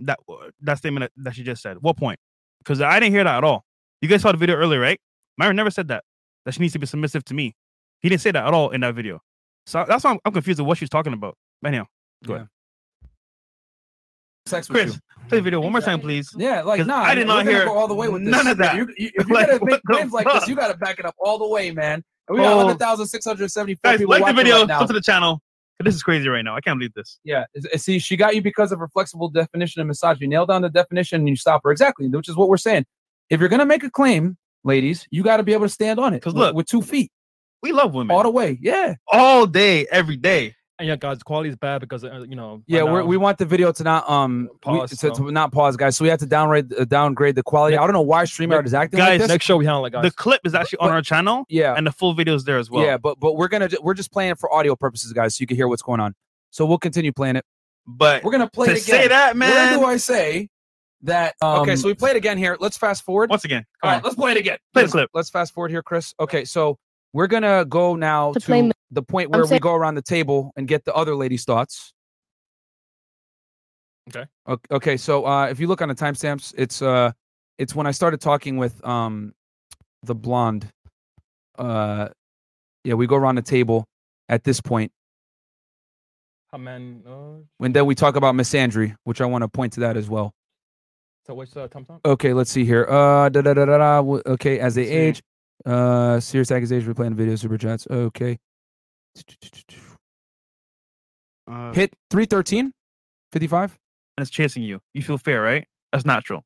[0.00, 0.18] that
[0.62, 1.76] that statement that, that she just said?
[1.80, 2.18] What point?
[2.60, 3.64] Because I didn't hear that at all.
[4.00, 4.98] You guys saw the video earlier, right?
[5.36, 6.04] Myron never said that.
[6.44, 7.54] That she needs to be submissive to me.
[8.00, 9.20] He didn't say that at all in that video.
[9.66, 11.36] So that's why I'm, I'm confused with what she's talking about.
[11.60, 11.84] But anyhow,
[12.24, 12.48] go ahead.
[14.48, 15.00] Sex with Chris, you.
[15.28, 16.34] play the video one more time, please.
[16.36, 18.30] Yeah, like nah, I did not hear go all the way with this.
[18.30, 18.76] none of that.
[18.76, 21.04] You, you, if you Like, gotta what make claims like this, you gotta back it
[21.04, 22.02] up all the way, man.
[22.28, 22.60] And we got Oh.
[22.60, 24.80] 11,674 people like the video, right now.
[24.80, 25.40] go to the channel.
[25.80, 26.56] This is crazy right now.
[26.56, 27.20] I can't believe this.
[27.22, 27.44] Yeah.
[27.76, 30.26] See, she got you because of her flexible definition of misogyny.
[30.26, 31.70] Nail down the definition and you stop her.
[31.70, 32.84] Exactly, which is what we're saying.
[33.30, 36.14] If you're gonna make a claim, ladies, you got to be able to stand on
[36.14, 36.16] it.
[36.16, 37.12] Because look, with two feet
[37.62, 38.58] We love women all the way.
[38.60, 38.94] Yeah.
[39.06, 40.54] all day, every day.
[40.78, 42.62] And yeah, guys, quality is bad because uh, you know.
[42.66, 42.80] Yeah.
[42.80, 45.52] right We're, now- we want the video to not um Pause, to, to so- not
[45.52, 45.96] pause, guys.
[45.96, 47.74] So we had to downgrade uh, downgrade the quality.
[47.74, 49.28] Nick- I don't know why StreamYard is acting like guys, this.
[49.28, 50.02] next show we handle it, guys.
[50.04, 51.74] The clip is actually on But- our channel, yeah.
[51.74, 52.84] and the full video is there as well.
[52.84, 55.46] yeah, but but we're gonna we're just playing it for audio purposes, guys, so you
[55.46, 56.14] can hear what's going on.
[56.50, 57.44] So we'll continue playing it.
[57.86, 59.00] but We're gonna play to it again.
[59.02, 59.78] say that, Where man.
[59.78, 60.48] do I say
[61.02, 61.34] that?
[61.42, 62.56] okay, so we played again here.
[62.58, 63.30] Let's fast forward.
[63.30, 64.58] Once again, All come right, let's play it again.
[64.72, 65.10] Play the Let's- clip.
[65.14, 66.14] Let's fast forward here, Chris.
[66.20, 66.78] Okay, so
[67.12, 70.02] we're gonna go now To to, the point I'm where we saying- go around the
[70.02, 71.92] table and get the other ladies' thoughts.
[74.08, 74.26] Okay.
[74.46, 74.96] Ok- Okay.
[74.96, 77.12] So uh, if you look on the timestamps, it's uh,
[77.58, 79.34] it's when I started talking with um,
[80.02, 80.70] the blonde.
[81.58, 82.08] Uh,
[82.84, 83.84] yeah, we go around the table
[84.28, 84.92] at this point,
[86.52, 87.02] How man?
[87.06, 90.08] Uh, and then we talk about misandry, which I want to point to that as
[90.08, 90.32] well.
[91.26, 92.00] so what's uh, Tom Tom?
[92.04, 92.86] Okay, let's see here.
[92.88, 94.00] Uh, da da da da da.
[94.26, 94.90] Okay, as they see.
[94.90, 95.22] age,
[95.68, 97.86] uh, serious accusation, replaying video super chats.
[97.90, 98.38] Okay,
[101.46, 102.72] Uh, hit 313,
[103.32, 103.78] 55.
[104.16, 104.80] and it's chasing you.
[104.94, 105.66] You feel fair, right?
[105.92, 106.42] That's natural.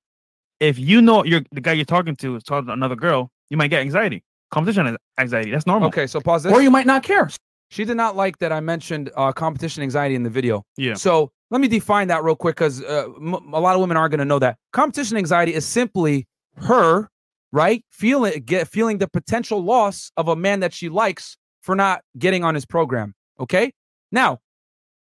[0.61, 3.57] If you know you're the guy you're talking to is talking to another girl, you
[3.57, 4.23] might get anxiety,
[4.53, 5.51] competition anxiety.
[5.51, 5.89] That's normal.
[5.89, 6.53] Okay, so pause this.
[6.53, 7.29] Or you might not care.
[7.71, 10.63] She did not like that I mentioned uh, competition anxiety in the video.
[10.77, 10.95] Yeah.
[10.95, 14.13] So let me define that real quick because uh, m- a lot of women aren't
[14.13, 14.57] going to know that.
[14.73, 16.27] Competition anxiety is simply
[16.59, 17.09] her,
[17.53, 22.03] right, feeling get feeling the potential loss of a man that she likes for not
[22.19, 23.15] getting on his program.
[23.39, 23.73] Okay.
[24.11, 24.41] Now,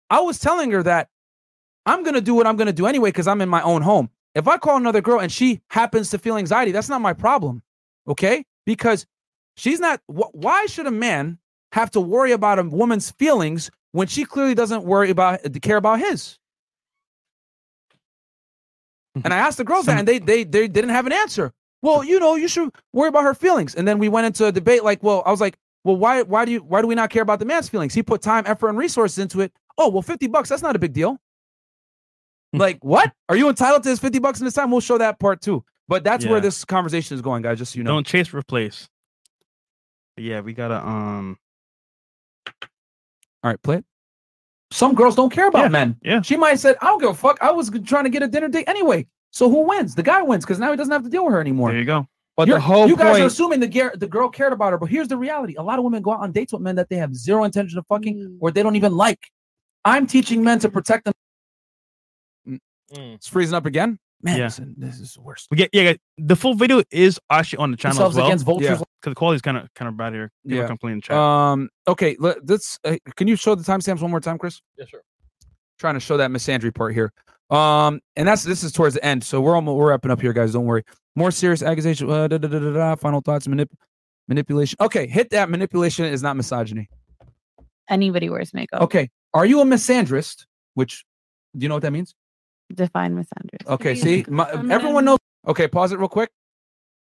[0.09, 1.09] I was telling her that
[1.85, 3.81] I'm going to do what I'm going to do anyway because I'm in my own
[3.81, 4.09] home.
[4.35, 7.64] If I call another girl and she happens to feel anxiety, that's not my problem.
[8.07, 8.45] Okay.
[8.65, 9.05] Because
[9.55, 11.39] she's not, wh- why should a man
[11.72, 15.77] have to worry about a woman's feelings when she clearly doesn't worry about, uh, care
[15.77, 16.38] about his?
[19.18, 19.22] Mm-hmm.
[19.26, 21.53] And I asked the girls that, and they, they, they didn't have an answer.
[21.82, 23.76] Well, you know, you should worry about her feelings.
[23.76, 26.44] And then we went into a debate like, well, I was like, well, why, why
[26.45, 27.94] do you, why do we not care about the man's feelings?
[27.94, 29.54] He put time, effort, and resources into it.
[29.78, 31.18] Oh, well, 50 bucks, that's not a big deal.
[32.52, 33.14] like, what?
[33.30, 34.72] Are you entitled to his 50 bucks in this time?
[34.72, 35.64] We'll show that part too.
[35.88, 37.91] But that's where this conversation is going, guys, just so you know.
[37.91, 38.90] Don't chase, replace.
[40.18, 41.38] But yeah, we gotta um.
[42.48, 43.86] All right, play it.
[44.72, 45.95] Some girls don't care about Yeah, men.
[46.04, 46.22] yeah.
[46.22, 47.38] She might have said, I don't give a fuck.
[47.41, 49.08] I was trying to get a dinner date anyway.
[49.38, 49.93] So who wins?
[49.93, 51.69] The guy wins because now he doesn't have to deal with her anymore.
[51.69, 52.07] There you go.
[52.35, 53.23] But You're- the whole you guys point.
[53.23, 55.77] are assuming the, gar- the girl cared about her, but here's the reality: a lot
[55.77, 58.18] of women go out on dates with men that they have zero intention of fucking,
[58.18, 58.38] Mm.
[58.39, 59.19] or they don't even like.
[59.85, 61.14] I'm teaching men to protect them.
[62.49, 62.59] Mm.
[63.15, 63.99] It's freezing up again.
[64.23, 64.45] Man, Yeah.
[64.45, 65.47] listen, this is the worst.
[65.51, 65.84] We get yeah.
[65.84, 68.27] guys, The full video is actually on the channel Themselves as well.
[68.27, 68.69] against vultures.
[68.69, 68.76] Yeah.
[69.01, 70.31] Because the quality's kind of kind of bad here.
[70.43, 70.68] People Yeah.
[70.68, 71.15] complain in chat.
[71.15, 71.69] Um.
[71.88, 72.15] Okay.
[72.19, 72.80] Let, let's.
[72.84, 74.61] Uh, can you show the timestamps one more time, Chris?
[74.77, 75.01] yeah, sure.
[75.77, 77.14] Trying to show that Miss misandry part here.
[77.49, 78.02] Um.
[78.15, 80.53] And that's this is towards the end, so we're almost we're wrapping up here, guys.
[80.53, 80.84] Don't worry.
[81.15, 82.10] More serious accusation.
[82.10, 83.48] Uh, da, da, da, da, da, final thoughts.
[83.48, 83.72] Manip-
[84.28, 84.76] manipulation.
[84.82, 85.07] Okay.
[85.07, 85.49] Hit that.
[85.49, 86.90] Manipulation is not misogyny.
[87.90, 88.82] Anybody wears makeup.
[88.82, 89.10] Okay.
[89.34, 90.45] Are you a misandrist?
[90.74, 91.06] Which
[91.57, 92.14] do you know what that means?
[92.74, 93.65] Define misandrist.
[93.68, 94.03] Okay, Yeah.
[94.03, 95.52] see, my, I'm everyone not- knows.
[95.52, 96.30] Okay, pause it real quick.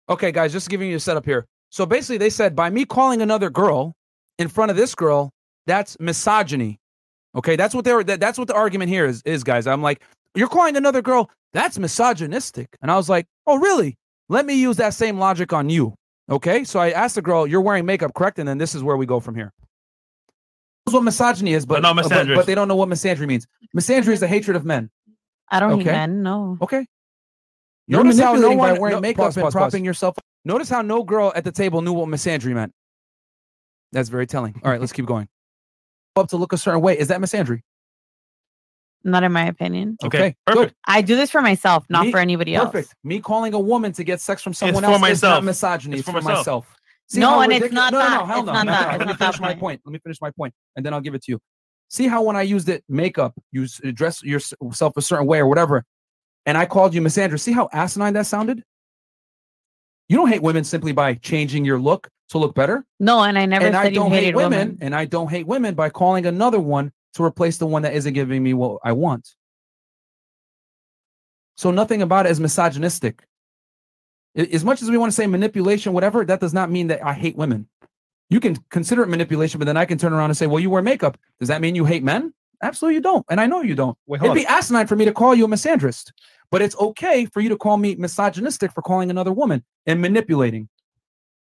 [0.10, 1.45] Okay, guys, just giving you a setup here.
[1.70, 3.94] So basically, they said by me calling another girl
[4.40, 5.32] in front of this girl,
[5.68, 6.80] that's misogyny.
[7.36, 8.03] Okay, that's what they were.
[8.03, 9.68] That, that's what the argument here is, is, guys.
[9.68, 10.02] I'm like,
[10.36, 12.70] you're calling another girl, that's misogynistic.
[12.82, 13.98] And I was like, oh, really?
[14.30, 15.94] Let me use that same logic on you.
[16.30, 18.40] Okay, so I asked the girl, you're wearing makeup, correct?
[18.40, 19.52] And then this is where we go from here.
[20.86, 23.45] That's what misogyny is, but, But not but, but they don't know what misandry means.
[23.78, 24.90] Misandry is the hatred of men.
[25.49, 25.91] I don't hate Okay.
[25.91, 26.24] men.
[26.24, 26.58] No.
[26.62, 26.86] Okay.
[27.88, 29.60] You're Notice how no manipulating by one wearing no- makeup pause, and pause, pause.
[29.72, 30.16] propping yourself.
[30.45, 32.72] Notice how no girl at the table knew what misandry meant.
[33.91, 34.60] That's very telling.
[34.64, 35.28] All right, let's keep going.
[36.16, 36.98] up to look a certain way.
[36.98, 37.62] Is that misandry?
[39.03, 39.98] Not in my opinion.
[40.03, 40.18] okay.
[40.18, 40.76] okay, Perfect.
[40.88, 42.72] I do this for myself, not Me- for anybody else.
[42.72, 42.95] Perfect.
[43.03, 45.94] Me calling a woman to get sex from someone for else is not misogyny.
[45.98, 46.38] It's It's, for for myself.
[46.38, 46.76] myself.
[47.15, 48.19] No, how and it's not no, no, that.
[48.19, 48.53] No, hell It's no.
[48.53, 48.91] not no, that.
[48.91, 48.98] no.
[48.99, 49.60] Let me finish my point.
[49.60, 49.82] point.
[49.86, 51.40] Let me finish my point, and then I'll give it to you.
[51.90, 55.84] See how when I used it, makeup, you dress yourself a certain way or whatever,
[56.45, 57.41] and I called you misandrous.
[57.41, 58.64] See how asinine that sounded?
[60.07, 62.86] You don't hate women simply by changing your look to look better.
[62.99, 64.78] No, and I never and said I don't hate hated women, women.
[64.82, 68.14] and I don't hate women by calling another one to replace the one that isn't
[68.14, 69.36] giving me what I want.
[71.56, 73.24] So nothing about it is misogynistic.
[74.36, 77.14] As much as we want to say manipulation, whatever, that does not mean that I
[77.14, 77.68] hate women.
[78.30, 80.70] You can consider it manipulation, but then I can turn around and say, "Well, you
[80.70, 81.18] wear makeup.
[81.40, 82.34] Does that mean you hate men?"
[82.64, 83.98] Absolutely, you don't, and I know you don't.
[84.08, 86.12] Wait, It'd hold be asinine for me to call you a misandrist,
[86.50, 90.70] but it's okay for you to call me misogynistic for calling another woman and manipulating.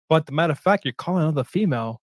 [0.07, 2.01] But the matter of fact, you're calling another female.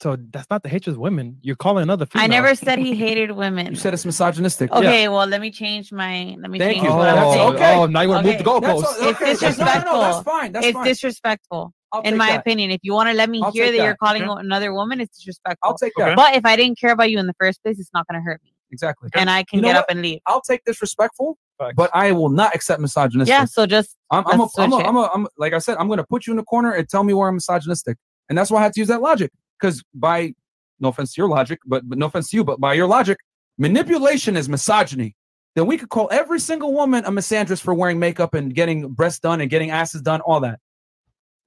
[0.00, 1.38] So that's not the hatred of women.
[1.42, 2.24] You're calling another female.
[2.24, 3.66] I never said he hated women.
[3.66, 4.70] You said it's misogynistic.
[4.70, 6.36] Okay, well, let me change my.
[6.38, 6.94] Let me Thank change you.
[6.94, 7.54] what I'm saying.
[7.54, 7.74] okay.
[7.74, 8.66] Oh, now you want to move the Okay.
[8.66, 8.82] goalposts.
[8.82, 9.30] That's- It's okay.
[9.32, 9.92] disrespectful.
[9.92, 10.52] No, no, that's fine.
[10.52, 10.84] That's it's fine.
[10.86, 12.40] disrespectful, I'll in my that.
[12.40, 12.70] opinion.
[12.70, 14.40] If you want to let me I'll hear take that, you're calling Okay.
[14.40, 15.68] another woman, it's disrespectful.
[15.68, 16.14] I'll take that.
[16.16, 18.24] But if I didn't care about you in the first place, it's not going to
[18.24, 19.08] hurt me, Exactly.
[19.14, 19.80] and I can You know get what?
[19.80, 20.20] up and leave.
[20.26, 21.74] I'll take disrespectful, Facts.
[21.76, 23.32] but I will not accept misogynistic.
[23.32, 24.88] Yeah, so just I'm, I'm, a, let's I'm, a, switch it.
[24.88, 26.70] I'm, a, I'm a- like I said, I'm going to put you in the corner
[26.70, 27.96] and tell me where I'm misogynistic,
[28.28, 29.32] and that's why I had to use that logic.
[29.60, 30.34] Because by
[30.80, 33.18] no offense to your logic, but, but no offense to you, but by your logic,
[33.58, 35.14] manipulation is misogyny.
[35.56, 39.18] Then we could call every single woman a misandrist for wearing makeup and getting breasts
[39.18, 40.60] done and getting asses done, all that.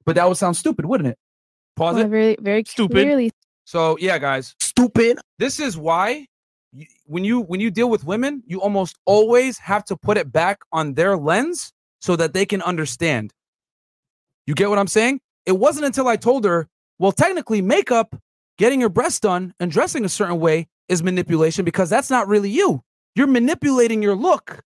[0.06, 1.18] But that would sound stupid, wouldn't it?
[1.78, 2.10] Pause Well, it.
[2.10, 2.94] very, very Stupid.
[2.96, 3.32] clearly.
[3.64, 5.20] So yeah, guys, Stupid.
[5.40, 6.26] this is why
[6.74, 10.32] you, when you when you deal with women, you almost always have to put it
[10.32, 13.32] back on their lens so that they can understand.
[14.46, 15.22] You get what I'm saying?
[15.46, 16.68] It wasn't until I told her,
[17.02, 18.16] well, technically, makeup,
[18.60, 22.52] getting your breasts done, and dressing a certain way is manipulation because that's not really
[22.52, 22.84] you.
[23.16, 24.62] You're manipulating your look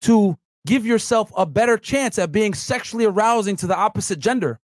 [0.00, 0.36] to
[0.66, 4.58] give yourself a better chance at being sexually arousing to the opposite gender.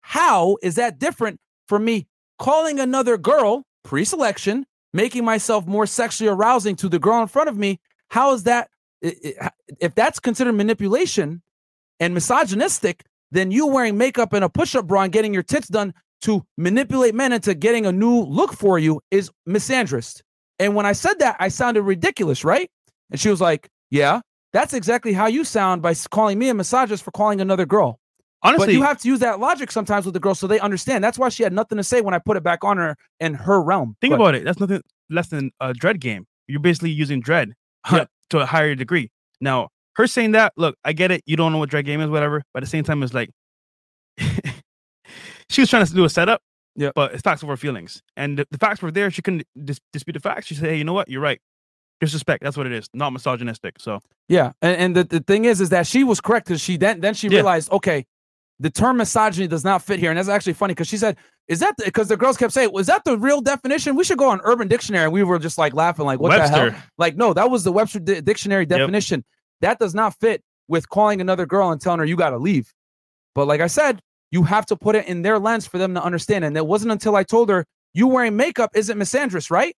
[0.00, 1.38] How is that different
[1.68, 2.06] from me
[2.38, 4.64] calling another girl pre-selection,
[4.94, 7.78] making myself more sexually arousing to the girl in front of me?
[8.08, 8.70] How is that?
[9.02, 11.42] If that's considered manipulation
[12.00, 15.92] and misogynistic, then you wearing makeup and a push-up bra and getting your tits done
[16.24, 20.20] to manipulate men into getting a new look for you is misandrist.
[20.58, 22.70] And when I said that, I sounded ridiculous, right?
[23.10, 24.20] And she was like, "Yeah,
[24.52, 27.98] that's exactly how you sound by calling me a misogynist for calling another girl."
[28.42, 31.02] Honestly, but you have to use that logic sometimes with the girl so they understand.
[31.02, 33.32] That's why she had nothing to say when I put it back on her in
[33.34, 33.96] her realm.
[34.02, 34.44] think But- about it.
[34.44, 36.26] That's nothing less than a dread game.
[36.46, 37.54] You're basically using dread
[37.90, 38.04] Yeah.
[38.30, 39.10] to a higher degree.
[39.40, 41.22] Now, her saying that, look, I get it.
[41.24, 42.42] You don't know what dread game is, whatever.
[42.52, 43.30] But at the same time, it's like
[45.48, 46.40] she was trying to do a setup.
[46.76, 46.90] Yeah.
[46.94, 49.08] But it's facts over feelings, and the, the facts were there.
[49.10, 50.46] She couldn't dis- dispute the facts.
[50.46, 51.08] She said, "Hey, you know what?
[51.08, 51.40] You're right.
[52.00, 52.42] Disrespect.
[52.42, 52.88] That's what it is.
[52.92, 56.48] Not misogynistic." So Yeah, and, and the, the thing is, is that she was correct
[56.48, 57.36] because she then then she Yeah.
[57.36, 58.04] realized, okay,
[58.58, 61.16] the term misogyny does not fit here, and that's actually funny because she said,
[61.46, 63.94] "Is that because the, girls kept saying, was that the real definition?
[63.94, 66.48] We should go on Urban Dictionary." And we were just like laughing, like, "What the
[66.48, 69.24] hell?" Like, no, that was the Webster Di- Dictionary definition.
[69.60, 72.72] That does not fit with calling another girl and telling her you got to leave.
[73.36, 76.02] But like I said, You have to put it in their lens for them to
[76.02, 76.44] understand.
[76.44, 79.76] And it wasn't until I told her you wearing makeup isn't misandrous, right?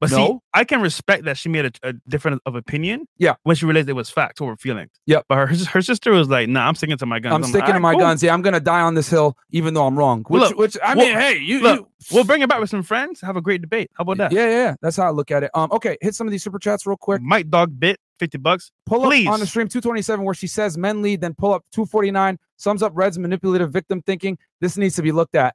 [0.00, 0.42] But see, No.
[0.52, 3.06] I can respect that she made a, a different of opinion.
[3.16, 3.34] Yeah.
[3.44, 4.90] When she realized it was facts over feelings.
[5.06, 5.24] Yep.
[5.28, 7.32] But her her sister was like, "Nah, I'm sticking to my guns.
[7.34, 8.00] I'm like, sticking to my cool.
[8.00, 8.22] guns.
[8.22, 10.24] Yeah, I'm gonna die on this hill, even though I'm wrong.
[10.28, 12.68] Which, Look, which I we'll- mean, hey, you, look, you We'll bring it back with
[12.70, 13.20] some friends.
[13.22, 13.90] Have a great debate.
[13.94, 14.32] How about that?
[14.32, 14.74] Yeah, yeah, yeah.
[14.82, 15.50] That's how I look at it.
[15.54, 17.22] Um, okay, hit some of these super chats real quick.
[17.22, 18.70] Mike Dog bit fifty bucks.
[18.86, 19.26] Pull Please.
[19.26, 22.38] up on the stream 227 where she says men lead, then pull up 249.
[22.56, 24.38] Sums up Red's manipulative victim thinking.
[24.60, 25.54] This needs to be looked at.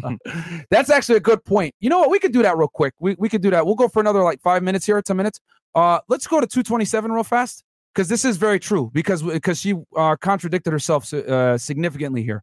[0.70, 1.74] That's actually a good point.
[1.80, 2.10] You know what?
[2.10, 2.94] We could do that real quick.
[3.00, 3.64] We we could do that.
[3.64, 5.40] We'll go for another like five minutes here, 10 minutes.
[5.74, 9.74] Uh, let's go to 227 real fast because this is very true because because she
[9.96, 12.42] uh, contradicted herself uh, significantly here.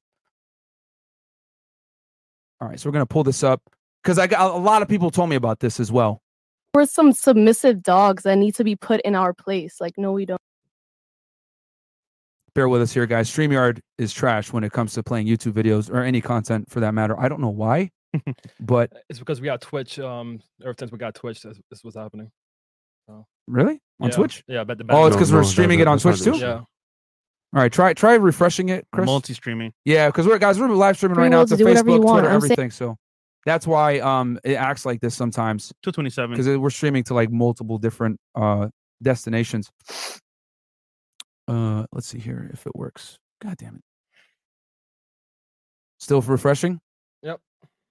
[2.60, 3.62] All right, so we're gonna pull this up
[4.04, 6.22] because I got a lot of people told me about this as well.
[6.76, 9.78] We're some submissive dogs that need to be put in our place.
[9.80, 10.42] Like, no, we don't.
[12.54, 13.30] bear with us here, guys.
[13.32, 16.94] StreamYard is trash when it comes to playing YouTube videos or any content for that
[16.94, 17.18] matter.
[17.20, 17.92] I don't know why,
[18.60, 20.00] but It's because we got Twitch.
[20.00, 22.30] Um, ever since we got Twitch, this, this was happening.
[23.48, 24.44] really on Yeah, Twitch?
[24.48, 26.36] Yeah, but the Oh, it's because no, we're that- streaming that- it on Twitch too.
[26.38, 26.54] yeah.
[27.54, 29.06] All right, try try refreshing it, Chris.
[29.06, 29.72] Multi-streaming.
[29.86, 32.00] yeah, because we're guys we're live streaming right now will to to do whatever you
[32.00, 32.12] Facebook.
[32.12, 32.72] Twitter, I'm saying- everything.
[32.72, 32.98] So
[33.46, 36.36] that's why um it acts like this sometimes Two twenty seven.
[36.36, 38.68] because we're streaming to like multiple different uh
[39.04, 39.72] destinations.
[41.48, 43.18] Uh, let's see here if it works.
[43.42, 43.82] God damn it!
[46.00, 46.80] Still refreshing.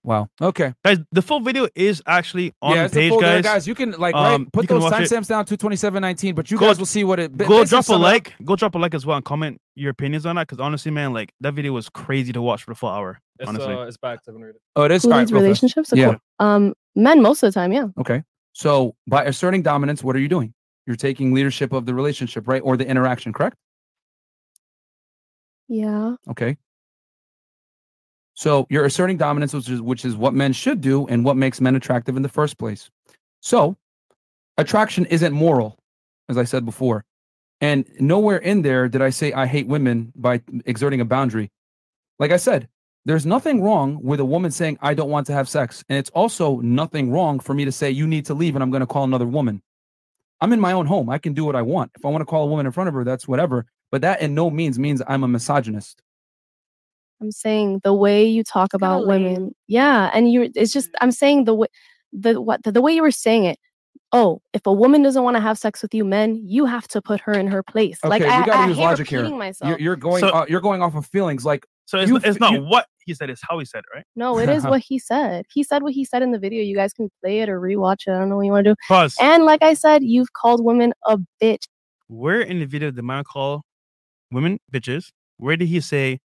[0.05, 0.09] Yep.
[0.11, 0.29] Wow.
[0.49, 0.75] Okay.
[0.85, 3.45] Guys, the full video is actually on yeah, the it's the page, full there, guys.
[3.45, 3.67] guys.
[3.69, 5.11] You can like Um, right, put those watch it.
[5.11, 7.33] timestamps down to 2719, but you Go- guys will see what it.
[7.37, 8.13] ba- Go drop a sum it up.
[8.13, 8.35] like.
[8.45, 10.47] Go drop a like as well and comment your opinions on that.
[10.47, 13.19] Because honestly, man, like that video was crazy to watch for the full hour.
[13.39, 13.73] It's, honestly.
[13.75, 14.21] uh, it's back.
[14.25, 14.61] Seven rated.
[14.77, 15.03] Oh, it is.
[15.03, 15.91] Who All right, leads real relationships?
[15.93, 16.07] Of Yeah.
[16.07, 16.21] course.
[16.39, 17.87] Um, men most of the time, yeah.
[17.99, 18.23] Okay.
[18.53, 20.53] So by asserting dominance, what are you doing?
[20.87, 23.57] You're taking leadership of the relationship, right, or the interaction, correct?
[25.69, 26.17] Yeah.
[26.29, 26.57] Okay.
[28.35, 31.61] So you're asserting dominance, which is which is what men should do and what makes
[31.61, 32.91] men attractive in the first place.
[33.41, 33.77] So
[34.59, 35.79] attraction isn't moral,
[36.29, 37.05] as I said before.
[37.61, 41.51] And nowhere in there did I say I hate women by exerting a boundary.
[42.19, 42.69] Like I said,
[43.05, 45.85] there's nothing wrong with a woman saying I don't want to have sex.
[45.89, 48.71] And it's also nothing wrong for me to say you need to leave and I'm
[48.71, 49.63] going to call another woman.
[50.41, 51.09] I'm in my own home.
[51.09, 51.93] I can do what I want.
[51.97, 53.67] If I want to call a woman in front of her, that's whatever.
[53.91, 56.03] But that in no means means I'm a misogynist.
[57.21, 59.55] I'm saying the way you talk about women.
[59.69, 61.69] Yeah, and you it's just I'm saying the way
[62.13, 63.59] the what the, the way you were saying it.
[64.13, 67.03] Oh, if a woman doesn't want to have sex with you men, you have to
[67.03, 67.99] put her in her place.
[68.05, 69.29] like Okay, I, we gotta I use hate logic here.
[69.29, 69.69] myself.
[69.69, 71.45] You're, you're going So- uh, you're going off of feelings.
[71.45, 73.95] Like So it's, You it's not you- what he said; it's how he said it,
[73.97, 74.05] right?
[74.17, 75.45] no, it is what he said.
[75.53, 76.63] He said what he said in the video.
[76.63, 78.13] You guys can play it or rewatch it.
[78.13, 78.77] I don't know what you want to do.
[78.89, 79.17] Pause.
[79.21, 81.65] And like I said, you've called women a bitch.
[82.07, 83.63] Where in the video did man call
[84.31, 85.11] women bitches?
[85.39, 86.21] Where did he say,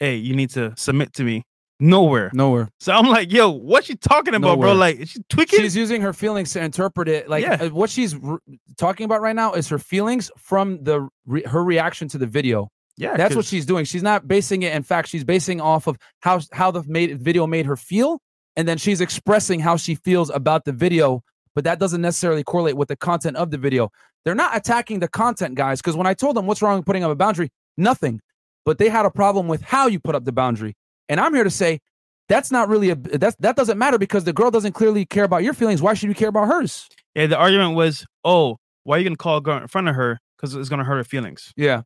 [0.00, 1.44] "Hey, you need to submit to me"?
[1.82, 2.30] Nowhere.
[2.34, 2.68] nowhere.
[2.78, 4.74] So I'm like, yo, what's she talking about, bro?
[4.74, 5.60] Like, is she tweaking?
[5.60, 7.26] She's using her feelings to interpret it.
[7.30, 7.54] Like Yeah.
[7.54, 8.38] uh, what she's r-
[8.76, 12.68] talking about right now is her feelings from the re- her reaction to the video.
[12.98, 13.86] yeah, That's what she's doing.
[13.86, 14.74] She's not basing it.
[14.74, 18.20] In fact, she's basing off of how how the made video made her feel,
[18.56, 21.22] and then she's expressing how she feels about the video.
[21.54, 23.90] But that doesn't necessarily correlate with the content of the video.
[24.26, 25.80] They're not attacking the content, guys.
[25.80, 27.48] Because when I told them what's wrong with putting up a boundary,
[27.78, 28.20] nothing.
[28.64, 30.76] But they had a problem with how you put up the boundary,
[31.08, 31.80] and I'm here to say
[32.28, 35.42] that's not really a that's that doesn't matter because the girl doesn't clearly care about
[35.42, 35.82] your feelings.
[35.82, 36.88] Why should you care about hers?
[37.14, 39.94] Yeah, the argument was, oh, why are you gonna call a girl in front of
[39.94, 40.20] her?
[40.36, 41.52] Because it's gonna hurt her feelings.
[41.56, 41.82] Yeah.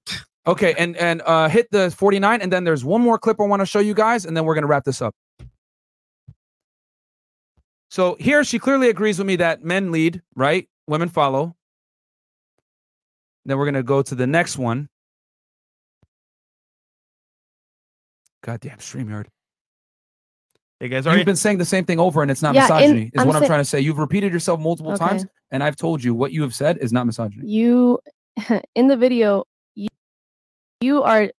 [0.46, 3.60] Okay, and and uh hit the 49 and then there's one more clip I want
[3.60, 5.14] to show you guys and then we're going to wrap this up.
[7.88, 10.68] So here she clearly agrees with me that men lead, right?
[10.86, 11.56] Women follow.
[13.46, 14.88] Then we're going to go to the next one.
[18.44, 19.24] Goddamn StreamYard.
[20.78, 22.74] Hey guys, You've already been saying the same thing over and it's not Yeah, and
[22.74, 23.80] misogyny, is I'm what I'm trying to say.
[23.80, 27.06] You've repeated yourself multiple times and I've told you what you have said is not
[27.06, 27.48] misogyny.
[27.48, 28.00] You
[28.74, 29.44] in the video,
[29.74, 29.88] you,
[30.82, 31.30] you are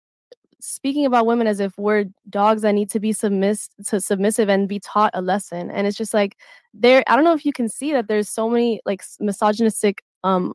[0.59, 4.67] speaking about women as if we're dogs that need to be submiss to submissive and
[4.67, 5.69] be taught a lesson.
[5.69, 6.35] And it's just like
[6.73, 7.03] there.
[7.05, 10.53] I don't know if you can see that there's so many like misogynistic um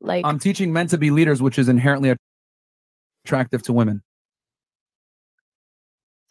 [0.00, 2.16] like I'm teaching men to be leaders, which is inherently
[3.26, 4.02] attractive to women.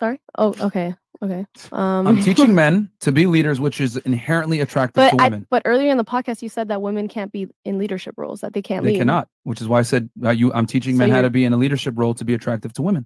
[0.02, 0.20] Sorry.
[0.38, 1.46] Oh, okay, okay.
[1.72, 5.48] Um, I'm teaching men to be leaders, which is inherently attractive But to I, women.
[5.50, 8.54] but earlier in the podcast, you said that women can't be in leadership roles, that
[8.54, 8.98] they can't they lead.
[9.00, 10.52] cannot, which is why I said uh, you.
[10.54, 12.82] I'm teaching So men how to be in a leadership role to be attractive to
[12.82, 13.06] women.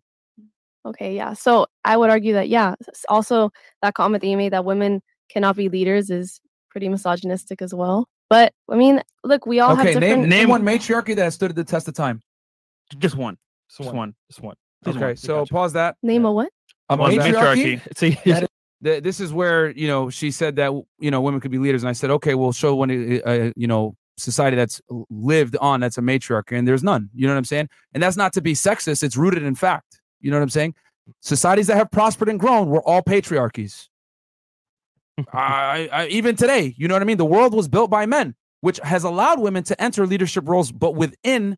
[0.85, 1.33] Okay, yeah.
[1.33, 2.75] So I would argue that yeah.
[3.09, 3.51] Also,
[3.81, 6.39] that comment that you made that women cannot be leaders is
[6.69, 8.07] pretty misogynistic as well.
[8.29, 10.29] But I mean, look, we all okay, have name different.
[10.29, 12.21] name name one matriarchy that stood at the test of time.
[12.99, 13.97] just one, Just just one.
[13.97, 14.15] one.
[14.29, 14.55] Just one.
[14.83, 15.15] Just okay, one.
[15.15, 15.53] so Gotcha.
[15.53, 15.95] pause that.
[16.03, 16.49] Name a what?
[16.89, 17.77] A Well, matriarchy.
[17.77, 17.81] matriarchy.
[17.97, 18.49] See, That
[18.83, 21.81] Th- this is where you know she said that you know women could be leaders,
[21.83, 25.79] and I said, okay, we'll show one, uh, uh, you know, society that's lived on
[25.79, 27.09] that's a matriarchy, and there's none.
[27.15, 27.69] You know what I'm saying?
[27.93, 30.01] And that's not to be sexist; it's rooted in fact.
[30.19, 30.75] You know what I'm saying?
[31.21, 33.87] Societies that have prospered and grown were all patriarchies.
[35.33, 37.17] I, I, even today, you know what I mean?
[37.17, 40.95] The world was built by men, which has allowed women to enter leadership roles, but
[40.95, 41.57] within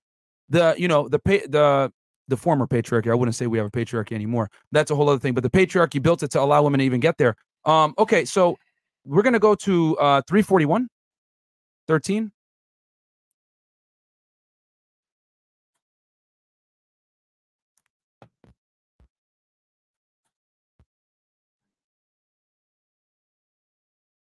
[0.49, 1.91] the, you know, the the
[2.27, 3.11] the former patriarchy.
[3.11, 4.49] I wouldn't say we have a patriarchy anymore.
[4.71, 5.33] That's a whole other thing.
[5.33, 7.35] But the patriarchy built it to allow women to even get there.
[7.65, 8.57] Um, okay, so
[9.05, 10.87] we're gonna go to uh 341,
[11.87, 12.31] 13.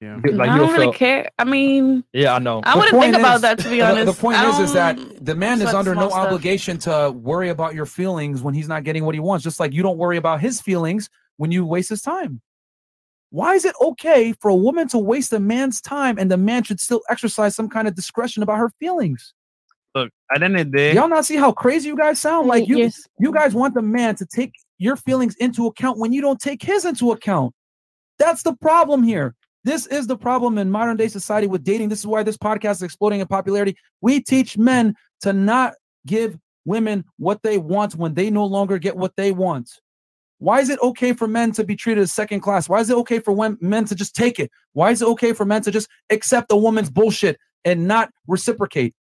[0.01, 0.17] Yeah.
[0.31, 1.29] Like I don't really feel- care.
[1.37, 2.61] I mean, Yeah, I know.
[2.63, 4.05] I The wouldn't point think about that to be honest.
[4.15, 6.25] The, point I is, is that the man is under no stuff.
[6.27, 9.43] obligation to worry about your feelings when he's not getting what he wants.
[9.43, 12.39] Just like you don't worry about his feelings when you waste his time.
[13.31, 16.63] Why is it okay for a woman to waste a man's time and the man
[16.63, 19.33] should still exercise some kind of discretion about her feelings?
[19.95, 22.47] Look, at the end of the day, Y'all not see how crazy you guys sound?
[22.47, 23.05] Like you, Yes.
[23.19, 26.61] you guys want the man to take your feelings into account when you don't take
[26.63, 27.53] his into account.
[28.17, 29.35] That's the problem here.
[29.63, 31.89] This is the problem in modern day society with dating.
[31.89, 33.75] This is why this podcast is exploding in popularity.
[34.01, 35.73] We teach men to not
[36.07, 39.69] give women what they want when they no longer get what they want.
[40.37, 42.69] Why is it okay for men to be treated as second class?
[42.69, 44.49] Why is it okay for men to just take it?
[44.71, 48.95] Why is it okay for men to just accept a woman's bullshit and not reciprocate?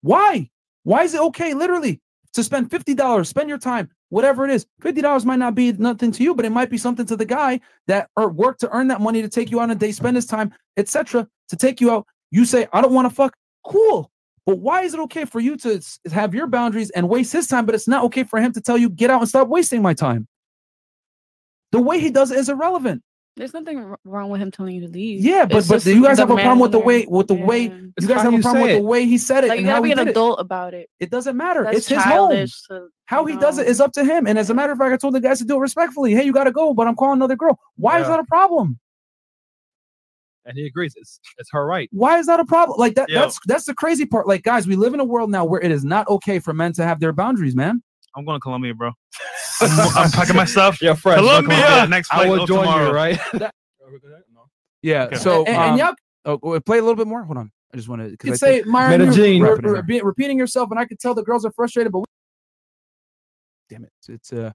[0.00, 0.48] Why?
[0.84, 2.00] Why is it okay, literally,
[2.32, 4.64] to spend $50, spend your time, whatever it is?
[4.80, 7.58] $50 might not be nothing to you, but it might be something to the guy
[7.88, 10.14] that or worked to earn that money to take you out on a day, spend
[10.14, 12.06] his time, etc., to take you out.
[12.30, 13.34] You say, I don't want to fuck.
[13.66, 14.08] Cool.
[14.46, 15.80] But why is it okay for you to
[16.12, 18.78] have your boundaries and waste his time, but it's not okay for him to tell
[18.78, 20.28] you, get out and stop wasting my time?
[21.72, 23.02] The way he does it is irrelevant.
[23.36, 25.20] There's nothing wr- wrong with him telling you to leave.
[25.24, 26.86] Yeah, but It's but just you guys the have a problem with the manner.
[26.86, 27.74] way with the way Yeah.
[28.00, 28.84] you guys how have a you problem with say the it.
[28.84, 30.10] way he said it Like you and gotta how be he an did it.
[30.12, 30.88] adult about it.
[31.00, 31.64] It doesn't matter.
[31.64, 32.12] That's it's his home.
[32.12, 32.62] childish.
[32.68, 33.70] To, How he does it No.
[33.70, 34.28] is up to him.
[34.28, 36.12] And as a matter of fact, I told the guys to do it respectfully.
[36.14, 37.58] Hey, you got to go, but I'm calling another girl.
[37.76, 38.10] Why is Yeah.
[38.16, 38.78] that a problem?
[40.46, 40.92] and he agrees.
[40.96, 41.88] It's it's her right.
[41.90, 42.78] Why is that a problem?
[42.78, 43.08] Like that.
[43.08, 43.18] Yo.
[43.18, 44.28] That's that's the crazy part.
[44.28, 46.72] Like guys, we live in a world now where it is not okay for men
[46.74, 47.82] to have their boundaries, man.
[48.14, 48.92] I'm going to Colombia, bro.
[49.70, 50.80] I'm, I'm packing my stuff.
[50.80, 51.18] Yeah, friend.
[51.18, 51.86] Colombia.
[51.88, 52.88] Next I will join tomorrow.
[52.88, 53.20] you, right?
[54.82, 55.04] Yeah.
[55.04, 55.16] Okay.
[55.16, 57.22] So and, um, and y'all oh, play a little bit more.
[57.22, 57.50] Hold on.
[57.72, 60.84] I just want to could because say, Myron, you're re- re- repeating yourself, and I
[60.84, 62.04] could tell the girls are frustrated, but we
[63.68, 64.52] damn it it's uh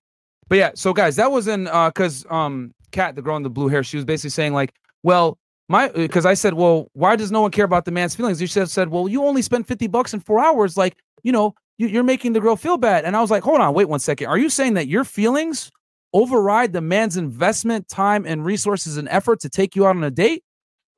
[0.48, 3.49] but yeah so guys that was in uh because um kat the girl in the
[3.49, 4.73] blue hair she was basically saying like
[5.03, 5.38] well
[5.68, 8.48] my because i said well why does no one care about the man's feelings she
[8.48, 11.88] said, said well you only spent 50 bucks in four hours like you know you,
[11.88, 14.28] you're making the girl feel bad and i was like hold on wait one second
[14.28, 15.72] are you saying that your feelings
[16.14, 20.12] override the man's investment time and resources and effort to take you out on a
[20.12, 20.44] date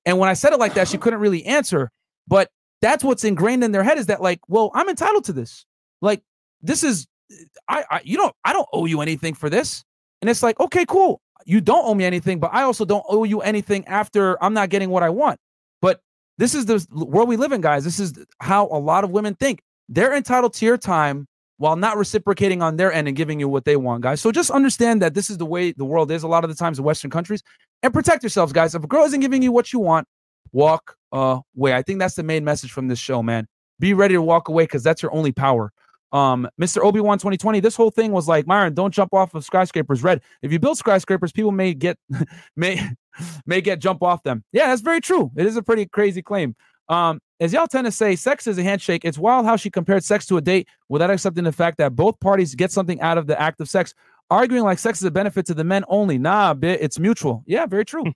[0.05, 1.89] and when i said it like that she couldn't really answer
[2.27, 2.49] but
[2.81, 5.65] that's what's ingrained in their head is that like well i'm entitled to this
[6.01, 6.21] like
[6.61, 7.07] this is
[7.67, 9.83] I, I you don't I don't owe you anything for this.
[10.21, 11.21] And it's like, okay, cool.
[11.45, 14.69] You don't owe me anything, but I also don't owe you anything after I'm not
[14.69, 15.39] getting what I want.
[15.81, 15.99] But
[16.37, 17.83] this is the world we live in, guys.
[17.83, 19.61] This is how a lot of women think.
[19.91, 21.27] They're entitled to your time
[21.57, 24.21] while not reciprocating on their end and giving you what they want, guys.
[24.21, 26.55] So just understand that this is the way the world is a lot of the
[26.55, 27.43] times in Western countries.
[27.83, 28.73] And protect yourselves, guys.
[28.73, 30.07] If a girl isn't giving you what you want,
[30.53, 31.73] walk away.
[31.73, 33.47] I think that's the main message from this show, man.
[33.79, 35.73] Be ready to walk away because that's your only power
[36.13, 40.03] um mr obi-wan 2020 this whole thing was like myron don't jump off of skyscrapers
[40.03, 41.97] red if you build skyscrapers people may get
[42.55, 42.81] may
[43.45, 46.55] may get jump off them yeah that's very true it is a pretty crazy claim
[46.89, 50.03] um as y'all tend to say sex is a handshake it's wild how she compared
[50.03, 53.27] sex to a date without accepting the fact that both parties get something out of
[53.27, 53.93] the act of sex
[54.29, 57.65] arguing like sex is a benefit to the men only nah bit it's mutual yeah
[57.65, 58.03] very true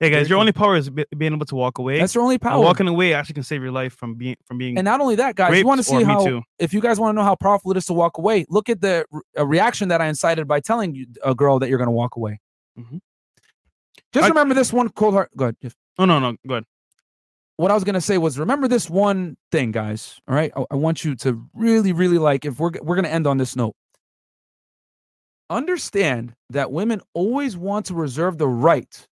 [0.00, 0.40] Yeah, Very guys, your true.
[0.40, 1.98] only power is be- being able to walk away.
[1.98, 4.58] that's your only And power walking away actually can save your life from being from
[4.58, 7.10] being and not only that guys you want to see how if you guys want
[7.10, 10.00] to know how powerful it is to walk away, look at the re- reaction that
[10.00, 12.38] I incited by telling you, a girl that you're going to walk away.
[12.78, 13.00] Mhm.
[14.12, 15.30] Just I- remember this one cold heart.
[15.36, 15.56] Go ahead.
[15.60, 16.64] Just- Oh no, no, good.
[17.56, 20.20] What I was to say was remember this one thing, guys.
[20.28, 20.52] All right.
[20.56, 23.56] I, I want you to really, really like, if we're, we're to end on this
[23.56, 23.74] note,
[25.48, 29.06] understand that women always want to reserve the right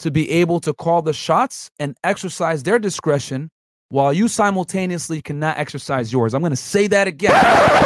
[0.00, 3.50] to be able to call the shots and exercise their discretion
[3.90, 6.32] while you simultaneously cannot exercise yours.
[6.32, 7.32] I'm going to say that again.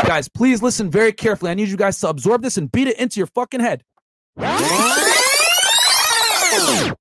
[0.06, 1.50] guys, please listen very carefully.
[1.50, 3.82] I need you guys to absorb this and beat it into your fucking head.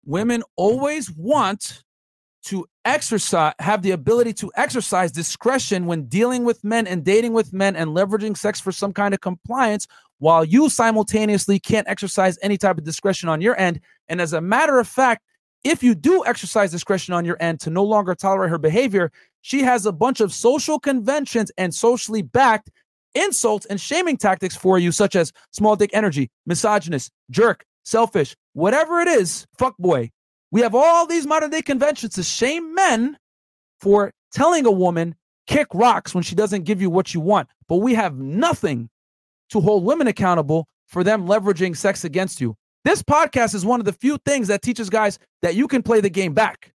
[0.05, 1.83] Women always want
[2.43, 7.53] to exercise, have the ability to exercise discretion when dealing with men and dating with
[7.53, 9.87] men and leveraging sex for some kind of compliance
[10.19, 13.79] while you simultaneously can't exercise any type of discretion on your end.
[14.09, 15.23] And as a matter of fact,
[15.63, 19.11] if you do exercise discretion on your end to no longer tolerate her behavior,
[19.41, 22.69] she has a bunch of social conventions and socially backed
[23.15, 28.99] insults and shaming tactics for you, such as small dick energy, misogynist, jerk, selfish, whatever
[28.99, 30.09] it is, fuck boy.
[30.53, 33.17] We have all these modern day conventions to shame men
[33.81, 35.15] for telling a woman
[35.47, 37.49] kick rocks when she doesn't give you what you want.
[37.67, 38.91] But we have nothing
[39.49, 42.55] to hold women accountable for them leveraging sex against you.
[42.85, 46.01] This podcast is one of the few things that teaches guys that you can play
[46.01, 46.71] the game back.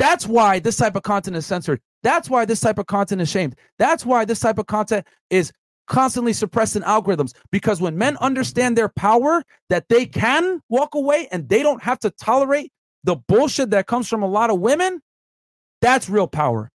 [0.00, 1.80] That's why this type of content is censored.
[2.02, 3.54] That's why this type of content is shamed.
[3.78, 5.52] That's why this type of content is
[5.90, 7.34] constantly suppressing algorithms.
[7.50, 11.98] Because when men understand their power, that they can walk away and they don't have
[11.98, 12.72] to tolerate
[13.04, 15.02] the bullshit that comes from a lot of women,
[15.82, 16.70] that's real power.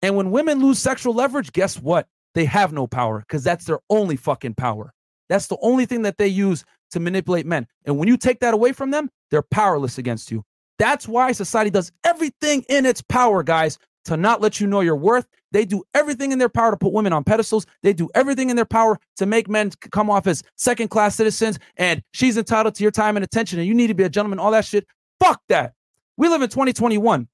[0.00, 2.06] And when women lose sexual leverage, guess what?
[2.34, 4.92] They have no power because that's their only fucking power.
[5.28, 7.66] That's the only thing that they use to manipulate men.
[7.84, 10.44] And when you take that away from them, they're powerless against you.
[10.78, 13.78] That's why society does everything in its power, guys,
[14.08, 15.26] to not let you know your worth.
[15.52, 17.66] They do everything in their power to put women on pedestals.
[17.82, 21.58] They do everything in their power to make men come off as second class citizens.
[21.76, 24.38] And she's entitled to your time and attention, and you need to be a gentleman,
[24.38, 24.86] all that shit.
[25.20, 25.74] Fuck that.
[26.16, 27.28] We live in 2021.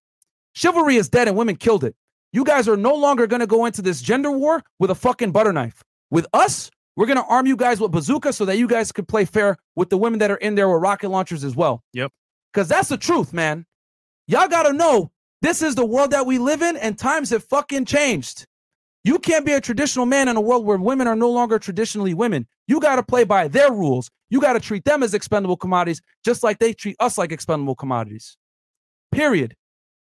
[0.53, 1.97] Chivalry is dead and women killed it.
[2.33, 5.33] You guys are no longer going to go into this gender war with a fucking
[5.33, 5.83] butter knife.
[6.11, 9.09] With us, we're going to arm you guys with bazookas so that you guys could
[9.09, 11.83] play fair with the women that are in there with rocket launchers as well.
[11.93, 12.13] Yep.
[12.53, 13.67] Because that's the truth, man.
[14.27, 15.11] Y'all got to know
[15.45, 18.47] this is the world that we live in, and times have fucking changed.
[19.05, 22.15] You can't be a traditional man in a world where women are no longer traditionally
[22.15, 22.47] women.
[22.67, 24.11] You got to play by their rules.
[24.31, 27.75] You got to treat them as expendable commodities, just like they treat us like expendable
[27.75, 28.39] commodities.
[29.13, 29.55] Period.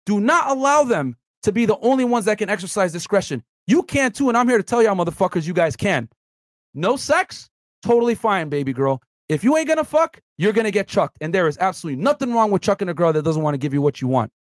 [0.07, 3.45] Do not allow them to be the only ones that can exercise discretion.
[3.69, 6.09] You can too, and I'm here to tell y'all, motherfuckers, you guys can.
[6.75, 7.49] No sex,
[7.85, 9.01] totally fine, baby girl.
[9.29, 11.19] If you ain't gonna fuck, you're gonna get chucked.
[11.21, 13.73] And there is absolutely nothing wrong with chucking a girl that doesn't want to give
[13.73, 14.33] you what you want.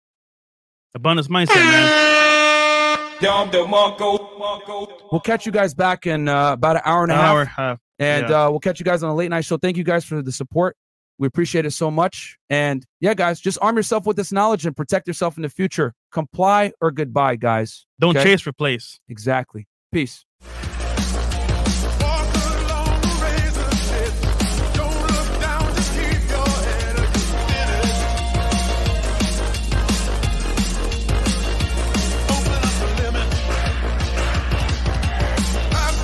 [0.97, 3.13] Abundance mindset, man.
[5.13, 7.29] We'll catch you guys back in uh, about an hour and a An half.
[7.31, 7.79] hour, half.
[7.99, 8.47] And Yeah.
[8.47, 9.59] uh, we'll catch you guys on a late night show.
[9.59, 10.75] Thank you guys for the support.
[11.19, 12.37] We appreciate it so much.
[12.51, 15.93] And yeah, guys, just arm yourself with this knowledge and protect yourself in the future.
[16.13, 17.87] Comply or goodbye, guys.
[18.01, 18.25] Don't Okay?
[18.33, 18.99] chase, replace.
[19.09, 19.67] Exactly.
[19.93, 20.25] Peace.